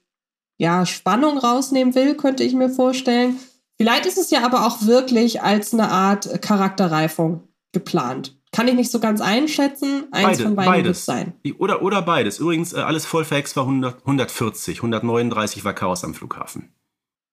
ja, 0.56 0.86
Spannung 0.86 1.38
rausnehmen 1.38 1.94
will, 1.94 2.14
könnte 2.16 2.44
ich 2.44 2.54
mir 2.54 2.70
vorstellen. 2.70 3.38
Vielleicht 3.76 4.06
ist 4.06 4.18
es 4.18 4.30
ja 4.30 4.44
aber 4.44 4.66
auch 4.66 4.82
wirklich 4.86 5.42
als 5.42 5.74
eine 5.74 5.90
Art 5.90 6.40
Charakterreifung 6.42 7.48
geplant. 7.72 8.38
Kann 8.52 8.68
ich 8.68 8.74
nicht 8.74 8.92
so 8.92 9.00
ganz 9.00 9.20
einschätzen. 9.20 10.04
Eins 10.12 10.38
Beide, 10.38 10.42
von 10.44 10.54
beiden 10.54 10.72
beides. 10.72 11.04
sein. 11.04 11.32
Oder, 11.58 11.82
oder 11.82 12.02
beides. 12.02 12.38
Übrigens, 12.38 12.72
äh, 12.72 12.78
alles 12.78 13.04
voll 13.04 13.24
verhext 13.24 13.56
war 13.56 13.64
100, 13.64 14.02
140. 14.02 14.78
139 14.78 15.64
war 15.64 15.74
Chaos 15.74 16.04
am 16.04 16.14
Flughafen. 16.14 16.72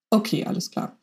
Okay, 0.10 0.46
alles 0.46 0.72
klar. 0.72 0.98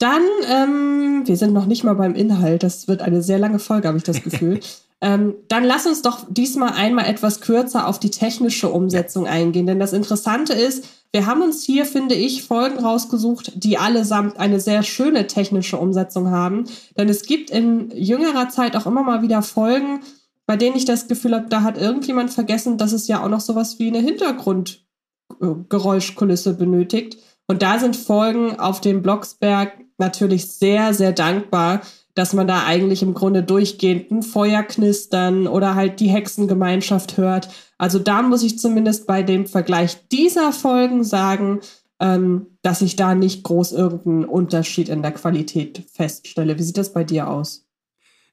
Dann, 0.00 0.22
ähm, 0.48 1.22
wir 1.26 1.36
sind 1.36 1.52
noch 1.52 1.66
nicht 1.66 1.84
mal 1.84 1.94
beim 1.94 2.14
Inhalt. 2.14 2.62
Das 2.62 2.88
wird 2.88 3.02
eine 3.02 3.22
sehr 3.22 3.38
lange 3.38 3.58
Folge, 3.58 3.86
habe 3.86 3.98
ich 3.98 4.04
das 4.04 4.22
Gefühl. 4.22 4.58
ähm, 5.02 5.34
dann 5.48 5.62
lass 5.62 5.86
uns 5.86 6.00
doch 6.00 6.26
diesmal 6.28 6.72
einmal 6.72 7.04
etwas 7.04 7.42
kürzer 7.42 7.86
auf 7.86 8.00
die 8.00 8.10
technische 8.10 8.70
Umsetzung 8.70 9.26
eingehen. 9.26 9.66
Denn 9.66 9.78
das 9.78 9.92
Interessante 9.92 10.54
ist, 10.54 10.86
wir 11.12 11.26
haben 11.26 11.42
uns 11.42 11.64
hier, 11.64 11.84
finde 11.84 12.14
ich, 12.14 12.44
Folgen 12.44 12.78
rausgesucht, 12.78 13.62
die 13.62 13.76
allesamt 13.76 14.38
eine 14.38 14.58
sehr 14.58 14.82
schöne 14.82 15.26
technische 15.26 15.76
Umsetzung 15.76 16.30
haben. 16.30 16.64
Denn 16.96 17.10
es 17.10 17.24
gibt 17.24 17.50
in 17.50 17.90
jüngerer 17.90 18.48
Zeit 18.48 18.76
auch 18.76 18.86
immer 18.86 19.02
mal 19.02 19.20
wieder 19.20 19.42
Folgen, 19.42 20.00
bei 20.46 20.56
denen 20.56 20.76
ich 20.76 20.86
das 20.86 21.08
Gefühl 21.08 21.34
habe, 21.34 21.48
da 21.50 21.62
hat 21.62 21.76
irgendjemand 21.76 22.32
vergessen, 22.32 22.78
dass 22.78 22.92
es 22.92 23.06
ja 23.06 23.22
auch 23.22 23.28
noch 23.28 23.40
sowas 23.40 23.78
wie 23.78 23.88
eine 23.88 23.98
Hintergrundgeräuschkulisse 23.98 26.54
benötigt. 26.54 27.18
Und 27.46 27.60
da 27.62 27.78
sind 27.78 27.96
Folgen 27.96 28.58
auf 28.58 28.80
dem 28.80 29.02
Blocksberg 29.02 29.72
natürlich 30.00 30.50
sehr, 30.50 30.94
sehr 30.94 31.12
dankbar, 31.12 31.82
dass 32.14 32.32
man 32.32 32.48
da 32.48 32.64
eigentlich 32.64 33.02
im 33.02 33.14
Grunde 33.14 33.42
durchgehend 33.42 34.10
ein 34.10 34.22
Feuer 34.22 34.62
knistern 34.62 35.46
oder 35.46 35.74
halt 35.74 36.00
die 36.00 36.08
Hexengemeinschaft 36.08 37.16
hört. 37.16 37.48
Also 37.78 37.98
da 37.98 38.22
muss 38.22 38.42
ich 38.42 38.58
zumindest 38.58 39.06
bei 39.06 39.22
dem 39.22 39.46
Vergleich 39.46 40.08
dieser 40.08 40.52
Folgen 40.52 41.04
sagen, 41.04 41.60
ähm, 42.00 42.46
dass 42.62 42.82
ich 42.82 42.96
da 42.96 43.14
nicht 43.14 43.44
groß 43.44 43.72
irgendeinen 43.72 44.24
Unterschied 44.24 44.88
in 44.88 45.02
der 45.02 45.12
Qualität 45.12 45.84
feststelle. 45.92 46.58
Wie 46.58 46.62
sieht 46.62 46.78
das 46.78 46.92
bei 46.92 47.04
dir 47.04 47.28
aus? 47.28 47.66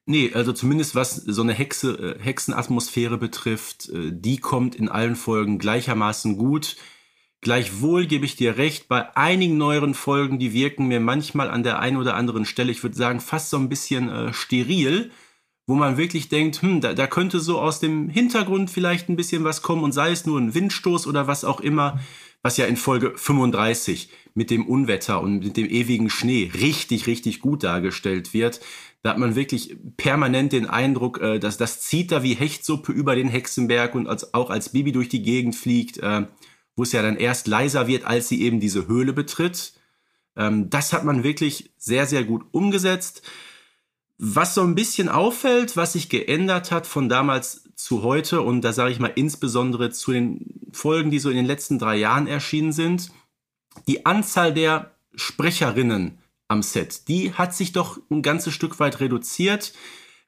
Nee, 0.05 0.32
also 0.34 0.53
zumindest 0.53 0.95
was 0.95 1.15
so 1.15 1.41
eine 1.41 1.53
Hexe, 1.53 2.15
äh, 2.18 2.24
Hexenatmosphäre 2.24 3.18
betrifft, 3.18 3.89
äh, 3.89 4.11
die 4.13 4.38
kommt 4.38 4.74
in 4.76 4.88
allen 4.88 5.18
Folgen 5.18 5.59
gleichermaßen 5.59 6.38
gut. 6.38 6.78
Gleichwohl 7.41 8.07
gebe 8.07 8.25
ich 8.25 8.35
dir 8.35 8.57
recht, 8.57 8.88
bei 8.88 9.15
einigen 9.15 9.57
neueren 9.57 9.93
Folgen, 9.93 10.39
die 10.39 10.53
wirken 10.53 10.88
mir 10.88 10.99
manchmal 10.99 11.49
an 11.49 11.63
der 11.63 11.79
einen 11.79 11.97
oder 11.97 12.15
anderen 12.15 12.45
Stelle, 12.45 12.71
ich 12.71 12.81
würde 12.81 12.95
sagen, 12.95 13.19
fast 13.19 13.51
so 13.51 13.57
ein 13.57 13.69
bisschen 13.69 14.09
äh, 14.09 14.33
steril, 14.33 15.11
wo 15.67 15.75
man 15.75 15.97
wirklich 15.97 16.29
denkt, 16.29 16.61
hm, 16.61 16.81
da, 16.81 16.93
da 16.93 17.07
könnte 17.07 17.39
so 17.39 17.59
aus 17.59 17.79
dem 17.79 18.09
Hintergrund 18.09 18.71
vielleicht 18.71 19.09
ein 19.09 19.15
bisschen 19.17 19.43
was 19.43 19.61
kommen 19.61 19.83
und 19.83 19.91
sei 19.91 20.11
es 20.11 20.25
nur 20.25 20.39
ein 20.39 20.55
Windstoß 20.55 21.05
oder 21.05 21.27
was 21.27 21.43
auch 21.43 21.59
immer, 21.59 21.99
was 22.41 22.57
ja 22.57 22.65
in 22.65 22.77
Folge 22.77 23.13
35 23.15 24.09
mit 24.33 24.49
dem 24.49 24.65
Unwetter 24.65 25.21
und 25.21 25.39
mit 25.39 25.57
dem 25.57 25.69
ewigen 25.69 26.09
Schnee 26.09 26.49
richtig, 26.53 27.05
richtig 27.05 27.41
gut 27.41 27.63
dargestellt 27.63 28.33
wird. 28.33 28.61
Da 29.03 29.11
hat 29.11 29.17
man 29.19 29.35
wirklich 29.35 29.75
permanent 29.97 30.53
den 30.53 30.65
Eindruck, 30.65 31.21
äh, 31.21 31.39
dass 31.39 31.57
das 31.57 31.81
zieht 31.81 32.11
da 32.11 32.23
wie 32.23 32.33
Hechtsuppe 32.33 32.91
über 32.91 33.15
den 33.15 33.27
Hexenberg 33.27 33.93
und 33.93 34.07
als, 34.07 34.33
auch 34.33 34.49
als 34.49 34.69
Bibi 34.69 34.91
durch 34.91 35.09
die 35.09 35.21
Gegend 35.21 35.55
fliegt. 35.55 35.97
Äh, 35.97 36.27
wo 36.78 36.84
es 36.84 36.93
ja 36.93 37.01
dann 37.01 37.17
erst 37.17 37.47
leiser 37.47 37.88
wird, 37.88 38.05
als 38.05 38.30
sie 38.30 38.41
eben 38.41 38.61
diese 38.61 38.88
Höhle 38.88 39.11
betritt. 39.11 39.73
Ähm, 40.38 40.69
das 40.69 40.93
hat 40.93 41.03
man 41.03 41.23
wirklich 41.23 41.71
sehr, 41.75 42.05
sehr 42.05 42.23
gut 42.23 42.45
umgesetzt. 42.51 43.23
Was 44.19 44.53
so 44.53 44.61
ein 44.61 44.75
bisschen 44.75 45.09
auffällt, 45.09 45.75
was 45.75 45.93
sich 45.93 46.07
geändert 46.07 46.71
hat 46.71 46.88
von 46.88 47.09
damals 47.09 47.69
zu 47.75 48.03
heute, 48.03 48.41
und 48.41 48.61
da 48.61 48.73
sage 48.73 48.91
ich 48.91 48.99
mal 48.99 49.11
insbesondere 49.15 49.89
zu 49.89 50.11
den 50.11 50.69
Folgen, 50.71 51.11
die 51.11 51.19
so 51.19 51.30
in 51.30 51.36
den 51.36 51.45
letzten 51.45 51.80
drei 51.80 51.97
Jahren 51.97 52.28
erschienen 52.28 52.71
sind, 52.71 53.11
die 53.88 54.05
Anzahl 54.05 54.53
der 54.53 54.95
Sprecherinnen 55.15 56.19
am 56.47 56.61
Set, 56.61 57.07
die 57.07 57.34
hat 57.34 57.55
sich 57.55 57.73
doch 57.73 57.99
ein 58.09 58.21
ganzes 58.21 58.53
Stück 58.53 58.80
weit 58.80 58.99
reduziert 58.99 59.73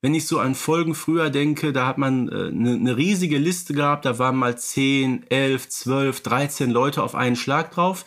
wenn 0.02 0.16
ich 0.16 0.28
so 0.28 0.40
an 0.40 0.56
Folgen 0.56 0.96
früher 0.96 1.30
denke, 1.30 1.74
da 1.74 1.86
hat 1.86 1.98
man 1.98 2.30
eine 2.30 2.48
äh, 2.48 2.52
ne, 2.52 2.78
ne 2.78 2.98
riesige 2.98 3.38
Liste 3.38 3.74
gehabt, 3.74 4.06
da 4.06 4.18
waren 4.18 4.38
mal 4.38 4.58
10, 4.58 5.26
11, 5.30 5.70
12, 5.70 6.22
13 6.22 6.72
Leute 6.72 7.04
auf 7.04 7.16
einen 7.16 7.36
Schlag 7.36 7.72
drauf. 7.72 8.06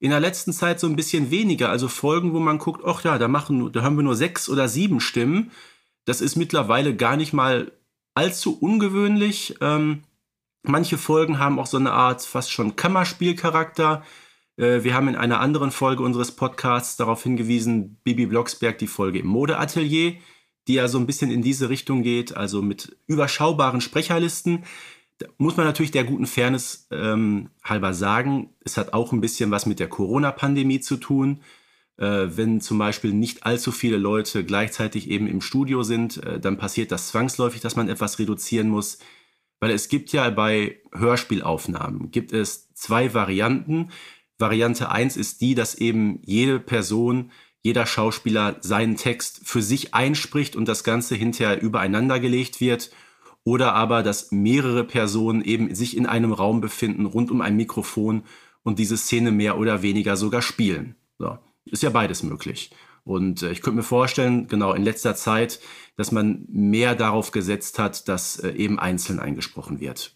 In 0.00 0.10
der 0.10 0.20
letzten 0.20 0.52
Zeit 0.52 0.80
so 0.80 0.86
ein 0.86 0.96
bisschen 0.96 1.30
weniger, 1.30 1.70
also 1.70 1.88
Folgen, 1.88 2.32
wo 2.32 2.40
man 2.40 2.58
guckt, 2.58 2.82
ach 2.84 3.04
ja, 3.04 3.18
da 3.18 3.28
machen, 3.28 3.72
da 3.72 3.82
haben 3.82 3.96
wir 3.96 4.02
nur 4.02 4.16
sechs 4.16 4.48
oder 4.48 4.68
sieben 4.68 5.00
Stimmen. 5.00 5.50
Das 6.04 6.20
ist 6.20 6.36
mittlerweile 6.36 6.94
gar 6.96 7.16
nicht 7.16 7.32
mal 7.32 7.72
allzu 8.14 8.58
ungewöhnlich. 8.58 9.56
Ähm, 9.60 10.02
manche 10.62 10.98
Folgen 10.98 11.38
haben 11.38 11.58
auch 11.58 11.66
so 11.66 11.76
eine 11.76 11.92
Art 11.92 12.22
fast 12.22 12.50
schon 12.50 12.76
Kammerspielcharakter. 12.76 14.02
Äh, 14.56 14.84
wir 14.84 14.94
haben 14.94 15.08
in 15.08 15.16
einer 15.16 15.40
anderen 15.40 15.70
Folge 15.70 16.02
unseres 16.02 16.32
Podcasts 16.32 16.96
darauf 16.96 17.22
hingewiesen, 17.22 17.98
Bibi 18.02 18.26
Blocksberg, 18.26 18.78
die 18.78 18.86
Folge 18.86 19.20
im 19.20 19.26
Modeatelier 19.26 20.16
die 20.70 20.74
ja 20.74 20.86
so 20.86 20.98
ein 20.98 21.06
bisschen 21.06 21.32
in 21.32 21.42
diese 21.42 21.68
Richtung 21.68 22.04
geht, 22.04 22.36
also 22.36 22.62
mit 22.62 22.96
überschaubaren 23.08 23.80
Sprecherlisten. 23.80 24.62
Da 25.18 25.26
muss 25.36 25.56
man 25.56 25.66
natürlich 25.66 25.90
der 25.90 26.04
guten 26.04 26.26
Fairness 26.26 26.86
ähm, 26.92 27.50
halber 27.64 27.92
sagen, 27.92 28.50
es 28.64 28.76
hat 28.76 28.92
auch 28.92 29.10
ein 29.10 29.20
bisschen 29.20 29.50
was 29.50 29.66
mit 29.66 29.80
der 29.80 29.88
Corona-Pandemie 29.88 30.78
zu 30.78 30.96
tun. 30.96 31.40
Äh, 31.96 32.28
wenn 32.36 32.60
zum 32.60 32.78
Beispiel 32.78 33.12
nicht 33.12 33.44
allzu 33.44 33.72
viele 33.72 33.96
Leute 33.96 34.44
gleichzeitig 34.44 35.10
eben 35.10 35.26
im 35.26 35.40
Studio 35.40 35.82
sind, 35.82 36.22
äh, 36.22 36.38
dann 36.38 36.56
passiert 36.56 36.92
das 36.92 37.08
zwangsläufig, 37.08 37.60
dass 37.60 37.74
man 37.74 37.88
etwas 37.88 38.20
reduzieren 38.20 38.68
muss. 38.68 39.00
Weil 39.58 39.72
es 39.72 39.88
gibt 39.88 40.12
ja 40.12 40.30
bei 40.30 40.78
Hörspielaufnahmen, 40.92 42.12
gibt 42.12 42.32
es 42.32 42.72
zwei 42.74 43.12
Varianten. 43.12 43.88
Variante 44.38 44.92
1 44.92 45.16
ist 45.16 45.40
die, 45.40 45.56
dass 45.56 45.74
eben 45.74 46.20
jede 46.24 46.60
Person 46.60 47.32
jeder 47.62 47.86
Schauspieler 47.86 48.56
seinen 48.60 48.96
Text 48.96 49.40
für 49.44 49.62
sich 49.62 49.94
einspricht 49.94 50.56
und 50.56 50.66
das 50.66 50.84
Ganze 50.84 51.14
hinterher 51.14 51.60
übereinander 51.60 52.20
gelegt 52.20 52.60
wird. 52.60 52.90
Oder 53.44 53.74
aber, 53.74 54.02
dass 54.02 54.32
mehrere 54.32 54.84
Personen 54.84 55.42
eben 55.42 55.74
sich 55.74 55.96
in 55.96 56.06
einem 56.06 56.32
Raum 56.32 56.60
befinden, 56.60 57.06
rund 57.06 57.30
um 57.30 57.40
ein 57.40 57.56
Mikrofon 57.56 58.24
und 58.62 58.78
diese 58.78 58.96
Szene 58.96 59.30
mehr 59.30 59.58
oder 59.58 59.82
weniger 59.82 60.16
sogar 60.16 60.42
spielen. 60.42 60.96
So. 61.18 61.38
Ist 61.64 61.82
ja 61.82 61.90
beides 61.90 62.22
möglich. 62.22 62.70
Und 63.04 63.42
äh, 63.42 63.52
ich 63.52 63.62
könnte 63.62 63.78
mir 63.78 63.82
vorstellen, 63.82 64.46
genau 64.48 64.72
in 64.72 64.84
letzter 64.84 65.14
Zeit, 65.14 65.60
dass 65.96 66.12
man 66.12 66.46
mehr 66.48 66.94
darauf 66.94 67.30
gesetzt 67.30 67.78
hat, 67.78 68.08
dass 68.08 68.38
äh, 68.38 68.50
eben 68.52 68.78
einzeln 68.78 69.20
eingesprochen 69.20 69.80
wird. 69.80 70.14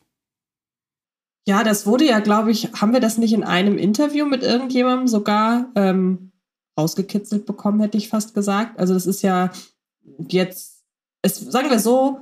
Ja, 1.46 1.62
das 1.62 1.86
wurde 1.86 2.06
ja, 2.06 2.20
glaube 2.20 2.50
ich, 2.50 2.72
haben 2.80 2.92
wir 2.92 3.00
das 3.00 3.18
nicht 3.18 3.34
in 3.34 3.44
einem 3.44 3.76
Interview 3.76 4.26
mit 4.26 4.42
irgendjemandem 4.42 5.08
sogar 5.08 5.70
ähm, 5.74 6.32
rausgekitzelt 6.78 7.46
bekommen, 7.46 7.80
hätte 7.80 7.98
ich 7.98 8.08
fast 8.08 8.34
gesagt. 8.34 8.78
Also 8.78 8.94
das 8.94 9.06
ist 9.06 9.22
ja 9.22 9.50
jetzt, 10.28 10.82
es, 11.22 11.36
sagen 11.36 11.70
wir 11.70 11.78
so, 11.78 12.18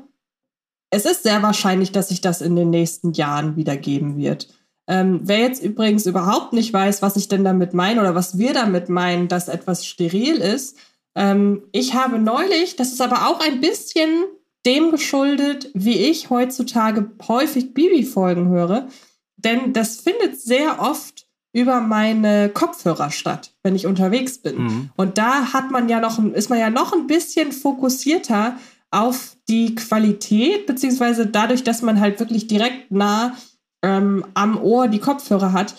es 0.90 1.06
ist 1.06 1.22
sehr 1.22 1.42
wahrscheinlich, 1.42 1.92
dass 1.92 2.08
sich 2.08 2.20
das 2.20 2.42
in 2.42 2.54
den 2.54 2.70
nächsten 2.70 3.12
Jahren 3.12 3.56
wieder 3.56 3.76
geben 3.76 4.16
wird. 4.16 4.48
Ähm, 4.88 5.20
wer 5.22 5.38
jetzt 5.38 5.62
übrigens 5.62 6.06
überhaupt 6.06 6.52
nicht 6.52 6.72
weiß, 6.72 7.02
was 7.02 7.16
ich 7.16 7.28
denn 7.28 7.44
damit 7.44 7.72
meine 7.72 8.00
oder 8.00 8.14
was 8.14 8.36
wir 8.36 8.52
damit 8.52 8.88
meinen, 8.88 9.28
dass 9.28 9.48
etwas 9.48 9.86
steril 9.86 10.36
ist, 10.36 10.76
ähm, 11.14 11.62
ich 11.72 11.94
habe 11.94 12.18
neulich, 12.18 12.76
das 12.76 12.92
ist 12.92 13.00
aber 13.00 13.28
auch 13.28 13.40
ein 13.40 13.60
bisschen 13.60 14.24
dem 14.66 14.90
geschuldet, 14.90 15.70
wie 15.74 15.96
ich 15.96 16.30
heutzutage 16.30 17.10
häufig 17.26 17.74
Bibi-Folgen 17.74 18.48
höre, 18.48 18.88
denn 19.36 19.72
das 19.72 19.96
findet 19.96 20.40
sehr 20.40 20.80
oft 20.80 21.26
über 21.52 21.80
meine 21.80 22.48
Kopfhörer 22.48 23.10
statt, 23.10 23.52
wenn 23.62 23.74
ich 23.74 23.86
unterwegs 23.86 24.38
bin. 24.38 24.62
Mhm. 24.62 24.90
Und 24.96 25.18
da 25.18 25.52
hat 25.52 25.70
man 25.70 25.88
ja 25.88 26.00
noch, 26.00 26.22
ist 26.32 26.50
man 26.50 26.58
ja 26.58 26.70
noch 26.70 26.92
ein 26.92 27.06
bisschen 27.06 27.52
fokussierter 27.52 28.56
auf 28.90 29.36
die 29.48 29.74
Qualität, 29.74 30.66
beziehungsweise 30.66 31.26
dadurch, 31.26 31.64
dass 31.64 31.82
man 31.82 32.00
halt 32.00 32.20
wirklich 32.20 32.46
direkt 32.46 32.90
nah 32.90 33.36
ähm, 33.82 34.24
am 34.34 34.62
Ohr 34.62 34.88
die 34.88 34.98
Kopfhörer 34.98 35.52
hat, 35.52 35.74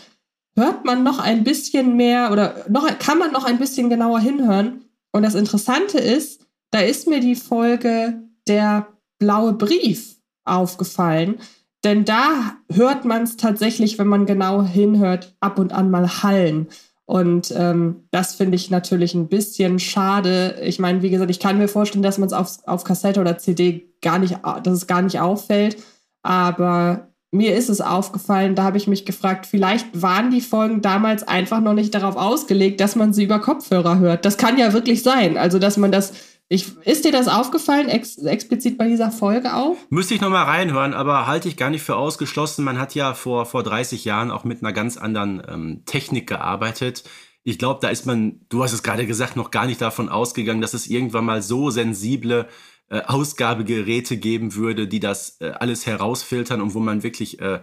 hört 0.55 0.85
man 0.85 1.03
noch 1.03 1.19
ein 1.19 1.43
bisschen 1.43 1.95
mehr 1.95 2.31
oder 2.31 2.65
noch, 2.69 2.87
kann 2.99 3.17
man 3.17 3.31
noch 3.31 3.45
ein 3.45 3.57
bisschen 3.57 3.89
genauer 3.89 4.19
hinhören. 4.19 4.85
Und 5.11 5.23
das 5.23 5.35
Interessante 5.35 5.97
ist, 5.97 6.45
da 6.71 6.79
ist 6.79 7.07
mir 7.07 7.19
die 7.19 7.35
Folge 7.35 8.21
der 8.47 8.87
blaue 9.19 9.53
Brief 9.53 10.15
aufgefallen, 10.43 11.39
denn 11.83 12.05
da 12.05 12.55
hört 12.71 13.05
man 13.05 13.23
es 13.23 13.37
tatsächlich, 13.37 13.99
wenn 13.99 14.07
man 14.07 14.25
genau 14.25 14.63
hinhört, 14.63 15.35
ab 15.39 15.59
und 15.59 15.73
an 15.73 15.91
mal 15.91 16.23
hallen. 16.23 16.67
Und 17.05 17.53
ähm, 17.55 18.07
das 18.11 18.35
finde 18.35 18.55
ich 18.55 18.69
natürlich 18.69 19.13
ein 19.13 19.27
bisschen 19.27 19.79
schade. 19.79 20.55
Ich 20.61 20.79
meine, 20.79 21.01
wie 21.01 21.09
gesagt, 21.09 21.29
ich 21.29 21.39
kann 21.39 21.57
mir 21.57 21.67
vorstellen, 21.67 22.03
dass 22.03 22.17
man 22.17 22.27
es 22.27 22.33
auf, 22.33 22.57
auf 22.65 22.85
Kassette 22.85 23.19
oder 23.19 23.37
CD 23.37 23.93
gar 24.01 24.19
nicht, 24.19 24.37
dass 24.63 24.73
es 24.73 24.87
gar 24.87 25.01
nicht 25.01 25.19
auffällt. 25.19 25.77
Aber 26.21 27.09
mir 27.31 27.55
ist 27.55 27.69
es 27.69 27.81
aufgefallen, 27.81 28.55
da 28.55 28.63
habe 28.63 28.77
ich 28.77 28.87
mich 28.87 29.05
gefragt, 29.05 29.47
vielleicht 29.47 30.01
waren 30.01 30.31
die 30.31 30.39
Folgen 30.39 30.81
damals 30.81 31.27
einfach 31.27 31.59
noch 31.59 31.73
nicht 31.73 31.93
darauf 31.93 32.15
ausgelegt, 32.15 32.79
dass 32.79 32.95
man 32.95 33.11
sie 33.11 33.23
über 33.23 33.39
Kopfhörer 33.39 33.99
hört. 33.99 34.23
Das 34.23 34.37
kann 34.37 34.57
ja 34.57 34.71
wirklich 34.71 35.03
sein. 35.03 35.37
Also, 35.37 35.59
dass 35.59 35.75
man 35.75 35.91
das 35.91 36.13
ich, 36.49 36.77
ist 36.85 37.05
dir 37.05 37.11
das 37.11 37.27
aufgefallen, 37.27 37.89
ex, 37.89 38.17
explizit 38.17 38.77
bei 38.77 38.87
dieser 38.87 39.11
Folge 39.11 39.55
auch? 39.55 39.77
Müsste 39.89 40.13
ich 40.13 40.21
nochmal 40.21 40.45
reinhören, 40.45 40.93
aber 40.93 41.25
halte 41.25 41.47
ich 41.47 41.57
gar 41.57 41.69
nicht 41.69 41.83
für 41.83 41.95
ausgeschlossen. 41.95 42.63
Man 42.63 42.77
hat 42.79 42.95
ja 42.95 43.13
vor, 43.13 43.45
vor 43.45 43.63
30 43.63 44.05
Jahren 44.05 44.29
auch 44.29 44.43
mit 44.43 44.61
einer 44.61 44.73
ganz 44.73 44.97
anderen 44.97 45.41
ähm, 45.47 45.83
Technik 45.85 46.27
gearbeitet. 46.27 47.03
Ich 47.43 47.57
glaube, 47.57 47.79
da 47.81 47.89
ist 47.89 48.05
man, 48.05 48.41
du 48.49 48.63
hast 48.63 48.73
es 48.73 48.83
gerade 48.83 49.05
gesagt, 49.05 49.35
noch 49.35 49.51
gar 49.51 49.65
nicht 49.65 49.81
davon 49.81 50.09
ausgegangen, 50.09 50.61
dass 50.61 50.73
es 50.73 50.87
irgendwann 50.87 51.25
mal 51.25 51.41
so 51.41 51.69
sensible 51.69 52.47
äh, 52.89 53.01
Ausgabegeräte 53.01 54.17
geben 54.17 54.55
würde, 54.55 54.87
die 54.87 54.99
das 54.99 55.41
äh, 55.41 55.51
alles 55.51 55.85
herausfiltern 55.85 56.61
und 56.61 56.73
wo 56.73 56.79
man 56.79 57.03
wirklich 57.03 57.39
äh, 57.39 57.61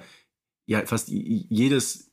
ja 0.67 0.85
fast 0.87 1.09
jedes 1.09 2.11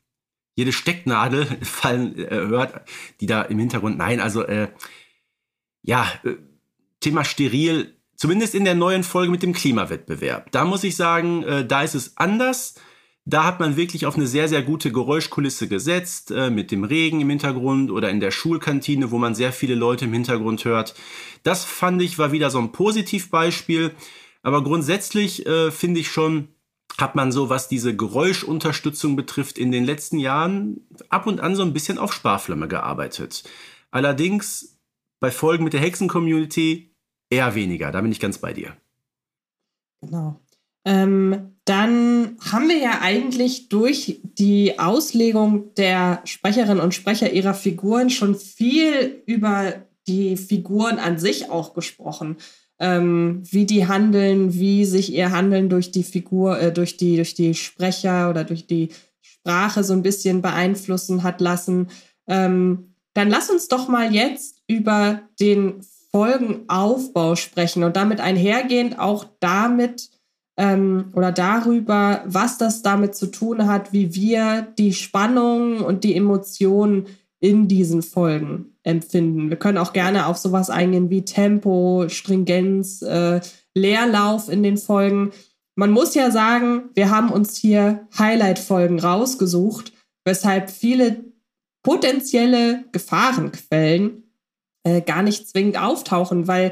jede 0.55 0.73
Stecknadel 0.73 1.45
fallen 1.61 2.17
äh, 2.17 2.29
hört, 2.29 2.81
die 3.21 3.25
da 3.25 3.43
im 3.43 3.59
Hintergrund. 3.59 3.97
Nein, 3.97 4.19
also 4.19 4.43
äh, 4.43 4.69
ja, 5.83 6.05
äh, 6.23 6.35
Thema 6.99 7.23
steril, 7.23 7.95
zumindest 8.15 8.55
in 8.55 8.65
der 8.65 8.75
neuen 8.75 9.03
Folge 9.03 9.31
mit 9.31 9.43
dem 9.43 9.53
Klimawettbewerb. 9.53 10.51
Da 10.51 10.65
muss 10.65 10.83
ich 10.83 10.95
sagen, 10.95 11.43
äh, 11.43 11.65
da 11.65 11.83
ist 11.83 11.95
es 11.95 12.17
anders. 12.17 12.75
Da 13.25 13.43
hat 13.43 13.59
man 13.59 13.75
wirklich 13.75 14.05
auf 14.05 14.15
eine 14.15 14.25
sehr, 14.25 14.47
sehr 14.47 14.61
gute 14.61 14.91
Geräuschkulisse 14.91 15.67
gesetzt, 15.67 16.31
äh, 16.31 16.49
mit 16.49 16.71
dem 16.71 16.85
Regen 16.85 17.19
im 17.19 17.29
Hintergrund 17.29 17.91
oder 17.91 18.09
in 18.09 18.21
der 18.21 18.31
Schulkantine, 18.31 19.11
wo 19.11 19.17
man 19.17 19.35
sehr 19.35 19.51
viele 19.51 19.75
Leute 19.75 20.05
im 20.05 20.13
Hintergrund 20.13 20.63
hört. 20.63 20.95
Das 21.43 21.65
fand 21.65 22.01
ich 22.01 22.17
war 22.17 22.31
wieder 22.31 22.49
so 22.49 22.59
ein 22.59 22.71
Positivbeispiel. 22.71 23.91
Aber 24.43 24.63
grundsätzlich 24.63 25.45
äh, 25.45 25.71
finde 25.71 25.99
ich 25.99 26.09
schon, 26.09 26.47
hat 26.97 27.15
man 27.15 27.33
so, 27.33 27.49
was 27.49 27.67
diese 27.67 27.95
Geräuschunterstützung 27.95 29.17
betrifft, 29.17 29.57
in 29.57 29.73
den 29.73 29.83
letzten 29.83 30.19
Jahren 30.19 30.87
ab 31.09 31.27
und 31.27 31.41
an 31.41 31.55
so 31.55 31.63
ein 31.63 31.73
bisschen 31.73 31.97
auf 31.97 32.13
Sparflamme 32.13 32.69
gearbeitet. 32.69 33.43
Allerdings 33.91 34.76
bei 35.19 35.31
Folgen 35.31 35.63
mit 35.63 35.73
der 35.73 35.81
Hexen-Community 35.81 36.95
eher 37.29 37.55
weniger. 37.55 37.91
Da 37.91 38.01
bin 38.01 38.11
ich 38.11 38.19
ganz 38.19 38.37
bei 38.37 38.53
dir. 38.53 38.75
Genau. 40.01 40.39
Ähm, 40.85 41.57
dann 41.65 42.37
haben 42.39 42.69
wir 42.69 42.77
ja 42.77 43.01
eigentlich 43.01 43.67
durch 43.67 44.21
die 44.23 44.79
Auslegung 44.79 45.73
der 45.75 46.21
Sprecherinnen 46.23 46.79
und 46.79 46.93
Sprecher 46.93 47.33
ihrer 47.33 47.53
Figuren 47.53 48.09
schon 48.09 48.35
viel 48.35 49.21
über 49.25 49.73
die 50.07 50.37
Figuren 50.37 50.97
an 50.97 51.19
sich 51.19 51.49
auch 51.49 51.73
gesprochen. 51.73 52.37
Ähm, 52.79 53.41
wie 53.43 53.65
die 53.65 53.87
handeln, 53.87 54.53
wie 54.53 54.85
sich 54.85 55.11
ihr 55.11 55.31
Handeln 55.31 55.67
durch 55.67 55.91
die 55.91 56.03
Figur, 56.03 56.59
äh, 56.59 56.71
durch 56.71 56.95
die, 56.95 57.15
durch 57.15 57.33
die 57.33 57.55
Sprecher 57.55 58.29
oder 58.29 58.43
durch 58.43 58.67
die 58.67 58.89
Sprache 59.21 59.83
so 59.83 59.93
ein 59.93 60.03
bisschen 60.03 60.41
beeinflussen 60.41 61.23
hat 61.23 61.41
lassen. 61.41 61.89
Ähm, 62.27 62.93
dann 63.13 63.29
lass 63.29 63.49
uns 63.49 63.67
doch 63.67 63.87
mal 63.87 64.13
jetzt 64.13 64.56
über 64.67 65.21
den 65.39 65.81
Folgenaufbau 66.11 67.35
sprechen 67.35 67.83
und 67.83 67.95
damit 67.95 68.19
einhergehend 68.19 68.99
auch 68.99 69.25
damit 69.39 70.09
ähm, 70.57 71.11
oder 71.13 71.31
darüber, 71.31 72.23
was 72.25 72.57
das 72.57 72.81
damit 72.81 73.15
zu 73.15 73.27
tun 73.27 73.67
hat, 73.67 73.93
wie 73.93 74.15
wir 74.15 74.67
die 74.77 74.93
Spannung 74.93 75.81
und 75.81 76.03
die 76.03 76.15
Emotionen 76.15 77.05
in 77.39 77.67
diesen 77.67 78.01
Folgen 78.01 78.77
empfinden. 78.83 79.49
Wir 79.49 79.57
können 79.57 79.77
auch 79.77 79.93
gerne 79.93 80.25
auf 80.25 80.37
sowas 80.37 80.69
eingehen 80.69 81.09
wie 81.09 81.23
Tempo, 81.23 82.05
Stringenz, 82.09 83.03
äh, 83.03 83.41
Leerlauf 83.75 84.49
in 84.49 84.63
den 84.63 84.77
Folgen. 84.77 85.31
Man 85.75 85.91
muss 85.91 86.15
ja 86.15 86.31
sagen, 86.31 86.89
wir 86.95 87.11
haben 87.11 87.29
uns 87.29 87.57
hier 87.57 88.07
Highlight-Folgen 88.17 88.99
rausgesucht, 88.99 89.93
weshalb 90.25 90.71
viele 90.71 91.25
potenzielle 91.83 92.85
Gefahrenquellen 92.91 94.23
äh, 94.83 95.01
gar 95.01 95.23
nicht 95.23 95.47
zwingend 95.47 95.79
auftauchen, 95.79 96.47
weil 96.47 96.71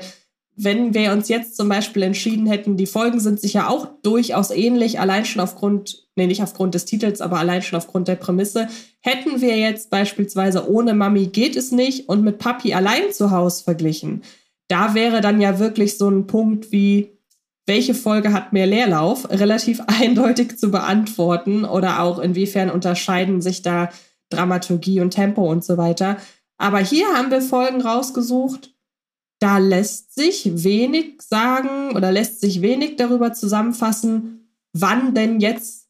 wenn 0.57 0.93
wir 0.93 1.11
uns 1.11 1.27
jetzt 1.27 1.57
zum 1.57 1.67
Beispiel 1.67 2.03
entschieden 2.03 2.47
hätten, 2.47 2.77
die 2.77 2.85
Folgen 2.85 3.19
sind 3.19 3.41
sich 3.41 3.53
ja 3.53 3.67
auch 3.67 3.87
durchaus 4.03 4.51
ähnlich, 4.51 4.99
allein 4.99 5.25
schon 5.25 5.41
aufgrund, 5.41 6.07
nee, 6.15 6.27
nicht 6.27 6.41
aufgrund 6.41 6.73
des 6.75 6.85
Titels, 6.85 7.19
aber 7.19 7.39
allein 7.39 7.61
schon 7.61 7.77
aufgrund 7.77 8.07
der 8.07 8.15
Prämisse, 8.15 8.69
hätten 9.01 9.41
wir 9.41 9.57
jetzt 9.57 9.89
beispielsweise 9.89 10.69
ohne 10.69 10.93
Mami 10.93 11.27
geht 11.27 11.57
es 11.57 11.71
nicht 11.71 12.07
und 12.07 12.23
mit 12.23 12.37
Papi 12.37 12.73
allein 12.73 13.11
zu 13.11 13.31
Hause 13.31 13.65
verglichen, 13.65 14.23
da 14.67 14.95
wäre 14.95 15.21
dann 15.21 15.41
ja 15.41 15.59
wirklich 15.59 15.97
so 15.97 16.09
ein 16.09 16.25
Punkt 16.25 16.71
wie, 16.71 17.11
welche 17.65 17.93
Folge 17.93 18.31
hat 18.31 18.53
mehr 18.53 18.65
Leerlauf, 18.65 19.29
relativ 19.29 19.81
eindeutig 19.87 20.57
zu 20.57 20.71
beantworten 20.71 21.65
oder 21.65 22.01
auch 22.01 22.19
inwiefern 22.19 22.69
unterscheiden 22.71 23.41
sich 23.41 23.61
da 23.61 23.89
Dramaturgie 24.29 25.01
und 25.01 25.11
Tempo 25.11 25.49
und 25.49 25.63
so 25.63 25.77
weiter. 25.77 26.17
Aber 26.57 26.79
hier 26.79 27.07
haben 27.07 27.31
wir 27.31 27.41
Folgen 27.41 27.81
rausgesucht, 27.81 28.75
da 29.39 29.57
lässt 29.57 30.15
sich 30.15 30.63
wenig 30.63 31.21
sagen 31.21 31.95
oder 31.95 32.11
lässt 32.11 32.39
sich 32.39 32.61
wenig 32.61 32.95
darüber 32.95 33.33
zusammenfassen, 33.33 34.49
wann 34.73 35.13
denn 35.13 35.39
jetzt, 35.39 35.89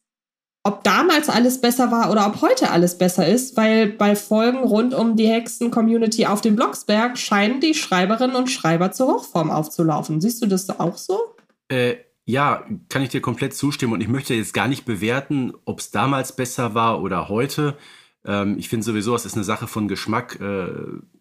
ob 0.64 0.82
damals 0.82 1.28
alles 1.28 1.60
besser 1.60 1.92
war 1.92 2.10
oder 2.10 2.26
ob 2.26 2.42
heute 2.42 2.70
alles 2.70 2.98
besser 2.98 3.26
ist, 3.26 3.56
weil 3.56 3.86
bei 3.86 4.16
Folgen 4.16 4.58
rund 4.58 4.94
um 4.94 5.16
die 5.16 5.28
Hexen-Community 5.28 6.26
auf 6.26 6.40
dem 6.40 6.56
Blocksberg 6.56 7.16
scheinen 7.16 7.60
die 7.60 7.74
Schreiberinnen 7.74 8.34
und 8.34 8.50
Schreiber 8.50 8.90
zur 8.90 9.06
Hochform 9.06 9.50
aufzulaufen. 9.50 10.20
Siehst 10.20 10.42
du 10.42 10.46
das 10.46 10.68
auch 10.68 10.96
so? 10.96 11.36
Äh, 11.68 11.94
ja, 12.24 12.64
kann 12.88 13.02
ich 13.02 13.10
dir 13.10 13.20
komplett 13.20 13.54
zustimmen 13.54 13.92
und 13.92 14.00
ich 14.00 14.08
möchte 14.08 14.34
jetzt 14.34 14.52
gar 14.52 14.66
nicht 14.66 14.84
bewerten, 14.84 15.52
ob 15.64 15.78
es 15.78 15.92
damals 15.92 16.34
besser 16.34 16.74
war 16.74 17.00
oder 17.00 17.28
heute. 17.28 17.78
Ähm, 18.26 18.58
ich 18.58 18.68
finde 18.68 18.84
sowieso, 18.84 19.14
es 19.14 19.24
ist 19.24 19.34
eine 19.34 19.44
Sache 19.44 19.66
von 19.66 19.88
Geschmack. 19.88 20.40
Äh, 20.40 20.68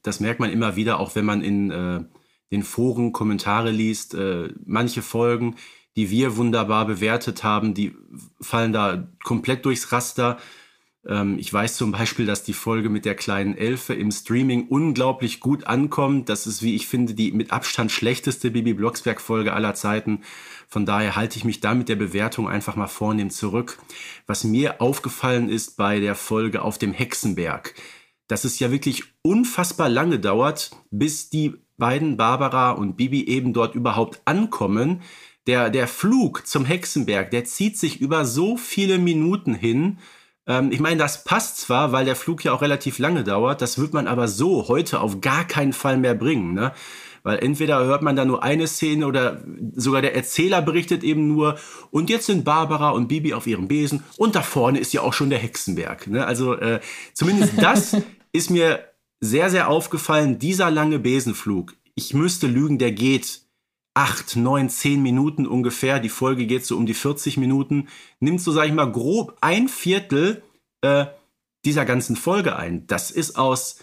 das 0.02 0.20
merkt 0.20 0.40
man 0.40 0.52
immer 0.52 0.76
wieder, 0.76 1.00
auch 1.00 1.16
wenn 1.16 1.26
man 1.26 1.42
in 1.42 1.72
äh, 1.72 2.04
den 2.52 2.64
Foren 2.64 3.12
Kommentare 3.12 3.72
liest. 3.72 4.16
Äh, 4.16 4.50
manche 4.66 5.02
Folgen, 5.02 5.56
die 5.96 6.10
wir 6.10 6.36
wunderbar 6.36 6.86
bewertet 6.86 7.44
haben, 7.44 7.74
die 7.74 7.96
fallen 8.42 8.74
da 8.74 9.08
komplett 9.24 9.66
durchs 9.66 9.92
Raster. 9.92 10.38
Ähm, 11.08 11.38
ich 11.38 11.52
weiß 11.52 11.78
zum 11.78 11.92
Beispiel, 11.92 12.26
dass 12.26 12.44
die 12.44 12.54
Folge 12.54 12.90
mit 12.90 13.06
der 13.06 13.16
kleinen 13.16 13.56
Elfe 13.56 13.94
im 13.94 14.12
Streaming 14.12 14.68
unglaublich 14.68 15.40
gut 15.40 15.68
ankommt. 15.68 16.30
Das 16.30 16.48
ist, 16.48 16.64
wie 16.64 16.76
ich 16.76 16.88
finde, 16.88 17.14
die 17.14 17.32
mit 17.32 17.52
Abstand 17.52 17.92
schlechteste 17.92 18.52
Bibi 18.52 18.74
Blocksberg-Folge 18.74 19.54
aller 19.54 19.76
Zeiten. 19.76 20.22
Von 20.68 20.86
daher 20.86 21.16
halte 21.16 21.38
ich 21.38 21.46
mich 21.46 21.60
da 21.60 21.74
mit 21.74 21.90
der 21.90 21.96
Bewertung 21.96 22.48
einfach 22.48 22.76
mal 22.76 22.88
vornehm 22.88 23.30
zurück. 23.30 23.78
Was 24.28 24.44
mir 24.44 24.82
aufgefallen 24.82 25.50
ist 25.50 25.78
bei 25.78 26.00
der 26.00 26.16
Folge 26.16 26.62
auf 26.62 26.78
dem 26.78 26.94
Hexenberg, 26.94 27.74
dass 28.28 28.44
es 28.44 28.60
ja 28.60 28.72
wirklich 28.72 29.04
unfassbar 29.22 29.90
lange 29.90 30.20
dauert, 30.20 30.72
bis 30.92 31.30
die 31.30 31.56
beiden 31.78 32.18
Barbara 32.18 32.72
und 32.72 32.96
Bibi 32.96 33.26
eben 33.26 33.54
dort 33.54 33.76
überhaupt 33.76 34.22
ankommen. 34.26 35.02
Der, 35.48 35.70
der 35.70 35.88
Flug 35.88 36.48
zum 36.48 36.66
Hexenberg, 36.66 37.30
der 37.30 37.46
zieht 37.46 37.78
sich 37.78 38.02
über 38.02 38.26
so 38.26 38.58
viele 38.58 38.98
Minuten 38.98 39.54
hin. 39.54 40.00
Ähm, 40.48 40.72
ich 40.72 40.80
meine, 40.80 40.98
das 40.98 41.24
passt 41.24 41.58
zwar, 41.58 41.92
weil 41.92 42.06
der 42.06 42.16
Flug 42.16 42.44
ja 42.44 42.54
auch 42.54 42.62
relativ 42.62 42.98
lange 42.98 43.24
dauert, 43.24 43.62
das 43.62 43.78
wird 43.78 43.94
man 43.94 44.08
aber 44.08 44.28
so 44.28 44.68
heute 44.68 45.02
auf 45.02 45.22
gar 45.22 45.46
keinen 45.46 45.74
Fall 45.74 45.98
mehr 45.98 46.16
bringen. 46.16 46.54
Ne? 46.54 46.72
Weil 47.26 47.40
entweder 47.40 47.84
hört 47.84 48.04
man 48.04 48.16
da 48.16 48.24
nur 48.24 48.44
eine 48.44 48.68
Szene 48.68 49.08
oder 49.08 49.44
sogar 49.76 50.04
der 50.04 50.16
Erzähler 50.16 50.62
berichtet 50.62 51.04
eben 51.04 51.28
nur, 51.28 51.58
und 51.90 52.12
jetzt 52.12 52.28
sind 52.28 52.46
Barbara 52.46 52.92
und 52.92 53.08
Bibi 53.08 53.34
auf 53.34 53.48
ihrem 53.48 53.68
Besen 53.68 54.04
und 54.18 54.36
da 54.36 54.44
vorne 54.44 54.78
ist 54.78 54.94
ja 54.94 55.02
auch 55.02 55.14
schon 55.14 55.32
der 55.32 55.40
Hexenberg. 55.40 56.06
Ne? 56.06 56.24
Also 56.24 56.54
äh, 56.54 56.82
zumindest 57.16 57.54
das 57.58 57.98
ist 58.32 58.52
mir 58.52 58.86
sehr, 59.22 59.50
sehr 59.50 59.70
aufgefallen, 59.70 60.38
dieser 60.38 60.70
lange 60.70 61.00
Besenflug. 61.00 61.74
Ich 61.96 62.14
müsste 62.14 62.46
lügen, 62.46 62.78
der 62.78 62.92
geht 62.92 63.42
acht, 63.96 64.36
neun, 64.36 64.70
zehn 64.70 65.02
Minuten 65.02 65.48
ungefähr. 65.48 66.00
Die 66.00 66.10
Folge 66.10 66.46
geht 66.46 66.64
so 66.64 66.78
um 66.78 66.86
die 66.86 66.94
40 66.94 67.38
Minuten. 67.38 67.88
Nimmt 68.20 68.40
so, 68.40 68.52
sag 68.52 68.68
ich 68.68 68.74
mal, 68.74 68.92
grob 68.92 69.36
ein 69.42 69.68
Viertel 69.68 70.44
äh, 70.82 71.08
dieser 71.66 71.86
ganzen 71.86 72.18
Folge 72.18 72.56
ein. 72.56 72.86
Das 72.86 73.10
ist 73.10 73.36
aus 73.36 73.80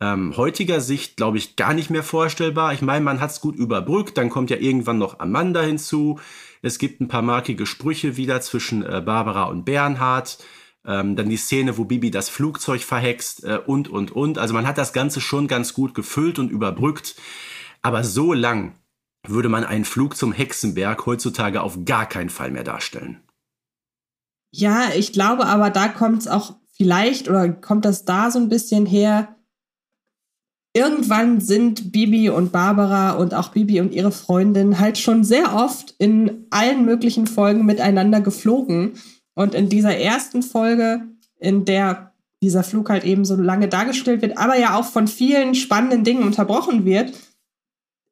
ähm, 0.00 0.36
heutiger 0.36 0.80
Sicht, 0.80 1.16
glaube 1.16 1.38
ich, 1.38 1.56
gar 1.56 1.74
nicht 1.74 1.90
mehr 1.90 2.02
vorstellbar. 2.02 2.72
Ich 2.72 2.82
meine, 2.82 3.04
man 3.04 3.20
hat 3.20 3.30
es 3.30 3.40
gut 3.40 3.56
überbrückt, 3.56 4.16
dann 4.16 4.30
kommt 4.30 4.50
ja 4.50 4.56
irgendwann 4.56 4.98
noch 4.98 5.20
Amanda 5.20 5.60
hinzu. 5.60 6.18
Es 6.62 6.78
gibt 6.78 7.00
ein 7.00 7.08
paar 7.08 7.22
markige 7.22 7.66
Sprüche 7.66 8.16
wieder 8.16 8.40
zwischen 8.40 8.82
äh, 8.82 9.02
Barbara 9.04 9.44
und 9.44 9.64
Bernhard. 9.64 10.38
Ähm, 10.86 11.14
dann 11.14 11.28
die 11.28 11.36
Szene, 11.36 11.76
wo 11.76 11.84
Bibi 11.84 12.10
das 12.10 12.30
Flugzeug 12.30 12.82
verhext 12.82 13.44
äh, 13.44 13.60
und, 13.64 13.88
und, 13.88 14.12
und. 14.12 14.38
Also 14.38 14.54
man 14.54 14.66
hat 14.66 14.78
das 14.78 14.94
Ganze 14.94 15.20
schon 15.20 15.46
ganz 15.46 15.74
gut 15.74 15.94
gefüllt 15.94 16.38
und 16.38 16.50
überbrückt. 16.50 17.16
Aber 17.82 18.02
so 18.02 18.32
lang 18.32 18.74
würde 19.26 19.50
man 19.50 19.64
einen 19.64 19.84
Flug 19.84 20.16
zum 20.16 20.32
Hexenberg 20.32 21.04
heutzutage 21.04 21.62
auf 21.62 21.84
gar 21.84 22.06
keinen 22.06 22.30
Fall 22.30 22.50
mehr 22.50 22.64
darstellen. 22.64 23.20
Ja, 24.50 24.88
ich 24.94 25.12
glaube 25.12 25.46
aber, 25.46 25.68
da 25.70 25.88
kommt 25.88 26.22
es 26.22 26.28
auch 26.28 26.56
vielleicht 26.72 27.28
oder 27.28 27.50
kommt 27.50 27.84
das 27.84 28.06
da 28.06 28.30
so 28.30 28.38
ein 28.38 28.48
bisschen 28.48 28.86
her. 28.86 29.36
Irgendwann 30.72 31.40
sind 31.40 31.90
Bibi 31.90 32.30
und 32.30 32.52
Barbara 32.52 33.12
und 33.12 33.34
auch 33.34 33.48
Bibi 33.48 33.80
und 33.80 33.92
ihre 33.92 34.12
Freundin 34.12 34.78
halt 34.78 34.98
schon 34.98 35.24
sehr 35.24 35.54
oft 35.54 35.94
in 35.98 36.46
allen 36.50 36.84
möglichen 36.84 37.26
Folgen 37.26 37.66
miteinander 37.66 38.20
geflogen. 38.20 38.92
Und 39.34 39.54
in 39.54 39.68
dieser 39.68 39.96
ersten 39.96 40.42
Folge, 40.42 41.02
in 41.38 41.64
der 41.64 42.12
dieser 42.42 42.62
Flug 42.62 42.88
halt 42.88 43.04
eben 43.04 43.24
so 43.24 43.36
lange 43.36 43.68
dargestellt 43.68 44.22
wird, 44.22 44.38
aber 44.38 44.56
ja 44.58 44.78
auch 44.78 44.84
von 44.84 45.08
vielen 45.08 45.54
spannenden 45.54 46.04
Dingen 46.04 46.22
unterbrochen 46.22 46.84
wird, 46.84 47.12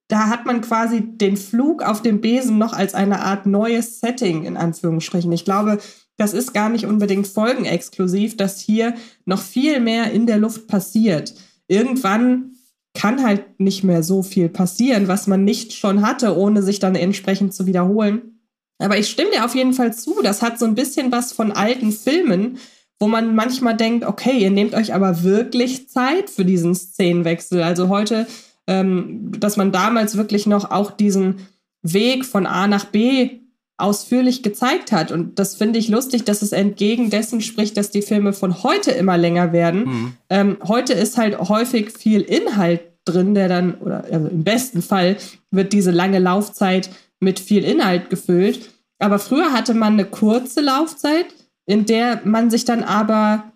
da 0.09 0.29
hat 0.29 0.47
man 0.47 0.61
quasi 0.61 1.03
den 1.03 1.37
Flug 1.37 1.83
auf 1.83 2.03
dem 2.03 2.21
Besen 2.21 2.59
noch 2.59 2.73
als 2.73 2.95
eine 2.95 3.21
Art 3.21 3.47
neues 3.47 4.01
Setting 4.01 4.45
in 4.45 4.57
Anführungsstrichen. 4.57 5.31
Ich 5.33 5.45
glaube, 5.45 5.79
das 6.17 6.33
ist 6.33 6.53
gar 6.53 6.69
nicht 6.69 6.87
unbedingt 6.87 7.27
folgenexklusiv, 7.27 8.37
dass 8.37 8.59
hier 8.59 8.95
noch 9.25 9.41
viel 9.41 9.81
mehr 9.81 10.11
in 10.11 10.27
der 10.27 10.39
Luft 10.39 10.67
passiert. 10.67 11.35
Irgendwann 11.69 12.55
kann 12.95 13.23
halt 13.23 13.61
nicht 13.61 13.85
mehr 13.85 14.03
so 14.03 14.23
viel 14.23 14.49
passieren, 14.49 15.07
was 15.07 15.27
man 15.27 15.45
nicht 15.45 15.73
schon 15.73 16.03
hatte, 16.03 16.37
ohne 16.37 16.63
sich 16.63 16.81
dann 16.81 16.97
entsprechend 16.97 17.55
zu 17.55 17.67
wiederholen. 17.67 18.41
Aber 18.79 18.99
ich 18.99 19.09
stimme 19.09 19.31
dir 19.31 19.45
auf 19.45 19.55
jeden 19.55 19.73
Fall 19.73 19.95
zu, 19.95 20.23
das 20.23 20.43
hat 20.43 20.59
so 20.59 20.65
ein 20.65 20.75
bisschen 20.75 21.13
was 21.13 21.33
von 21.33 21.53
alten 21.53 21.93
Filmen, 21.93 22.59
wo 22.99 23.07
man 23.07 23.35
manchmal 23.35 23.77
denkt, 23.77 24.05
okay, 24.05 24.39
ihr 24.39 24.51
nehmt 24.51 24.75
euch 24.75 24.95
aber 24.95 25.23
wirklich 25.23 25.89
Zeit 25.89 26.31
für 26.31 26.45
diesen 26.45 26.75
Szenenwechsel. 26.75 27.63
Also 27.63 27.89
heute 27.89 28.27
ähm, 28.69 29.33
dass 29.41 29.57
man 29.57 29.73
damals 29.73 30.17
wirklich 30.17 30.47
noch 30.47 30.71
auch 30.71 30.93
diesen 30.93 31.49
Weg 31.83 32.25
von 32.25 32.47
A 32.47 32.69
nach 32.69 32.85
B 32.85 33.41
ausführlich 33.79 34.43
gezeigt 34.43 34.93
hat. 34.93 35.13
Und 35.13 35.39
das 35.39 35.55
finde 35.55 35.79
ich 35.79 35.89
lustig, 35.89 36.25
dass 36.25 36.43
es 36.43 36.53
entgegen 36.53 37.11
dessen 37.11 37.41
spricht, 37.41 37.77
dass 37.77 37.91
die 37.91 38.03
Filme 38.03 38.33
von 38.33 38.63
heute 38.63 38.91
immer 38.91 39.17
länger 39.17 39.53
werden. 39.53 39.85
Mhm. 39.85 40.13
Ähm, 40.29 40.57
heute 40.67 40.93
ist 40.93 41.17
halt 41.17 41.39
häufig 41.39 41.93
viel 41.93 42.21
Inhalt 42.21 42.81
drin, 43.05 43.35
der 43.35 43.49
dann, 43.49 43.75
oder 43.75 44.05
also 44.11 44.29
im 44.29 44.45
besten 44.45 44.83
Fall 44.83 45.17
wird 45.51 45.73
diese 45.73 45.93
lange 45.93 46.19
Laufzeit 46.19 46.91
mit 47.21 47.41
viel 47.41 47.65
Inhalt 47.65 48.11
gefüllt. 48.11 48.71
Aber 48.99 49.19
früher 49.19 49.53
hatte 49.53 49.75
man 49.75 49.95
eine 49.95 50.05
kurze 50.05 50.61
Laufzeit, 50.61 51.27
in 51.67 51.87
der 51.87 52.23
man 52.25 52.51
sich 52.51 52.65
dann 52.65 52.83
aber 52.83 53.53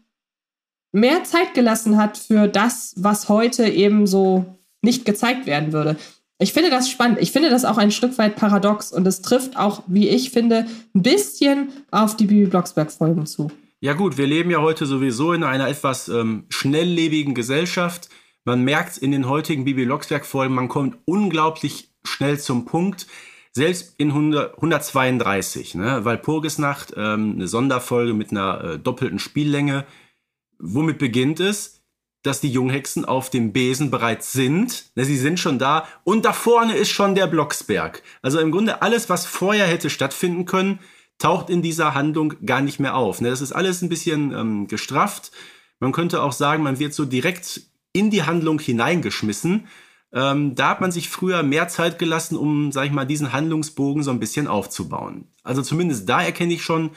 mehr 0.93 1.25
Zeit 1.25 1.55
gelassen 1.55 1.97
hat 1.97 2.17
für 2.17 2.47
das, 2.47 2.95
was 2.97 3.29
heute 3.29 3.67
eben 3.67 4.07
so 4.07 4.45
nicht 4.83 5.05
gezeigt 5.05 5.47
werden 5.47 5.73
würde. 5.73 5.97
Ich 6.43 6.53
finde 6.53 6.71
das 6.71 6.91
spannend. 6.91 7.19
Ich 7.21 7.31
finde 7.31 7.51
das 7.51 7.65
auch 7.65 7.79
ein 7.79 7.93
Stück 7.93 8.19
weit 8.19 8.35
paradox 8.35 8.93
und 8.93 9.07
es 9.07 9.23
trifft 9.23 9.57
auch, 9.57 9.85
wie 9.87 10.09
ich 10.09 10.31
finde, 10.31 10.67
ein 10.93 11.03
bisschen 11.03 11.71
auf 11.93 12.17
die 12.17 12.27
Bibi 12.27 12.47
Blocksberg-Folgen 12.47 13.27
zu. 13.27 13.51
Ja 13.81 13.93
gut, 13.93 14.19
wir 14.19 14.27
leben 14.27 14.51
ja 14.51 14.61
heute 14.61 14.87
sowieso 14.87 15.33
in 15.33 15.45
einer 15.45 15.69
etwas 15.69 16.09
ähm, 16.09 16.47
schnelllebigen 16.49 17.35
Gesellschaft. 17.35 18.09
Man 18.45 18.65
merkt 18.65 18.99
in 18.99 19.13
den 19.13 19.29
heutigen 19.29 19.65
Bibi 19.65 19.85
Blocksberg-Folgen, 19.87 20.55
man 20.55 20.69
kommt 20.69 20.99
unglaublich 21.05 21.91
schnell 22.03 22.41
zum 22.41 22.65
Punkt. 22.65 23.07
Selbst 23.53 23.95
in 23.99 24.09
100, 24.09 24.57
132, 24.57 25.75
ne? 25.77 26.05
Walpurgisnacht, 26.05 26.95
ähm, 26.97 27.35
eine 27.37 27.47
Sonderfolge 27.47 28.15
mit 28.15 28.31
einer 28.31 28.65
äh, 28.65 28.79
doppelten 28.79 29.19
Spiellänge. 29.19 29.85
Womit 30.59 30.99
beginnt 30.99 31.39
es? 31.39 31.82
Dass 32.23 32.41
die 32.41 32.51
Junghexen 32.51 33.05
auf 33.05 33.31
dem 33.31 33.53
Besen 33.53 33.91
bereits 33.91 34.33
sind. 34.33 34.87
Ne, 34.95 35.05
sie 35.05 35.17
sind 35.17 35.41
schon 35.41 35.59
da. 35.59 35.87
Und 36.05 36.25
da 36.25 36.33
vorne 36.33 36.75
ist 36.75 36.91
schon 36.91 37.15
der 37.15 37.27
Blocksberg. 37.27 38.03
Also 38.23 38.39
im 38.39 38.53
Grunde 38.53 38.83
alles, 38.83 39.09
was 39.09 39.27
vorher 39.27 39.67
hätte 39.67 39.91
stattfinden 39.91 40.45
können, 40.45 40.79
taucht 41.19 41.51
in 41.51 41.63
dieser 41.63 41.95
Handlung 41.95 42.35
gar 42.45 42.61
nicht 42.61 42.81
mehr 42.81 42.97
auf. 42.97 43.21
Ne, 43.21 43.31
das 43.31 43.41
ist 43.41 43.53
alles 43.53 43.83
ein 43.83 43.89
bisschen 43.89 44.33
ähm, 44.33 44.69
gestrafft. 44.69 45.33
Man 45.81 45.93
könnte 45.93 46.23
auch 46.23 46.33
sagen, 46.33 46.63
man 46.63 46.79
wird 46.79 46.95
so 46.95 47.05
direkt 47.05 47.63
in 47.93 48.11
die 48.11 48.23
Handlung 48.23 48.61
hineingeschmissen. 48.61 49.67
Ähm, 50.13 50.55
da 50.55 50.71
hat 50.71 50.81
man 50.81 50.93
sich 50.93 51.09
früher 51.09 51.43
mehr 51.43 51.69
Zeit 51.69 51.99
gelassen, 51.99 52.37
um, 52.37 52.71
sag 52.71 52.87
ich 52.87 52.93
mal, 52.93 53.07
diesen 53.07 53.33
Handlungsbogen 53.33 54.03
so 54.03 54.11
ein 54.11 54.21
bisschen 54.21 54.47
aufzubauen. 54.47 55.27
Also 55.43 55.63
zumindest 55.63 56.09
da 56.09 56.23
erkenne 56.23 56.53
ich 56.53 56.63
schon 56.63 56.91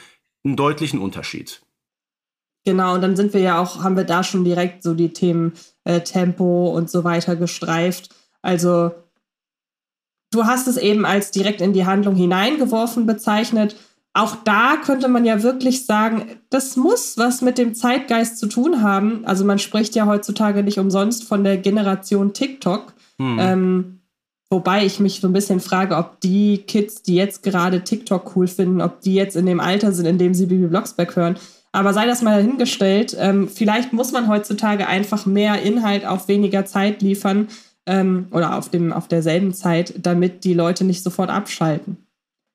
einen 0.43 0.55
deutlichen 0.55 0.99
Unterschied. 0.99 1.64
Genau, 2.65 2.95
und 2.95 3.01
dann 3.01 3.15
sind 3.15 3.33
wir 3.33 3.41
ja 3.41 3.61
auch, 3.61 3.83
haben 3.83 3.95
wir 3.95 4.05
da 4.05 4.23
schon 4.23 4.43
direkt 4.43 4.81
so 4.81 4.95
die 4.95 5.13
Themen 5.13 5.53
äh, 5.83 6.01
Tempo 6.01 6.69
und 6.75 6.89
so 6.89 7.03
weiter 7.03 7.35
gestreift. 7.35 8.09
Also 8.41 8.91
du 10.31 10.45
hast 10.45 10.67
es 10.67 10.77
eben 10.77 11.05
als 11.05 11.29
direkt 11.31 11.61
in 11.61 11.73
die 11.73 11.85
Handlung 11.85 12.15
hineingeworfen 12.15 13.05
bezeichnet. 13.05 13.75
Auch 14.13 14.35
da 14.43 14.77
könnte 14.77 15.07
man 15.09 15.25
ja 15.25 15.43
wirklich 15.43 15.85
sagen, 15.85 16.25
das 16.49 16.75
muss 16.75 17.17
was 17.17 17.41
mit 17.41 17.57
dem 17.57 17.75
Zeitgeist 17.75 18.39
zu 18.39 18.47
tun 18.47 18.81
haben. 18.81 19.25
Also 19.25 19.45
man 19.45 19.59
spricht 19.59 19.93
ja 19.93 20.07
heutzutage 20.07 20.63
nicht 20.63 20.79
umsonst 20.79 21.25
von 21.25 21.43
der 21.43 21.57
Generation 21.57 22.33
TikTok. 22.33 22.93
Hm. 23.19 23.37
Ähm, 23.39 23.99
wobei 24.49 24.85
ich 24.85 24.99
mich 24.99 25.19
so 25.19 25.27
ein 25.27 25.33
bisschen 25.33 25.59
frage, 25.59 25.97
ob 25.97 26.19
die 26.21 26.59
Kids, 26.59 27.03
die 27.03 27.15
jetzt 27.15 27.43
gerade 27.43 27.83
TikTok 27.83 28.35
cool 28.35 28.47
finden, 28.47 28.81
ob 28.81 29.01
die 29.01 29.13
jetzt 29.13 29.35
in 29.35 29.45
dem 29.45 29.59
Alter 29.59 29.91
sind, 29.91 30.05
in 30.05 30.17
dem 30.17 30.33
sie 30.33 30.47
Bibi 30.47 30.67
Blocksberg 30.67 31.15
hören. 31.15 31.37
Aber 31.75 31.93
sei 31.93 32.05
das 32.05 32.21
mal 32.21 32.41
dahingestellt. 32.41 33.17
Ähm, 33.19 33.49
vielleicht 33.49 33.91
muss 33.91 34.13
man 34.13 34.29
heutzutage 34.29 34.87
einfach 34.87 35.25
mehr 35.25 35.61
Inhalt 35.61 36.05
auf 36.05 36.29
weniger 36.29 36.65
Zeit 36.65 37.01
liefern 37.01 37.49
ähm, 37.85 38.27
oder 38.31 38.57
auf, 38.57 38.69
dem, 38.71 38.93
auf 38.93 39.09
derselben 39.09 39.53
Zeit, 39.53 39.93
damit 39.97 40.45
die 40.45 40.53
Leute 40.53 40.85
nicht 40.85 41.03
sofort 41.03 41.29
abschalten. 41.29 41.97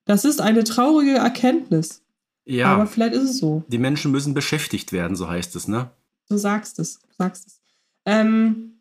Das 0.06 0.24
ist 0.24 0.40
eine 0.40 0.64
traurige 0.64 1.16
Erkenntnis. 1.16 2.02
Ja. 2.46 2.68
Aber 2.72 2.86
vielleicht 2.86 3.12
ist 3.12 3.24
es 3.24 3.38
so. 3.38 3.62
Die 3.68 3.76
Menschen 3.76 4.10
müssen 4.10 4.32
beschäftigt 4.32 4.90
werden, 4.90 5.14
so 5.16 5.28
heißt 5.28 5.54
es, 5.54 5.68
ne? 5.68 5.90
Du 6.30 6.38
sagst 6.38 6.78
es, 6.78 7.00
du 7.00 7.08
sagst 7.18 7.46
es. 7.46 7.60
Ähm, 8.06 8.80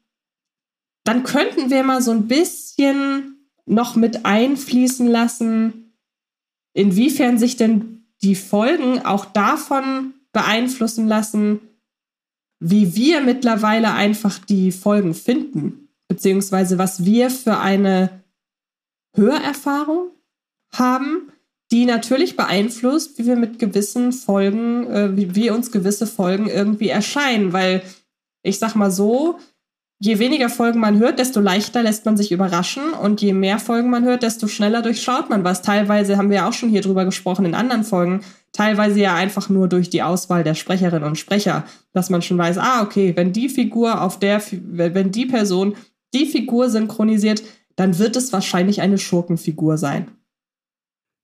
dann 1.04 1.24
könnten 1.24 1.70
wir 1.70 1.84
mal 1.84 2.02
so 2.02 2.12
ein 2.12 2.30
bisschen 2.30 3.46
noch 3.66 3.98
mit 3.98 4.26
einfließen 4.26 5.06
lassen, 5.06 5.94
inwiefern 6.74 7.38
sich 7.38 7.58
denn 7.58 8.06
die 8.24 8.36
Folgen 8.36 9.06
auch 9.06 9.26
davon 9.26 10.14
beeinflussen 10.32 11.08
lassen, 11.08 11.60
wie 12.60 12.96
wir 12.96 13.22
mittlerweile 13.22 13.94
einfach 13.94 14.40
die 14.40 14.72
Folgen 14.72 15.14
finden, 15.14 15.90
beziehungsweise 16.08 16.78
was 16.78 17.06
wir 17.06 17.30
für 17.30 17.58
eine 17.58 18.24
Hörerfahrung 19.16 20.12
haben, 20.74 21.32
die 21.72 21.86
natürlich 21.86 22.36
beeinflusst, 22.36 23.18
wie 23.18 23.26
wir 23.26 23.36
mit 23.36 23.60
gewissen 23.60 24.12
Folgen, 24.12 24.88
äh, 24.88 25.16
wie, 25.16 25.36
wie 25.36 25.50
uns 25.52 25.72
gewisse 25.72 26.08
Folgen 26.08 26.48
irgendwie 26.48 26.90
erscheinen, 26.90 27.54
weil 27.54 27.84
ich 28.44 28.60
sag 28.60 28.76
mal 28.76 28.92
so, 28.92 29.38
je 30.00 30.18
weniger 30.20 30.50
Folgen 30.50 30.80
man 30.80 30.98
hört, 31.00 31.20
desto 31.20 31.42
leichter 31.42 31.84
lässt 31.84 32.06
man 32.06 32.18
sich 32.18 32.32
überraschen. 32.32 32.92
Und 32.94 33.22
je 33.22 33.34
mehr 33.34 33.60
Folgen 33.60 33.90
man 33.90 34.06
hört, 34.06 34.24
desto 34.24 34.48
schneller 34.48 34.82
durchschaut 34.82 35.30
man 35.30 35.44
was. 35.44 35.62
Teilweise 35.62 36.18
haben 36.18 36.30
wir 36.30 36.38
ja 36.38 36.50
auch 36.50 36.54
schon 36.54 36.70
hier 36.70 36.82
drüber 36.82 37.06
gesprochen 37.06 37.46
in 37.46 37.56
anderen 37.56 37.84
Folgen, 37.84 38.22
teilweise 38.52 39.00
ja 39.00 39.16
einfach 39.16 39.50
nur 39.50 39.68
durch 39.68 39.90
die 39.90 40.04
Auswahl 40.04 40.44
der 40.44 40.56
Sprecherinnen 40.56 41.08
und 41.08 41.18
Sprecher, 41.18 41.66
dass 41.94 42.10
man 42.10 42.22
schon 42.22 42.38
weiß, 42.38 42.58
ah, 42.58 42.82
okay, 42.82 43.16
wenn 43.16 43.34
die 43.34 43.50
Figur 43.50 44.02
auf 44.02 44.20
der, 44.20 44.42
wenn 44.52 45.12
die 45.12 45.26
Person 45.26 45.76
die 46.14 46.26
Figur 46.26 46.70
synchronisiert, 46.70 47.44
dann 47.76 47.98
wird 47.98 48.16
es 48.16 48.34
wahrscheinlich 48.34 48.82
eine 48.82 48.98
Schurkenfigur 48.98 49.78
sein. 49.78 50.12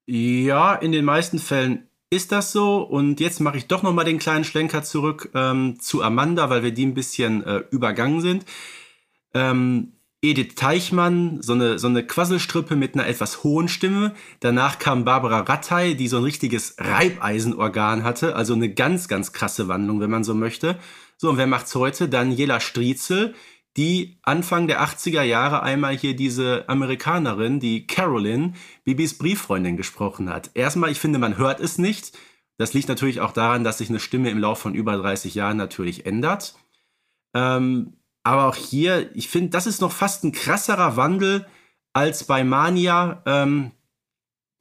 Ja, 0.08 0.76
in 0.76 0.92
den 0.92 1.06
meisten 1.06 1.40
Fällen 1.40 1.88
ist 2.10 2.32
das 2.32 2.52
so. 2.52 2.82
Und 2.82 3.20
jetzt 3.20 3.40
mache 3.40 3.58
ich 3.58 3.68
doch 3.68 3.84
noch 3.84 3.94
mal 3.94 4.04
den 4.04 4.20
kleinen 4.20 4.44
Schlenker 4.44 4.84
zurück 4.84 5.32
ähm, 5.34 5.78
zu 5.80 6.04
Amanda, 6.04 6.50
weil 6.50 6.64
wir 6.64 6.72
die 6.72 6.86
ein 6.86 6.94
bisschen 6.94 7.44
äh, 7.44 7.64
übergangen 7.72 8.22
sind. 8.22 8.46
Ähm, 9.34 9.95
Edith 10.26 10.56
Teichmann, 10.56 11.40
so 11.44 11.54
eine, 11.54 11.78
so 11.78 11.88
eine 11.88 12.04
Quasselstrippe 12.04 12.76
mit 12.76 12.96
einer 12.96 13.06
etwas 13.06 13.44
hohen 13.44 13.68
Stimme. 13.68 14.16
Danach 14.40 14.80
kam 14.80 15.06
Barbara 15.06 15.42
Rattay, 15.42 15.94
die 15.94 16.08
so 16.08 16.18
ein 16.18 16.24
richtiges 16.24 16.78
Reibeisenorgan 16.80 18.04
hatte, 18.04 18.36
also 18.36 18.56
eine 18.56 18.74
ganz, 18.74 19.08
ganz 19.08 19.34
krasse 19.34 19.68
Wandlung, 19.68 20.00
wenn 20.00 20.10
man 20.10 20.24
so 20.24 20.34
möchte. 20.34 20.80
So, 21.18 21.30
und 21.30 21.38
wer 21.38 21.46
macht's 21.46 21.76
heute? 21.76 22.10
Daniela 22.10 22.60
Striezel, 22.60 23.36
die 23.78 24.18
Anfang 24.24 24.68
der 24.68 24.82
80er 24.82 25.22
Jahre 25.22 25.62
einmal 25.62 25.96
hier 25.96 26.16
diese 26.16 26.68
Amerikanerin, 26.68 27.60
die 27.60 27.86
Carolyn, 27.86 28.56
Bibis 28.84 29.20
Brieffreundin 29.20 29.78
gesprochen 29.78 30.32
hat. 30.32 30.50
Erstmal, 30.56 30.92
ich 30.92 31.00
finde, 31.00 31.20
man 31.20 31.38
hört 31.38 31.60
es 31.60 31.78
nicht. 31.78 32.18
Das 32.58 32.74
liegt 32.74 32.90
natürlich 32.90 33.22
auch 33.22 33.32
daran, 33.32 33.64
dass 33.64 33.78
sich 33.78 33.90
eine 33.90 34.00
Stimme 34.00 34.32
im 34.32 34.40
Laufe 34.40 34.64
von 34.64 34.74
über 34.74 34.98
30 34.98 35.36
Jahren 35.36 35.58
natürlich 35.58 36.08
ändert. 36.08 36.56
Ähm, 37.36 37.98
aber 38.26 38.48
auch 38.48 38.56
hier, 38.56 39.12
ich 39.16 39.30
finde, 39.30 39.52
das 39.52 39.68
ist 39.68 39.82
noch 39.82 39.92
fast 39.92 40.24
ein 40.24 40.32
krasserer 40.32 40.98
Wandel 40.98 41.46
als 41.94 42.24
bei 42.24 42.44
Mania. 42.44 43.22
Ähm, 43.28 43.72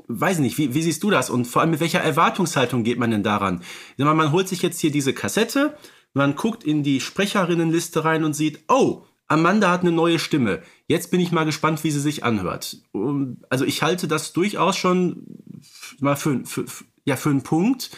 weiß 0.06 0.40
nicht, 0.40 0.58
wie, 0.58 0.74
wie 0.74 0.82
siehst 0.82 1.02
du 1.02 1.10
das? 1.10 1.30
Und 1.30 1.46
vor 1.46 1.62
allem 1.62 1.70
mit 1.70 1.80
welcher 1.80 2.02
Erwartungshaltung 2.02 2.84
geht 2.84 2.98
man 2.98 3.10
denn 3.10 3.22
daran? 3.22 3.62
Mal, 3.96 4.14
man 4.14 4.32
holt 4.32 4.48
sich 4.48 4.60
jetzt 4.60 4.80
hier 4.80 4.90
diese 4.90 5.14
Kassette, 5.14 5.78
man 6.12 6.36
guckt 6.36 6.62
in 6.62 6.82
die 6.82 7.00
Sprecherinnenliste 7.00 8.04
rein 8.04 8.24
und 8.24 8.34
sieht, 8.34 8.64
oh, 8.68 9.06
Amanda 9.28 9.70
hat 9.70 9.80
eine 9.80 9.92
neue 9.92 10.18
Stimme. 10.18 10.62
Jetzt 10.86 11.10
bin 11.10 11.20
ich 11.20 11.32
mal 11.32 11.46
gespannt, 11.46 11.84
wie 11.84 11.90
sie 11.90 12.00
sich 12.00 12.22
anhört. 12.22 12.82
Also 13.48 13.64
ich 13.64 13.82
halte 13.82 14.08
das 14.08 14.34
durchaus 14.34 14.76
schon 14.76 15.24
mal 16.00 16.16
für, 16.16 16.44
für, 16.44 16.66
ja, 17.06 17.16
für 17.16 17.30
einen 17.30 17.42
Punkt, 17.42 17.90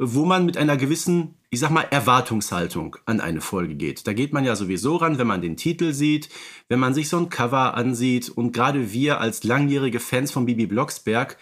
wo 0.00 0.24
man 0.24 0.46
mit 0.46 0.56
einer 0.56 0.76
gewissen, 0.76 1.34
ich 1.50 1.58
sag 1.58 1.70
mal, 1.70 1.86
Erwartungshaltung 1.90 2.96
an 3.04 3.20
eine 3.20 3.40
Folge 3.40 3.74
geht. 3.74 4.06
Da 4.06 4.12
geht 4.12 4.32
man 4.32 4.44
ja 4.44 4.54
sowieso 4.54 4.96
ran, 4.96 5.18
wenn 5.18 5.26
man 5.26 5.42
den 5.42 5.56
Titel 5.56 5.92
sieht, 5.92 6.28
wenn 6.68 6.78
man 6.78 6.94
sich 6.94 7.08
so 7.08 7.18
ein 7.18 7.30
Cover 7.30 7.74
ansieht 7.74 8.28
und 8.28 8.52
gerade 8.52 8.92
wir 8.92 9.20
als 9.20 9.42
langjährige 9.42 9.98
Fans 9.98 10.30
von 10.30 10.46
Bibi 10.46 10.66
Blocksberg, 10.66 11.36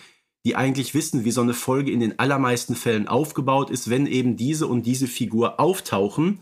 die 0.47 0.57
eigentlich 0.57 0.95
wissen, 0.95 1.27
wie 1.27 1.33
so 1.33 1.43
eine 1.43 1.53
Folge 1.53 1.91
in 1.91 2.01
den 2.01 2.19
allermeisten 2.19 2.77
Fällen 2.77 3.09
aufgebaut 3.09 3.71
ist, 3.71 3.91
wenn 3.91 4.07
eben 4.07 4.37
diese 4.37 4.67
und 4.69 4.87
diese 4.87 5.07
Figur 5.07 5.61
auftauchen, 5.61 6.41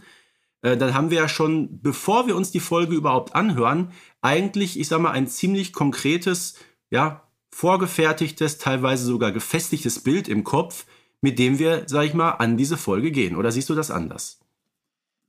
äh, 0.62 0.77
dann 0.77 0.95
haben 0.95 1.11
wir 1.11 1.19
ja 1.19 1.29
schon, 1.29 1.81
bevor 1.83 2.29
wir 2.29 2.37
uns 2.37 2.53
die 2.53 2.61
Folge 2.61 2.95
überhaupt 2.95 3.35
anhören, 3.35 3.91
eigentlich, 4.23 4.79
ich 4.79 4.87
sag 4.87 5.01
mal, 5.01 5.11
ein 5.11 5.27
ziemlich 5.27 5.73
konkretes, 5.73 6.55
ja, 6.91 7.27
vorgefertigtes, 7.51 8.59
teilweise 8.59 9.05
sogar 9.05 9.33
gefestigtes 9.33 10.01
Bild 10.01 10.29
im 10.29 10.45
Kopf, 10.45 10.87
mit 11.25 11.39
dem 11.39 11.59
wir, 11.59 11.85
sag 11.87 12.05
ich 12.05 12.12
mal, 12.12 12.33
an 12.33 12.59
diese 12.59 12.77
Folge 12.77 13.11
gehen. 13.11 13.35
Oder 13.35 13.51
siehst 13.51 13.70
du 13.70 13.75
das 13.75 13.91
anders? 13.91 14.41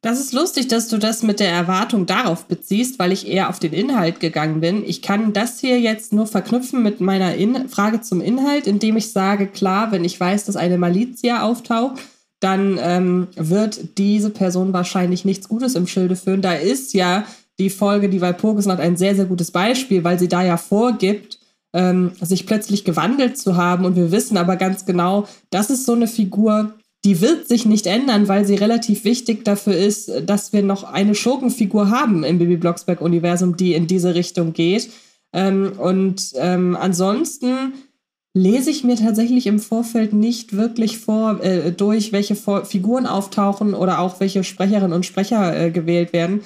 Das 0.02 0.20
ist 0.20 0.34
lustig, 0.34 0.68
dass 0.68 0.90
du 0.90 0.98
das 0.98 1.24
mit 1.24 1.40
der 1.40 1.50
Erwartung 1.50 2.06
darauf 2.06 2.48
beziehst, 2.48 3.00
weil 3.00 3.14
ich 3.14 3.30
eher 3.30 3.48
auf 3.48 3.60
den 3.60 3.72
Inhalt 3.72 4.20
gegangen 4.20 4.60
bin. 4.60 4.84
Ich 4.86 5.02
kann 5.02 5.32
das 5.32 5.62
hier 5.62 5.80
jetzt 5.80 6.12
nur 6.12 6.28
verknüpfen 6.28 6.84
mit 6.84 7.00
meiner 7.00 7.36
In 7.36 7.70
Frage 7.70 8.02
zum 8.02 8.20
Inhalt, 8.20 8.68
indem 8.68 8.98
ich 8.98 9.14
sage, 9.14 9.48
klar, 9.48 9.94
wenn 9.94 10.04
ich 10.04 10.20
weiß, 10.20 10.44
dass 10.44 10.58
eine 10.58 10.78
Malizia 10.78 11.44
auftaucht, 11.44 12.02
dann 12.42 12.78
ähm, 12.82 13.28
wird 13.38 13.98
diese 13.98 14.32
Person 14.32 14.74
wahrscheinlich 14.74 15.24
nichts 15.24 15.48
Gutes 15.48 15.76
im 15.76 15.88
Schilde 15.88 16.18
führen. 16.18 16.42
Da 16.42 16.56
ist 16.56 16.94
ja 16.94 17.24
die 17.58 17.70
Folge, 17.70 18.10
die 18.10 18.20
Walpurgisnacht, 18.20 18.82
ein 18.82 18.98
sehr, 18.98 19.16
sehr 19.16 19.26
gutes 19.26 19.50
Beispiel, 19.50 20.04
weil 20.04 20.20
sie 20.20 20.28
da 20.28 20.44
ja 20.44 20.58
vorgibt, 20.58 21.35
ähm, 21.76 22.14
sich 22.22 22.48
plötzlich 22.48 22.86
gewandelt 22.86 23.38
zu 23.38 23.58
haben. 23.58 23.84
Und 23.84 23.98
wir 23.98 24.12
wissen 24.12 24.38
aber 24.38 24.56
ganz 24.56 24.86
genau, 24.86 25.28
das 25.50 25.70
ist 25.70 25.86
so 25.86 25.92
eine 25.92 26.08
Figur, 26.08 26.74
die 27.04 27.22
wird 27.22 27.48
sich 27.48 27.66
nicht 27.66 27.86
ändern, 27.86 28.30
weil 28.30 28.46
sie 28.46 28.56
relativ 28.56 29.04
wichtig 29.04 29.44
dafür 29.44 29.76
ist, 29.76 30.10
dass 30.26 30.54
wir 30.54 30.64
noch 30.64 30.86
eine 30.86 31.14
Schurkenfigur 31.14 31.92
haben 31.92 32.24
im 32.24 32.40
Baby 32.40 32.56
Blocksberg-Universum, 32.56 33.58
die 33.58 33.74
in 33.74 33.88
diese 33.88 34.16
Richtung 34.16 34.54
geht. 34.54 34.90
Ähm, 35.34 35.74
und 35.78 36.32
ähm, 36.38 36.78
ansonsten 36.80 37.74
lese 38.34 38.70
ich 38.70 38.86
mir 38.86 38.96
tatsächlich 38.96 39.46
im 39.46 39.60
Vorfeld 39.60 40.14
nicht 40.14 40.56
wirklich 40.56 40.98
vor, 40.98 41.44
äh, 41.44 41.74
durch 41.74 42.14
welche 42.14 42.36
vor 42.36 42.64
Figuren 42.64 43.06
auftauchen 43.06 43.74
oder 43.74 44.00
auch 44.00 44.22
welche 44.22 44.46
Sprecherinnen 44.46 44.94
und 44.94 45.06
Sprecher 45.06 45.58
äh, 45.58 45.72
gewählt 45.72 46.14
werden. 46.14 46.42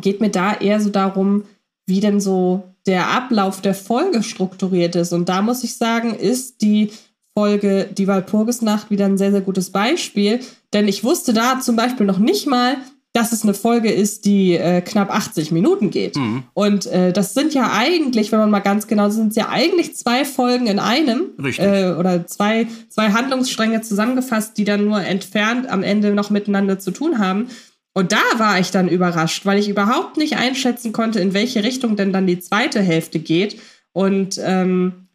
Geht 0.00 0.20
mir 0.20 0.30
da 0.30 0.54
eher 0.54 0.80
so 0.80 0.90
darum, 0.90 1.44
wie 1.86 2.00
denn 2.00 2.20
so 2.20 2.62
der 2.86 3.08
Ablauf 3.10 3.60
der 3.60 3.74
Folge 3.74 4.22
strukturiert 4.22 4.94
ist. 4.96 5.12
Und 5.12 5.28
da 5.28 5.42
muss 5.42 5.64
ich 5.64 5.76
sagen, 5.76 6.14
ist 6.14 6.62
die 6.62 6.90
Folge 7.36 7.90
Die 7.96 8.06
Walpurgisnacht 8.06 8.90
wieder 8.90 9.04
ein 9.04 9.18
sehr, 9.18 9.30
sehr 9.30 9.42
gutes 9.42 9.70
Beispiel. 9.70 10.40
Denn 10.72 10.88
ich 10.88 11.04
wusste 11.04 11.34
da 11.34 11.60
zum 11.60 11.76
Beispiel 11.76 12.06
noch 12.06 12.18
nicht 12.18 12.46
mal, 12.46 12.76
dass 13.16 13.32
es 13.32 13.44
eine 13.44 13.54
Folge 13.54 13.90
ist, 13.90 14.26
die 14.26 14.54
äh, 14.54 14.82
knapp 14.82 15.10
80 15.10 15.50
Minuten 15.50 15.90
geht. 15.90 16.16
Mhm. 16.16 16.44
Und 16.52 16.84
äh, 16.86 17.14
das 17.14 17.32
sind 17.32 17.54
ja 17.54 17.72
eigentlich, 17.72 18.30
wenn 18.30 18.38
man 18.38 18.50
mal 18.50 18.60
ganz 18.60 18.86
genau, 18.86 19.08
sind 19.08 19.28
es 19.28 19.36
ja 19.36 19.48
eigentlich 19.48 19.96
zwei 19.96 20.26
Folgen 20.26 20.66
in 20.66 20.78
einem. 20.78 21.30
Äh, 21.64 21.98
oder 21.98 22.26
zwei, 22.26 22.66
zwei 22.90 23.12
Handlungsstränge 23.12 23.80
zusammengefasst, 23.80 24.58
die 24.58 24.64
dann 24.64 24.84
nur 24.84 25.00
entfernt 25.00 25.68
am 25.68 25.82
Ende 25.82 26.14
noch 26.14 26.28
miteinander 26.28 26.78
zu 26.78 26.90
tun 26.90 27.18
haben. 27.18 27.48
Und 27.96 28.12
da 28.12 28.20
war 28.36 28.60
ich 28.60 28.70
dann 28.70 28.88
überrascht, 28.88 29.46
weil 29.46 29.58
ich 29.58 29.70
überhaupt 29.70 30.18
nicht 30.18 30.36
einschätzen 30.36 30.92
konnte, 30.92 31.18
in 31.18 31.32
welche 31.32 31.64
Richtung 31.64 31.96
denn 31.96 32.12
dann 32.12 32.26
die 32.26 32.38
zweite 32.38 32.82
Hälfte 32.82 33.20
geht. 33.20 33.58
Und 33.92 34.38
ähm, 34.44 35.08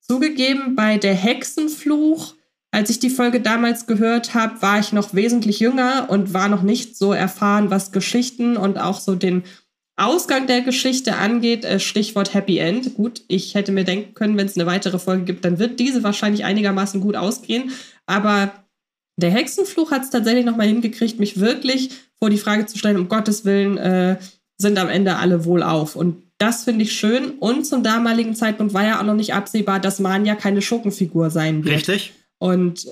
zugegeben, 0.00 0.74
bei 0.74 0.96
der 0.96 1.14
Hexenfluch 1.14 2.34
als 2.70 2.90
ich 2.90 2.98
die 2.98 3.10
Folge 3.10 3.40
damals 3.40 3.86
gehört 3.86 4.34
habe, 4.34 4.60
war 4.62 4.78
ich 4.78 4.92
noch 4.92 5.14
wesentlich 5.14 5.60
jünger 5.60 6.06
und 6.08 6.34
war 6.34 6.48
noch 6.48 6.62
nicht 6.62 6.96
so 6.96 7.12
erfahren, 7.12 7.70
was 7.70 7.92
Geschichten 7.92 8.56
und 8.56 8.78
auch 8.78 9.00
so 9.00 9.14
den 9.14 9.44
Ausgang 9.96 10.46
der 10.46 10.60
Geschichte 10.60 11.16
angeht. 11.16 11.64
Äh, 11.64 11.80
Stichwort 11.80 12.34
Happy 12.34 12.58
End. 12.58 12.94
Gut, 12.94 13.22
ich 13.28 13.54
hätte 13.54 13.72
mir 13.72 13.84
denken 13.84 14.14
können, 14.14 14.36
wenn 14.36 14.46
es 14.46 14.56
eine 14.56 14.66
weitere 14.66 14.98
Folge 14.98 15.24
gibt, 15.24 15.44
dann 15.44 15.58
wird 15.58 15.80
diese 15.80 16.02
wahrscheinlich 16.02 16.44
einigermaßen 16.44 17.00
gut 17.00 17.16
ausgehen. 17.16 17.72
Aber 18.06 18.52
der 19.18 19.30
Hexenfluch 19.30 19.90
hat 19.90 20.04
es 20.04 20.10
tatsächlich 20.10 20.44
noch 20.44 20.56
mal 20.56 20.66
hingekriegt, 20.66 21.18
mich 21.18 21.40
wirklich 21.40 21.90
vor 22.18 22.30
die 22.30 22.38
Frage 22.38 22.66
zu 22.66 22.78
stellen, 22.78 22.96
um 22.96 23.08
Gottes 23.08 23.44
Willen, 23.44 23.76
äh, 23.76 24.16
sind 24.56 24.78
am 24.78 24.88
Ende 24.88 25.16
alle 25.16 25.44
wohl 25.44 25.62
auf. 25.62 25.96
Und 25.96 26.22
das 26.38 26.64
finde 26.64 26.84
ich 26.84 26.92
schön. 26.92 27.32
Und 27.38 27.66
zum 27.66 27.82
damaligen 27.82 28.34
Zeitpunkt 28.34 28.74
war 28.74 28.84
ja 28.84 29.00
auch 29.00 29.04
noch 29.04 29.14
nicht 29.14 29.34
absehbar, 29.34 29.80
dass 29.80 29.98
Manja 29.98 30.34
keine 30.34 30.62
Schurkenfigur 30.62 31.30
sein 31.30 31.64
wird. 31.64 31.76
Richtig. 31.76 32.12
Und 32.38 32.86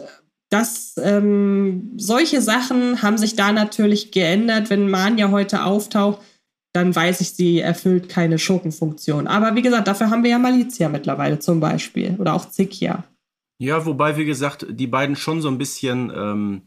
das, 0.51 0.95
ähm, 1.03 1.93
solche 1.97 2.41
Sachen 2.41 3.03
haben 3.03 3.19
sich 3.19 3.37
da 3.37 3.53
natürlich 3.53 4.11
geändert. 4.11 4.71
Wenn 4.71 4.89
Manja 4.89 5.31
heute 5.31 5.65
auftaucht, 5.65 6.21
dann 6.73 6.95
weiß 6.95 7.21
ich, 7.21 7.31
sie 7.31 7.61
erfüllt 7.61 8.09
keine 8.09 8.39
Schurkenfunktion. 8.39 9.27
Aber 9.27 9.55
wie 9.55 9.63
gesagt, 9.63 9.89
dafür 9.89 10.11
haben 10.11 10.25
wir 10.25 10.31
ja 10.31 10.39
Malizia 10.39 10.89
mittlerweile 10.89 11.39
zum 11.39 11.59
Beispiel. 11.61 12.17
Oder 12.19 12.35
auch 12.35 12.51
Zikia. 12.51 13.05
Ja, 13.59 13.87
wobei, 13.87 14.17
wie 14.17 14.25
gesagt, 14.25 14.67
die 14.69 14.87
beiden 14.87 15.17
schon 15.17 15.41
so 15.41 15.49
ein 15.49 15.59
bisschen 15.59 16.13
ähm, 16.15 16.63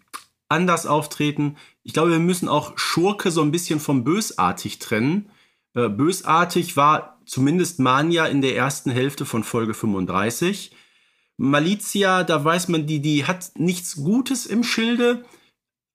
anders 0.48 0.88
auftreten. 0.88 1.56
Ich 1.84 1.94
glaube, 1.94 2.12
wir 2.12 2.20
müssen 2.20 2.50
auch 2.50 2.78
Schurke 2.78 3.32
so 3.32 3.42
ein 3.42 3.52
bisschen 3.52 3.80
vom 3.80 4.04
Bösartig 4.04 4.80
trennen. 4.80 5.30
Äh, 5.76 5.90
bösartig 5.90 6.76
war 6.76 7.20
zumindest 7.26 7.80
Manja 7.80 8.26
in 8.26 8.42
der 8.42 8.56
ersten 8.56 8.90
Hälfte 8.90 9.26
von 9.26 9.44
Folge 9.44 9.76
35. 9.76 10.72
Malizia, 11.38 12.24
da 12.24 12.44
weiß 12.44 12.68
man, 12.68 12.86
die, 12.86 13.00
die 13.00 13.26
hat 13.26 13.52
nichts 13.56 13.96
Gutes 13.96 14.46
im 14.46 14.64
Schilde, 14.64 15.24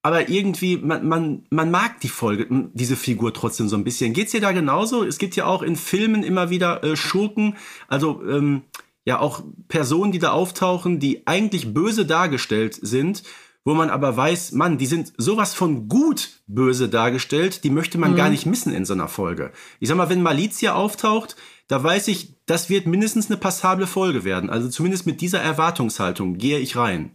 aber 0.00 0.28
irgendwie, 0.28 0.78
man, 0.78 1.06
man, 1.06 1.46
man 1.50 1.70
mag 1.70 2.00
die 2.00 2.08
Folge, 2.08 2.46
diese 2.72 2.96
Figur 2.96 3.34
trotzdem 3.34 3.68
so 3.68 3.76
ein 3.76 3.84
bisschen. 3.84 4.14
Geht's 4.14 4.32
dir 4.32 4.40
da 4.40 4.52
genauso? 4.52 5.02
Es 5.02 5.18
gibt 5.18 5.36
ja 5.36 5.44
auch 5.44 5.62
in 5.62 5.76
Filmen 5.76 6.22
immer 6.22 6.50
wieder 6.50 6.82
äh, 6.84 6.96
Schurken, 6.96 7.56
also 7.88 8.22
ähm, 8.26 8.62
ja 9.04 9.20
auch 9.20 9.42
Personen, 9.68 10.12
die 10.12 10.18
da 10.18 10.32
auftauchen, 10.32 10.98
die 10.98 11.26
eigentlich 11.26 11.74
böse 11.74 12.06
dargestellt 12.06 12.78
sind, 12.80 13.22
wo 13.64 13.74
man 13.74 13.88
aber 13.90 14.16
weiß, 14.16 14.52
Mann, 14.52 14.76
die 14.76 14.86
sind 14.86 15.12
sowas 15.16 15.54
von 15.54 15.88
gut 15.88 16.42
böse 16.46 16.88
dargestellt, 16.88 17.64
die 17.64 17.70
möchte 17.70 17.96
man 17.96 18.12
mhm. 18.12 18.16
gar 18.16 18.28
nicht 18.28 18.46
missen 18.46 18.74
in 18.74 18.84
so 18.84 18.92
einer 18.92 19.08
Folge. 19.08 19.52
Ich 19.80 19.88
sag 19.88 19.96
mal, 19.96 20.10
wenn 20.10 20.22
Malizia 20.22 20.74
auftaucht, 20.74 21.36
da 21.66 21.82
weiß 21.82 22.08
ich, 22.08 22.36
das 22.44 22.68
wird 22.68 22.86
mindestens 22.86 23.30
eine 23.30 23.38
passable 23.38 23.86
Folge 23.86 24.24
werden. 24.24 24.50
Also 24.50 24.68
zumindest 24.68 25.06
mit 25.06 25.22
dieser 25.22 25.40
Erwartungshaltung 25.40 26.36
gehe 26.36 26.58
ich 26.58 26.76
rein. 26.76 27.12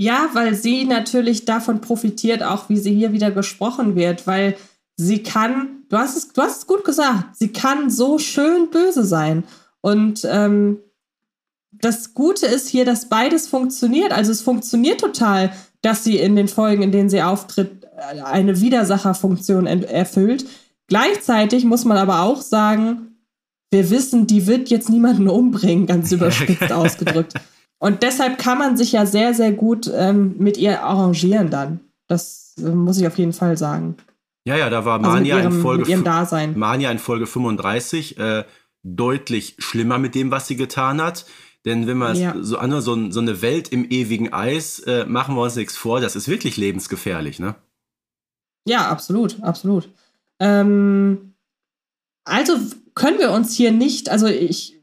Ja, 0.00 0.30
weil 0.34 0.54
sie 0.54 0.84
natürlich 0.84 1.44
davon 1.44 1.80
profitiert, 1.80 2.44
auch 2.44 2.68
wie 2.68 2.76
sie 2.76 2.94
hier 2.94 3.12
wieder 3.12 3.32
gesprochen 3.32 3.96
wird, 3.96 4.28
weil 4.28 4.56
sie 4.96 5.24
kann, 5.24 5.82
du 5.88 5.96
hast 5.96 6.16
es, 6.16 6.32
du 6.32 6.40
hast 6.40 6.58
es 6.58 6.66
gut 6.68 6.84
gesagt, 6.84 7.36
sie 7.36 7.52
kann 7.52 7.90
so 7.90 8.20
schön 8.20 8.70
böse 8.70 9.04
sein. 9.04 9.42
Und 9.80 10.26
ähm, 10.30 10.78
das 11.70 12.14
Gute 12.14 12.46
ist 12.46 12.68
hier, 12.68 12.84
dass 12.84 13.08
beides 13.08 13.46
funktioniert. 13.46 14.12
Also 14.12 14.32
es 14.32 14.40
funktioniert 14.40 15.00
total, 15.00 15.52
dass 15.82 16.04
sie 16.04 16.18
in 16.18 16.36
den 16.36 16.48
Folgen, 16.48 16.82
in 16.82 16.92
denen 16.92 17.10
sie 17.10 17.22
auftritt, 17.22 17.86
eine 18.24 18.60
Widersacherfunktion 18.60 19.66
erfüllt. 19.66 20.46
Gleichzeitig 20.88 21.64
muss 21.64 21.84
man 21.84 21.98
aber 21.98 22.22
auch 22.22 22.40
sagen, 22.40 23.18
wir 23.70 23.90
wissen, 23.90 24.26
die 24.26 24.46
wird 24.46 24.70
jetzt 24.70 24.88
niemanden 24.88 25.28
umbringen, 25.28 25.86
ganz 25.86 26.10
überspitzt 26.12 26.72
ausgedrückt. 26.72 27.34
Und 27.78 28.02
deshalb 28.02 28.38
kann 28.38 28.58
man 28.58 28.76
sich 28.76 28.92
ja 28.92 29.06
sehr, 29.06 29.34
sehr 29.34 29.52
gut 29.52 29.90
ähm, 29.94 30.34
mit 30.38 30.56
ihr 30.56 30.82
arrangieren 30.82 31.50
dann. 31.50 31.80
Das 32.08 32.54
äh, 32.58 32.70
muss 32.70 32.98
ich 32.98 33.06
auf 33.06 33.18
jeden 33.18 33.32
Fall 33.32 33.56
sagen. 33.56 33.96
Ja, 34.44 34.56
ja, 34.56 34.70
da 34.70 34.84
war 34.84 34.98
Mania 34.98 35.36
also 35.36 35.48
ihrem, 35.48 35.56
in 35.56 35.62
Folge. 35.62 36.56
Mania 36.56 36.90
in 36.90 36.98
Folge 36.98 37.26
35 37.26 38.18
äh, 38.18 38.44
deutlich 38.96 39.56
schlimmer 39.58 39.98
mit 39.98 40.14
dem, 40.14 40.30
was 40.30 40.46
sie 40.46 40.56
getan 40.56 41.00
hat. 41.02 41.26
Denn 41.64 41.86
wenn 41.86 41.98
man 41.98 42.16
ja. 42.16 42.34
so, 42.40 42.58
so, 42.80 43.10
so, 43.10 43.20
eine 43.20 43.42
Welt 43.42 43.68
im 43.68 43.90
ewigen 43.90 44.32
Eis, 44.32 44.78
äh, 44.80 45.04
machen 45.04 45.34
wir 45.34 45.42
uns 45.42 45.56
nichts 45.56 45.76
vor, 45.76 46.00
das 46.00 46.16
ist 46.16 46.28
wirklich 46.28 46.56
lebensgefährlich, 46.56 47.40
ne? 47.40 47.56
Ja, 48.66 48.88
absolut, 48.88 49.42
absolut. 49.42 49.88
Ähm, 50.40 51.34
also 52.24 52.54
können 52.94 53.18
wir 53.18 53.32
uns 53.32 53.54
hier 53.54 53.72
nicht, 53.72 54.08
also 54.08 54.26
ich, 54.26 54.78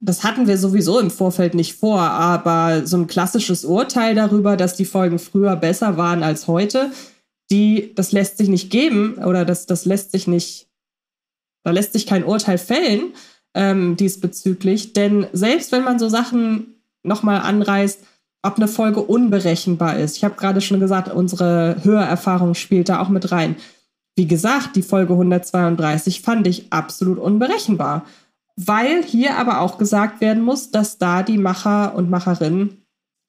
das 0.00 0.22
hatten 0.22 0.46
wir 0.46 0.58
sowieso 0.58 1.00
im 1.00 1.10
Vorfeld 1.10 1.54
nicht 1.54 1.74
vor, 1.74 2.00
aber 2.00 2.86
so 2.86 2.96
ein 2.96 3.06
klassisches 3.06 3.64
Urteil 3.64 4.14
darüber, 4.14 4.56
dass 4.56 4.76
die 4.76 4.84
Folgen 4.84 5.18
früher 5.18 5.56
besser 5.56 5.96
waren 5.96 6.22
als 6.22 6.46
heute, 6.46 6.92
die, 7.50 7.94
das 7.94 8.12
lässt 8.12 8.38
sich 8.38 8.48
nicht 8.48 8.70
geben 8.70 9.14
oder 9.16 9.44
das, 9.44 9.66
das 9.66 9.84
lässt 9.84 10.12
sich 10.12 10.26
nicht, 10.26 10.68
da 11.64 11.70
lässt 11.70 11.92
sich 11.92 12.06
kein 12.06 12.24
Urteil 12.24 12.58
fällen 12.58 13.12
ähm, 13.54 13.96
diesbezüglich, 13.96 14.92
denn 14.92 15.26
selbst 15.32 15.72
wenn 15.72 15.84
man 15.84 15.98
so 15.98 16.08
Sachen 16.08 16.74
nochmal 17.02 17.40
anreißt, 17.40 18.00
ob 18.42 18.56
eine 18.56 18.68
Folge 18.68 19.00
unberechenbar 19.00 19.98
ist. 19.98 20.18
Ich 20.18 20.24
habe 20.24 20.34
gerade 20.34 20.60
schon 20.60 20.78
gesagt, 20.78 21.10
unsere 21.12 21.76
Hörerfahrung 21.82 22.54
spielt 22.54 22.90
da 22.90 23.00
auch 23.00 23.08
mit 23.08 23.32
rein. 23.32 23.56
Wie 24.16 24.26
gesagt, 24.26 24.76
die 24.76 24.82
Folge 24.82 25.14
132 25.14 26.20
fand 26.20 26.46
ich 26.46 26.70
absolut 26.70 27.18
unberechenbar, 27.18 28.04
weil 28.56 29.02
hier 29.02 29.38
aber 29.38 29.60
auch 29.60 29.78
gesagt 29.78 30.20
werden 30.20 30.42
muss, 30.42 30.70
dass 30.70 30.98
da 30.98 31.22
die 31.22 31.38
Macher 31.38 31.94
und 31.96 32.10
Macherinnen 32.10 32.84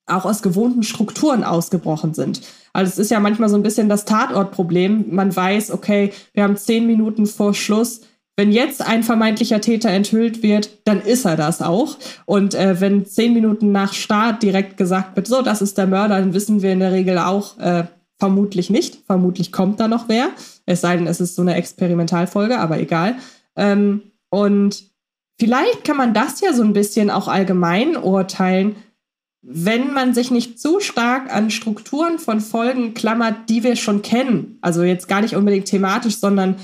auch 0.05 0.25
aus 0.25 0.43
gewohnten 0.43 0.83
Strukturen 0.83 1.43
ausgebrochen 1.43 2.13
sind. 2.13 2.41
Also 2.73 2.89
es 2.89 2.99
ist 2.99 3.11
ja 3.11 3.19
manchmal 3.19 3.49
so 3.49 3.55
ein 3.55 3.63
bisschen 3.63 3.89
das 3.89 4.05
Tatortproblem. 4.05 5.15
Man 5.15 5.35
weiß, 5.35 5.71
okay, 5.71 6.11
wir 6.33 6.43
haben 6.43 6.57
zehn 6.57 6.85
Minuten 6.85 7.25
vor 7.25 7.53
Schluss. 7.53 8.01
Wenn 8.37 8.51
jetzt 8.51 8.81
ein 8.81 9.03
vermeintlicher 9.03 9.61
Täter 9.61 9.89
enthüllt 9.89 10.43
wird, 10.43 10.69
dann 10.83 11.01
ist 11.01 11.25
er 11.25 11.37
das 11.37 11.61
auch. 11.61 11.97
Und 12.25 12.53
äh, 12.53 12.81
wenn 12.81 13.05
zehn 13.05 13.33
Minuten 13.33 13.71
nach 13.71 13.93
Start 13.93 14.43
direkt 14.43 14.75
gesagt 14.75 15.15
wird, 15.15 15.27
so, 15.27 15.41
das 15.41 15.61
ist 15.61 15.77
der 15.77 15.87
Mörder, 15.87 16.19
dann 16.19 16.33
wissen 16.33 16.61
wir 16.61 16.73
in 16.73 16.81
der 16.81 16.91
Regel 16.91 17.17
auch, 17.17 17.57
äh, 17.59 17.85
vermutlich 18.19 18.69
nicht. 18.69 19.05
Vermutlich 19.05 19.51
kommt 19.51 19.79
da 19.79 19.87
noch 19.87 20.09
wer. 20.09 20.29
Es 20.65 20.81
sei 20.81 20.97
denn, 20.97 21.07
es 21.07 21.21
ist 21.21 21.35
so 21.35 21.41
eine 21.41 21.55
Experimentalfolge, 21.55 22.59
aber 22.59 22.79
egal. 22.79 23.15
Ähm, 23.55 24.01
und 24.29 24.83
vielleicht 25.39 25.85
kann 25.85 25.97
man 25.97 26.13
das 26.13 26.41
ja 26.41 26.53
so 26.53 26.63
ein 26.63 26.73
bisschen 26.73 27.09
auch 27.09 27.29
allgemein 27.29 27.95
urteilen, 27.95 28.75
wenn 29.41 29.93
man 29.93 30.13
sich 30.13 30.31
nicht 30.31 30.59
zu 30.59 30.79
stark 30.79 31.33
an 31.33 31.51
Strukturen 31.51 32.17
von 32.17 32.41
Folgen 32.41 32.95
klammert, 32.95 33.47
die 33.47 33.63
wir 33.63 33.75
schon 33.75 34.01
kennen. 34.01 34.57
Also 34.61 34.83
jetzt 34.83 35.07
gar 35.07 35.21
nicht 35.21 35.35
unbedingt 35.35 35.67
thematisch, 35.67 36.17
sondern 36.17 36.55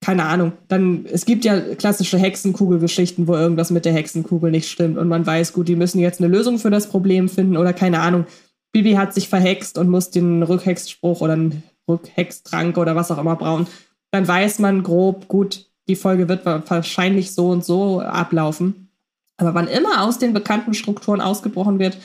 keine 0.00 0.24
Ahnung. 0.24 0.52
Dann 0.68 1.04
es 1.10 1.26
gibt 1.26 1.44
ja 1.44 1.60
klassische 1.60 2.18
Hexenkugelgeschichten, 2.18 3.28
wo 3.28 3.34
irgendwas 3.34 3.70
mit 3.70 3.84
der 3.84 3.92
Hexenkugel 3.92 4.50
nicht 4.50 4.68
stimmt 4.68 4.98
und 4.98 5.08
man 5.08 5.26
weiß, 5.26 5.52
gut, 5.52 5.68
die 5.68 5.76
müssen 5.76 5.98
jetzt 5.98 6.20
eine 6.20 6.34
Lösung 6.34 6.58
für 6.58 6.70
das 6.70 6.88
Problem 6.88 7.28
finden 7.28 7.56
oder 7.56 7.72
keine 7.72 8.00
Ahnung. 8.00 8.26
Bibi 8.72 8.92
hat 8.92 9.12
sich 9.14 9.28
verhext 9.28 9.78
und 9.78 9.88
muss 9.88 10.10
den 10.10 10.42
Rückhexspruch 10.42 11.20
oder 11.20 11.34
einen 11.34 11.62
Rückhextrank 11.88 12.78
oder 12.78 12.96
was 12.96 13.10
auch 13.10 13.18
immer 13.18 13.36
brauen. 13.36 13.66
Dann 14.10 14.26
weiß 14.26 14.58
man 14.60 14.82
grob, 14.82 15.28
gut, 15.28 15.66
die 15.88 15.96
Folge 15.96 16.28
wird 16.28 16.46
wahrscheinlich 16.46 17.32
so 17.32 17.48
und 17.48 17.64
so 17.64 18.00
ablaufen. 18.00 18.88
Aber 19.36 19.54
wann 19.54 19.68
immer 19.68 20.02
aus 20.02 20.18
den 20.18 20.32
bekannten 20.32 20.74
Strukturen 20.74 21.20
ausgebrochen 21.20 21.78
wird, 21.78 21.98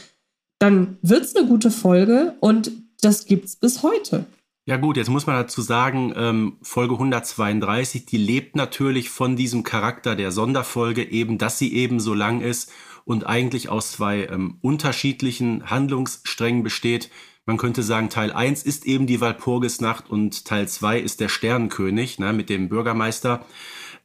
dann 0.59 0.97
wird 1.01 1.23
es 1.23 1.35
eine 1.35 1.47
gute 1.47 1.69
Folge 1.69 2.33
und 2.39 2.71
das 3.01 3.25
gibt 3.25 3.45
es 3.45 3.55
bis 3.57 3.83
heute. 3.83 4.25
Ja 4.67 4.77
gut, 4.77 4.97
jetzt 4.97 5.09
muss 5.09 5.27
man 5.27 5.35
dazu 5.35 5.61
sagen, 5.61 6.11
ähm, 6.15 6.57
Folge 6.63 6.95
132, 6.95 8.07
die 8.07 8.17
lebt 8.17 8.55
natürlich 8.55 9.11
von 9.11 9.35
diesem 9.35 9.61
Charakter 9.61 10.15
der 10.15 10.31
Sonderfolge 10.31 11.03
eben, 11.03 11.37
dass 11.37 11.59
sie 11.59 11.75
eben 11.75 11.99
so 11.99 12.15
lang 12.15 12.41
ist 12.41 12.71
und 13.03 13.27
eigentlich 13.27 13.69
aus 13.69 13.91
zwei 13.91 14.25
ähm, 14.25 14.57
unterschiedlichen 14.61 15.69
Handlungssträngen 15.69 16.63
besteht. 16.63 17.11
Man 17.45 17.57
könnte 17.57 17.83
sagen, 17.83 18.09
Teil 18.09 18.31
1 18.31 18.63
ist 18.63 18.87
eben 18.87 19.05
die 19.05 19.21
Walpurgisnacht 19.21 20.09
und 20.09 20.45
Teil 20.45 20.67
2 20.67 20.99
ist 20.99 21.19
der 21.19 21.29
Sternenkönig 21.29 22.17
ne, 22.17 22.33
mit 22.33 22.49
dem 22.49 22.67
Bürgermeister. 22.67 23.45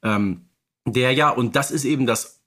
Ähm, 0.02 0.50
der 0.86 1.12
ja, 1.12 1.30
und 1.30 1.56
das 1.56 1.70
ist 1.70 1.86
eben 1.86 2.04
das 2.04 2.42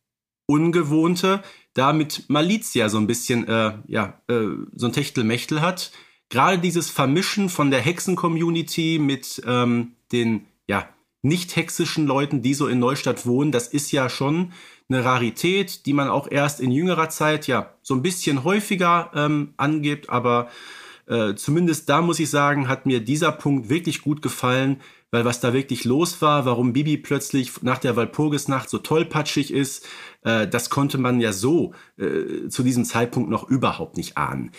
Ungewohnte, 0.45 1.41
da 1.73 1.93
mit 1.93 2.25
Malizia 2.29 2.89
so 2.89 2.99
ein 2.99 3.07
bisschen, 3.07 3.47
äh, 3.47 3.73
ja, 3.87 4.21
äh, 4.27 4.49
so 4.75 4.85
ein 4.85 4.93
Techtelmechtel 4.93 5.61
hat. 5.61 5.91
Gerade 6.33 6.57
dieses 6.57 6.89
Vermischen 6.89 7.47
von 7.47 7.69
der 7.69 7.79
Hexen-Community 7.79 8.97
mit 8.99 9.39
ähm, 9.45 9.91
den, 10.11 10.47
ja, 10.65 10.89
nicht 11.21 11.55
hexischen 11.55 12.07
Leuten, 12.07 12.41
die 12.41 12.55
so 12.55 12.65
in 12.65 12.79
Neustadt 12.79 13.27
wohnen, 13.27 13.51
das 13.51 13.67
ist 13.67 13.91
ja 13.91 14.09
schon 14.09 14.51
eine 14.89 15.05
Rarität, 15.05 15.85
die 15.85 15.93
man 15.93 16.09
auch 16.09 16.27
erst 16.27 16.59
in 16.59 16.71
jüngerer 16.71 17.09
Zeit 17.09 17.45
ja 17.45 17.75
so 17.83 17.93
ein 17.93 18.01
bisschen 18.01 18.43
häufiger 18.43 19.11
ähm, 19.13 19.53
angibt, 19.57 20.09
aber 20.09 20.49
äh, 21.05 21.35
zumindest 21.35 21.87
da 21.87 22.01
muss 22.01 22.17
ich 22.17 22.31
sagen, 22.31 22.67
hat 22.67 22.87
mir 22.87 22.99
dieser 22.99 23.31
Punkt 23.31 23.69
wirklich 23.69 24.01
gut 24.01 24.23
gefallen, 24.23 24.81
weil 25.11 25.25
was 25.25 25.39
da 25.39 25.53
wirklich 25.53 25.85
los 25.85 26.19
war, 26.23 26.45
warum 26.45 26.73
Bibi 26.73 26.97
plötzlich 26.97 27.61
nach 27.61 27.77
der 27.77 27.95
Walpurgisnacht 27.95 28.71
so 28.71 28.79
tollpatschig 28.79 29.53
ist, 29.53 29.85
äh, 30.23 30.47
das 30.47 30.71
konnte 30.71 30.97
man 30.97 31.21
ja 31.21 31.31
so 31.31 31.75
äh, 31.99 32.49
zu 32.49 32.63
diesem 32.63 32.85
Zeitpunkt 32.85 33.29
noch 33.29 33.47
überhaupt 33.47 33.97
nicht 33.97 34.17
ahnen. 34.17 34.49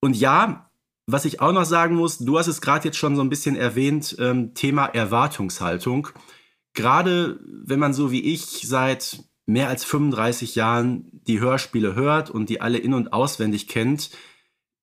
Und 0.00 0.16
ja, 0.16 0.69
was 1.12 1.24
ich 1.24 1.40
auch 1.40 1.52
noch 1.52 1.64
sagen 1.64 1.96
muss, 1.96 2.18
du 2.18 2.38
hast 2.38 2.46
es 2.46 2.60
gerade 2.60 2.88
jetzt 2.88 2.98
schon 2.98 3.16
so 3.16 3.22
ein 3.22 3.28
bisschen 3.28 3.56
erwähnt, 3.56 4.16
ähm, 4.18 4.54
Thema 4.54 4.86
Erwartungshaltung. 4.86 6.08
Gerade 6.74 7.40
wenn 7.64 7.78
man 7.78 7.92
so 7.92 8.10
wie 8.10 8.22
ich 8.22 8.66
seit 8.66 9.24
mehr 9.46 9.68
als 9.68 9.84
35 9.84 10.54
Jahren 10.54 11.10
die 11.26 11.40
Hörspiele 11.40 11.94
hört 11.94 12.30
und 12.30 12.48
die 12.48 12.60
alle 12.60 12.78
in 12.78 12.94
und 12.94 13.12
auswendig 13.12 13.68
kennt, 13.68 14.10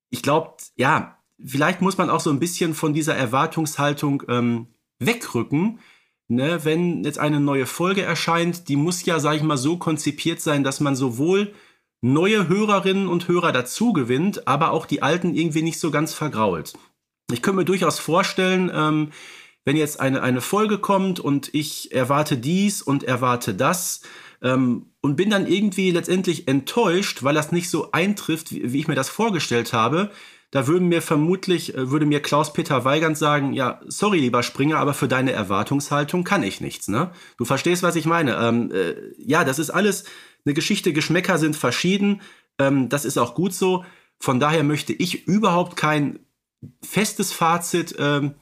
ich 0.10 0.22
glaube, 0.22 0.56
ja, 0.76 1.18
vielleicht 1.44 1.82
muss 1.82 1.98
man 1.98 2.10
auch 2.10 2.20
so 2.20 2.30
ein 2.30 2.40
bisschen 2.40 2.74
von 2.74 2.94
dieser 2.94 3.16
Erwartungshaltung 3.16 4.24
ähm, 4.28 4.68
wegrücken, 5.00 5.80
ne, 6.28 6.64
wenn 6.64 7.04
jetzt 7.04 7.20
eine 7.20 7.40
neue 7.40 7.66
Folge 7.66 8.02
erscheint, 8.02 8.68
die 8.68 8.76
muss 8.76 9.06
ja, 9.06 9.20
sag 9.20 9.36
ich 9.36 9.44
mal, 9.44 9.58
so 9.58 9.78
konzipiert 9.78 10.42
sein, 10.42 10.64
dass 10.64 10.80
man 10.80 10.96
sowohl 10.96 11.54
neue 12.02 12.48
Hörerinnen 12.48 13.08
und 13.08 13.28
Hörer 13.28 13.52
dazu 13.52 13.94
gewinnt, 13.94 14.48
aber 14.48 14.72
auch 14.72 14.86
die 14.86 15.02
alten 15.02 15.34
irgendwie 15.36 15.62
nicht 15.62 15.80
so 15.80 15.92
ganz 15.92 16.14
vergrault. 16.14 16.74
Ich 17.32 17.42
könnte 17.42 17.58
mir 17.58 17.66
durchaus 17.66 18.00
vorstellen, 18.00 18.72
ähm, 18.74 19.12
wenn 19.66 19.76
jetzt 19.76 20.00
eine, 20.00 20.22
eine 20.22 20.42
Folge 20.42 20.78
kommt 20.78 21.20
und 21.20 21.54
ich 21.54 21.92
erwarte 21.92 22.38
dies 22.38 22.82
und 22.82 23.04
erwarte 23.04 23.54
das 23.54 24.02
ähm, 24.42 24.94
und 25.02 25.18
bin 25.18 25.30
dann 25.30 25.46
irgendwie 25.46 25.92
letztendlich 25.92 26.48
enttäuscht, 26.48 27.24
weil 27.24 27.36
das 27.36 27.52
nicht 27.52 27.70
so 27.70 27.92
eintrifft, 27.92 28.52
wie, 28.52 28.72
wie 28.72 28.80
ich 28.80 28.88
mir 28.88 28.96
das 28.96 29.10
vorgestellt 29.10 29.74
habe, 29.74 30.12
da 30.52 30.68
würden 30.68 30.88
mir 30.88 31.02
vermutlich, 31.02 31.76
äh, 31.76 31.92
würde 31.92 32.06
mir 32.06 32.22
Klaus-Peter 32.22 32.86
Weigand 32.86 33.18
sagen, 33.18 33.52
ja, 33.54 33.82
sorry, 33.88 34.20
lieber 34.20 34.44
Springer, 34.44 34.78
aber 34.78 34.94
für 34.94 35.10
deine 35.10 35.34
Erwartungshaltung 35.34 36.24
kann 36.24 36.44
ich 36.44 36.62
nichts, 36.62 36.88
ne? 36.88 37.12
Du 37.38 37.44
verstehst, 37.44 37.84
was 37.84 37.98
ich 37.98 38.06
meine. 38.06 38.38
Ähm, 38.38 38.72
äh, 38.72 38.96
ja, 39.18 39.44
das 39.44 39.60
ist 39.60 39.70
alles 39.70 40.06
eine 40.48 40.54
Geschichte, 40.54 40.94
Geschmäcker 40.94 41.38
sind 41.38 41.56
verschieden, 41.56 42.22
ähm, 42.58 42.90
das 42.90 43.06
ist 43.06 43.18
auch 43.18 43.36
gut 43.36 43.54
so. 43.54 43.86
Von 44.20 44.40
daher 44.40 44.64
möchte 44.64 44.94
ich 44.94 45.28
überhaupt 45.28 45.76
kein 45.76 46.20
festes 46.82 47.32
Fazit 47.32 47.96
ähm, 48.00 48.36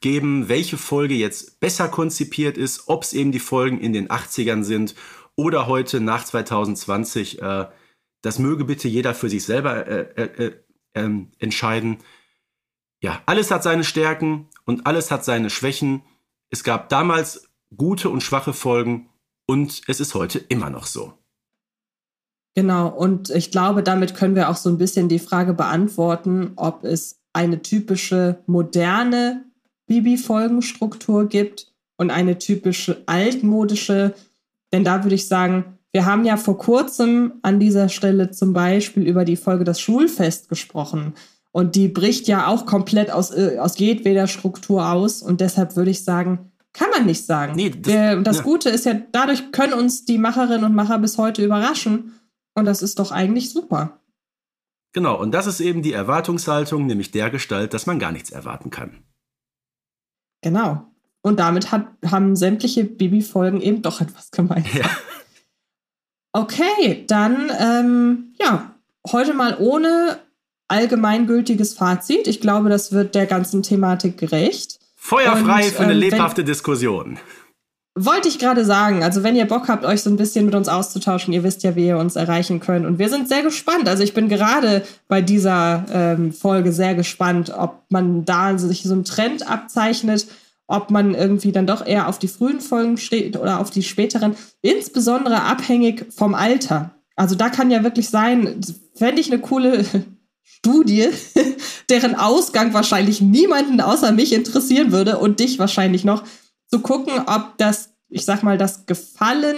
geben, 0.00 0.48
welche 0.48 0.76
Folge 0.76 1.14
jetzt 1.14 1.60
besser 1.60 1.88
konzipiert 1.88 2.58
ist, 2.58 2.88
ob 2.88 3.04
es 3.04 3.12
eben 3.12 3.30
die 3.30 3.38
Folgen 3.38 3.78
in 3.78 3.92
den 3.92 4.08
80ern 4.08 4.64
sind 4.64 4.94
oder 5.36 5.66
heute 5.66 6.00
nach 6.00 6.24
2020. 6.24 7.40
Äh, 7.40 7.66
das 8.22 8.38
möge 8.38 8.64
bitte 8.64 8.88
jeder 8.88 9.14
für 9.14 9.28
sich 9.28 9.44
selber 9.44 9.86
äh, 9.86 10.00
äh, 10.16 10.46
äh 10.46 10.52
ähm, 10.96 11.32
entscheiden. 11.38 11.98
Ja, 13.02 13.20
alles 13.26 13.50
hat 13.50 13.64
seine 13.64 13.82
Stärken 13.82 14.48
und 14.64 14.86
alles 14.86 15.10
hat 15.10 15.24
seine 15.24 15.50
Schwächen. 15.50 16.02
Es 16.50 16.62
gab 16.62 16.88
damals 16.88 17.50
gute 17.76 18.10
und 18.10 18.22
schwache 18.22 18.52
Folgen 18.52 19.10
und 19.46 19.82
es 19.88 19.98
ist 19.98 20.14
heute 20.14 20.38
immer 20.38 20.70
noch 20.70 20.86
so. 20.86 21.18
Genau, 22.54 22.88
und 22.88 23.30
ich 23.30 23.50
glaube, 23.50 23.82
damit 23.82 24.14
können 24.14 24.36
wir 24.36 24.48
auch 24.48 24.56
so 24.56 24.70
ein 24.70 24.78
bisschen 24.78 25.08
die 25.08 25.18
Frage 25.18 25.54
beantworten, 25.54 26.52
ob 26.56 26.84
es 26.84 27.18
eine 27.32 27.62
typische 27.62 28.38
moderne 28.46 29.42
Bibi-Folgenstruktur 29.86 31.28
gibt 31.28 31.72
und 31.96 32.10
eine 32.10 32.38
typische 32.38 33.02
altmodische. 33.06 34.14
Denn 34.72 34.84
da 34.84 35.02
würde 35.02 35.16
ich 35.16 35.26
sagen, 35.26 35.78
wir 35.92 36.06
haben 36.06 36.24
ja 36.24 36.36
vor 36.36 36.58
kurzem 36.58 37.34
an 37.42 37.60
dieser 37.60 37.88
Stelle 37.88 38.30
zum 38.30 38.52
Beispiel 38.52 39.06
über 39.06 39.24
die 39.24 39.36
Folge 39.36 39.64
Das 39.64 39.80
Schulfest 39.80 40.48
gesprochen. 40.48 41.14
Und 41.50 41.76
die 41.76 41.88
bricht 41.88 42.26
ja 42.26 42.48
auch 42.48 42.66
komplett 42.66 43.12
aus, 43.12 43.30
äh, 43.30 43.58
aus 43.60 43.78
jedweder 43.78 44.26
Struktur 44.26 44.90
aus. 44.90 45.22
Und 45.22 45.40
deshalb 45.40 45.76
würde 45.76 45.92
ich 45.92 46.02
sagen, 46.02 46.50
kann 46.72 46.90
man 46.90 47.06
nicht 47.06 47.24
sagen. 47.26 47.54
Nee, 47.54 47.70
das, 47.70 47.92
Wir, 47.92 48.20
das 48.22 48.38
ja. 48.38 48.42
Gute 48.42 48.70
ist 48.70 48.86
ja, 48.86 48.94
dadurch 49.12 49.52
können 49.52 49.72
uns 49.72 50.04
die 50.04 50.18
Macherinnen 50.18 50.64
und 50.64 50.74
Macher 50.74 50.98
bis 50.98 51.16
heute 51.16 51.44
überraschen. 51.44 52.12
Und 52.54 52.64
das 52.64 52.82
ist 52.82 52.98
doch 52.98 53.10
eigentlich 53.10 53.50
super. 53.50 54.00
Genau, 54.92 55.20
und 55.20 55.32
das 55.32 55.46
ist 55.46 55.60
eben 55.60 55.82
die 55.82 55.92
Erwartungshaltung, 55.92 56.86
nämlich 56.86 57.10
der 57.10 57.30
Gestalt, 57.30 57.74
dass 57.74 57.86
man 57.86 57.98
gar 57.98 58.12
nichts 58.12 58.30
erwarten 58.30 58.70
kann. 58.70 59.02
Genau. 60.40 60.86
Und 61.20 61.40
damit 61.40 61.72
hat, 61.72 61.88
haben 62.04 62.36
sämtliche 62.36 62.84
Bibi-Folgen 62.84 63.60
eben 63.60 63.82
doch 63.82 64.00
etwas 64.00 64.30
gemeint. 64.30 64.72
Ja. 64.74 64.88
Okay, 66.32 67.04
dann 67.06 67.50
ähm, 67.60 68.34
ja, 68.40 68.74
heute 69.10 69.34
mal 69.34 69.56
ohne 69.58 70.18
allgemeingültiges 70.68 71.74
Fazit. 71.74 72.26
Ich 72.26 72.40
glaube, 72.40 72.68
das 72.68 72.92
wird 72.92 73.14
der 73.14 73.26
ganzen 73.26 73.62
Thematik 73.62 74.18
gerecht. 74.18 74.80
Feuerfrei 74.96 75.66
Und, 75.66 75.72
für 75.74 75.82
eine 75.82 75.92
ähm, 75.92 75.98
lebhafte 75.98 76.38
wenn, 76.38 76.46
Diskussion. 76.46 77.18
Wollte 77.96 78.28
ich 78.28 78.40
gerade 78.40 78.64
sagen. 78.64 79.04
Also, 79.04 79.22
wenn 79.22 79.36
ihr 79.36 79.46
Bock 79.46 79.68
habt, 79.68 79.84
euch 79.84 80.02
so 80.02 80.10
ein 80.10 80.16
bisschen 80.16 80.46
mit 80.46 80.54
uns 80.54 80.68
auszutauschen, 80.68 81.32
ihr 81.32 81.44
wisst 81.44 81.62
ja, 81.62 81.76
wie 81.76 81.86
ihr 81.86 81.98
uns 81.98 82.16
erreichen 82.16 82.58
könnt. 82.58 82.86
Und 82.86 82.98
wir 82.98 83.08
sind 83.08 83.28
sehr 83.28 83.42
gespannt. 83.42 83.88
Also, 83.88 84.02
ich 84.02 84.14
bin 84.14 84.28
gerade 84.28 84.82
bei 85.06 85.22
dieser 85.22 85.84
ähm, 85.92 86.32
Folge 86.32 86.72
sehr 86.72 86.94
gespannt, 86.94 87.52
ob 87.56 87.82
man 87.90 88.24
da 88.24 88.58
sich 88.58 88.82
so 88.82 88.92
einen 88.92 89.04
Trend 89.04 89.48
abzeichnet 89.48 90.26
ob 90.66 90.90
man 90.90 91.14
irgendwie 91.14 91.52
dann 91.52 91.66
doch 91.66 91.86
eher 91.86 92.08
auf 92.08 92.18
die 92.18 92.28
frühen 92.28 92.60
Folgen 92.60 92.96
steht 92.96 93.36
oder 93.36 93.60
auf 93.60 93.70
die 93.70 93.82
späteren, 93.82 94.34
insbesondere 94.62 95.42
abhängig 95.42 96.06
vom 96.10 96.34
Alter. 96.34 96.90
Also 97.16 97.34
da 97.34 97.48
kann 97.48 97.70
ja 97.70 97.84
wirklich 97.84 98.08
sein, 98.08 98.60
fände 98.94 99.20
ich 99.20 99.30
eine 99.30 99.40
coole 99.40 99.84
Studie, 100.42 101.08
deren 101.90 102.14
Ausgang 102.14 102.72
wahrscheinlich 102.72 103.20
niemanden 103.20 103.80
außer 103.80 104.12
mich 104.12 104.32
interessieren 104.32 104.92
würde 104.92 105.18
und 105.18 105.40
dich 105.40 105.58
wahrscheinlich 105.58 106.04
noch, 106.04 106.24
zu 106.68 106.80
gucken, 106.80 107.12
ob 107.26 107.56
das, 107.58 107.94
ich 108.08 108.24
sag 108.24 108.42
mal, 108.42 108.58
das 108.58 108.86
Gefallen 108.86 109.56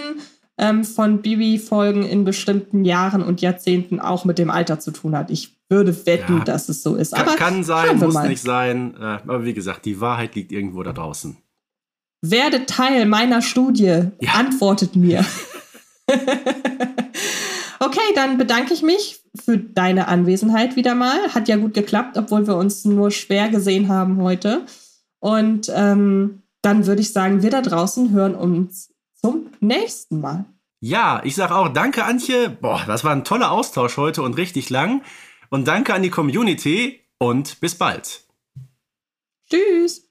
ähm, 0.57 0.83
von 0.83 1.21
Bibi-Folgen 1.21 2.03
in 2.03 2.25
bestimmten 2.25 2.83
Jahren 2.83 3.23
und 3.23 3.41
Jahrzehnten 3.41 3.99
auch 3.99 4.25
mit 4.25 4.39
dem 4.39 4.49
Alter 4.49 4.79
zu 4.79 4.91
tun 4.91 5.15
hat. 5.15 5.29
Ich 5.29 5.57
würde 5.69 6.05
wetten, 6.05 6.39
ja, 6.39 6.43
dass 6.43 6.69
es 6.69 6.81
so 6.83 6.95
ist. 6.95 7.15
Aber 7.15 7.35
kann 7.35 7.63
sein, 7.63 7.99
muss 7.99 8.13
mal. 8.13 8.27
nicht 8.27 8.41
sein. 8.41 8.95
Äh, 8.99 9.03
aber 9.03 9.45
wie 9.45 9.53
gesagt, 9.53 9.85
die 9.85 9.99
Wahrheit 10.01 10.35
liegt 10.35 10.51
irgendwo 10.51 10.83
da 10.83 10.93
draußen. 10.93 11.37
Werde 12.21 12.65
Teil 12.65 13.05
meiner 13.05 13.41
Studie. 13.41 14.09
Ja. 14.19 14.33
Antwortet 14.33 14.95
mir. 14.95 15.23
okay, 17.79 17.99
dann 18.15 18.37
bedanke 18.37 18.73
ich 18.73 18.81
mich 18.81 19.21
für 19.35 19.57
deine 19.57 20.07
Anwesenheit 20.07 20.75
wieder 20.75 20.95
mal. 20.95 21.33
Hat 21.33 21.47
ja 21.47 21.57
gut 21.57 21.73
geklappt, 21.73 22.17
obwohl 22.17 22.47
wir 22.47 22.55
uns 22.55 22.85
nur 22.85 23.11
schwer 23.11 23.49
gesehen 23.49 23.87
haben 23.89 24.21
heute. 24.21 24.65
Und 25.19 25.71
ähm, 25.75 26.41
dann 26.61 26.85
würde 26.85 27.01
ich 27.01 27.13
sagen, 27.13 27.41
wir 27.41 27.49
da 27.49 27.61
draußen 27.61 28.11
hören 28.11 28.35
uns 28.35 28.93
zum 29.13 29.47
nächsten 29.59 30.21
Mal. 30.21 30.45
Ja, 30.79 31.21
ich 31.23 31.35
sage 31.35 31.55
auch 31.55 31.69
danke, 31.69 32.05
Antje. 32.05 32.49
Boah, 32.49 32.83
das 32.85 33.03
war 33.03 33.11
ein 33.11 33.23
toller 33.23 33.51
Austausch 33.51 33.97
heute 33.97 34.21
und 34.21 34.37
richtig 34.37 34.69
lang. 34.69 35.01
Und 35.49 35.67
danke 35.67 35.93
an 35.93 36.03
die 36.03 36.09
Community 36.09 37.01
und 37.17 37.59
bis 37.59 37.75
bald. 37.75 38.25
Tschüss. 39.49 40.03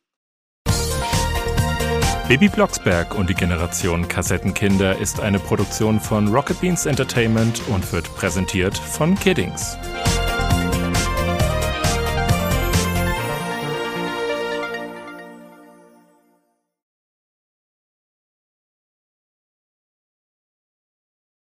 Baby 2.29 2.49
Blocksberg 2.49 3.17
und 3.17 3.31
die 3.31 3.35
Generation 3.35 4.09
Kassettenkinder 4.09 4.99
ist 4.99 5.21
eine 5.21 5.39
Produktion 5.39 6.01
von 6.01 6.35
Rocket 6.35 6.61
Beans 6.61 6.85
Entertainment 6.85 7.63
und 7.69 7.93
wird 7.93 8.13
präsentiert 8.17 8.77
von 8.77 9.15
Kiddings. 9.15 9.77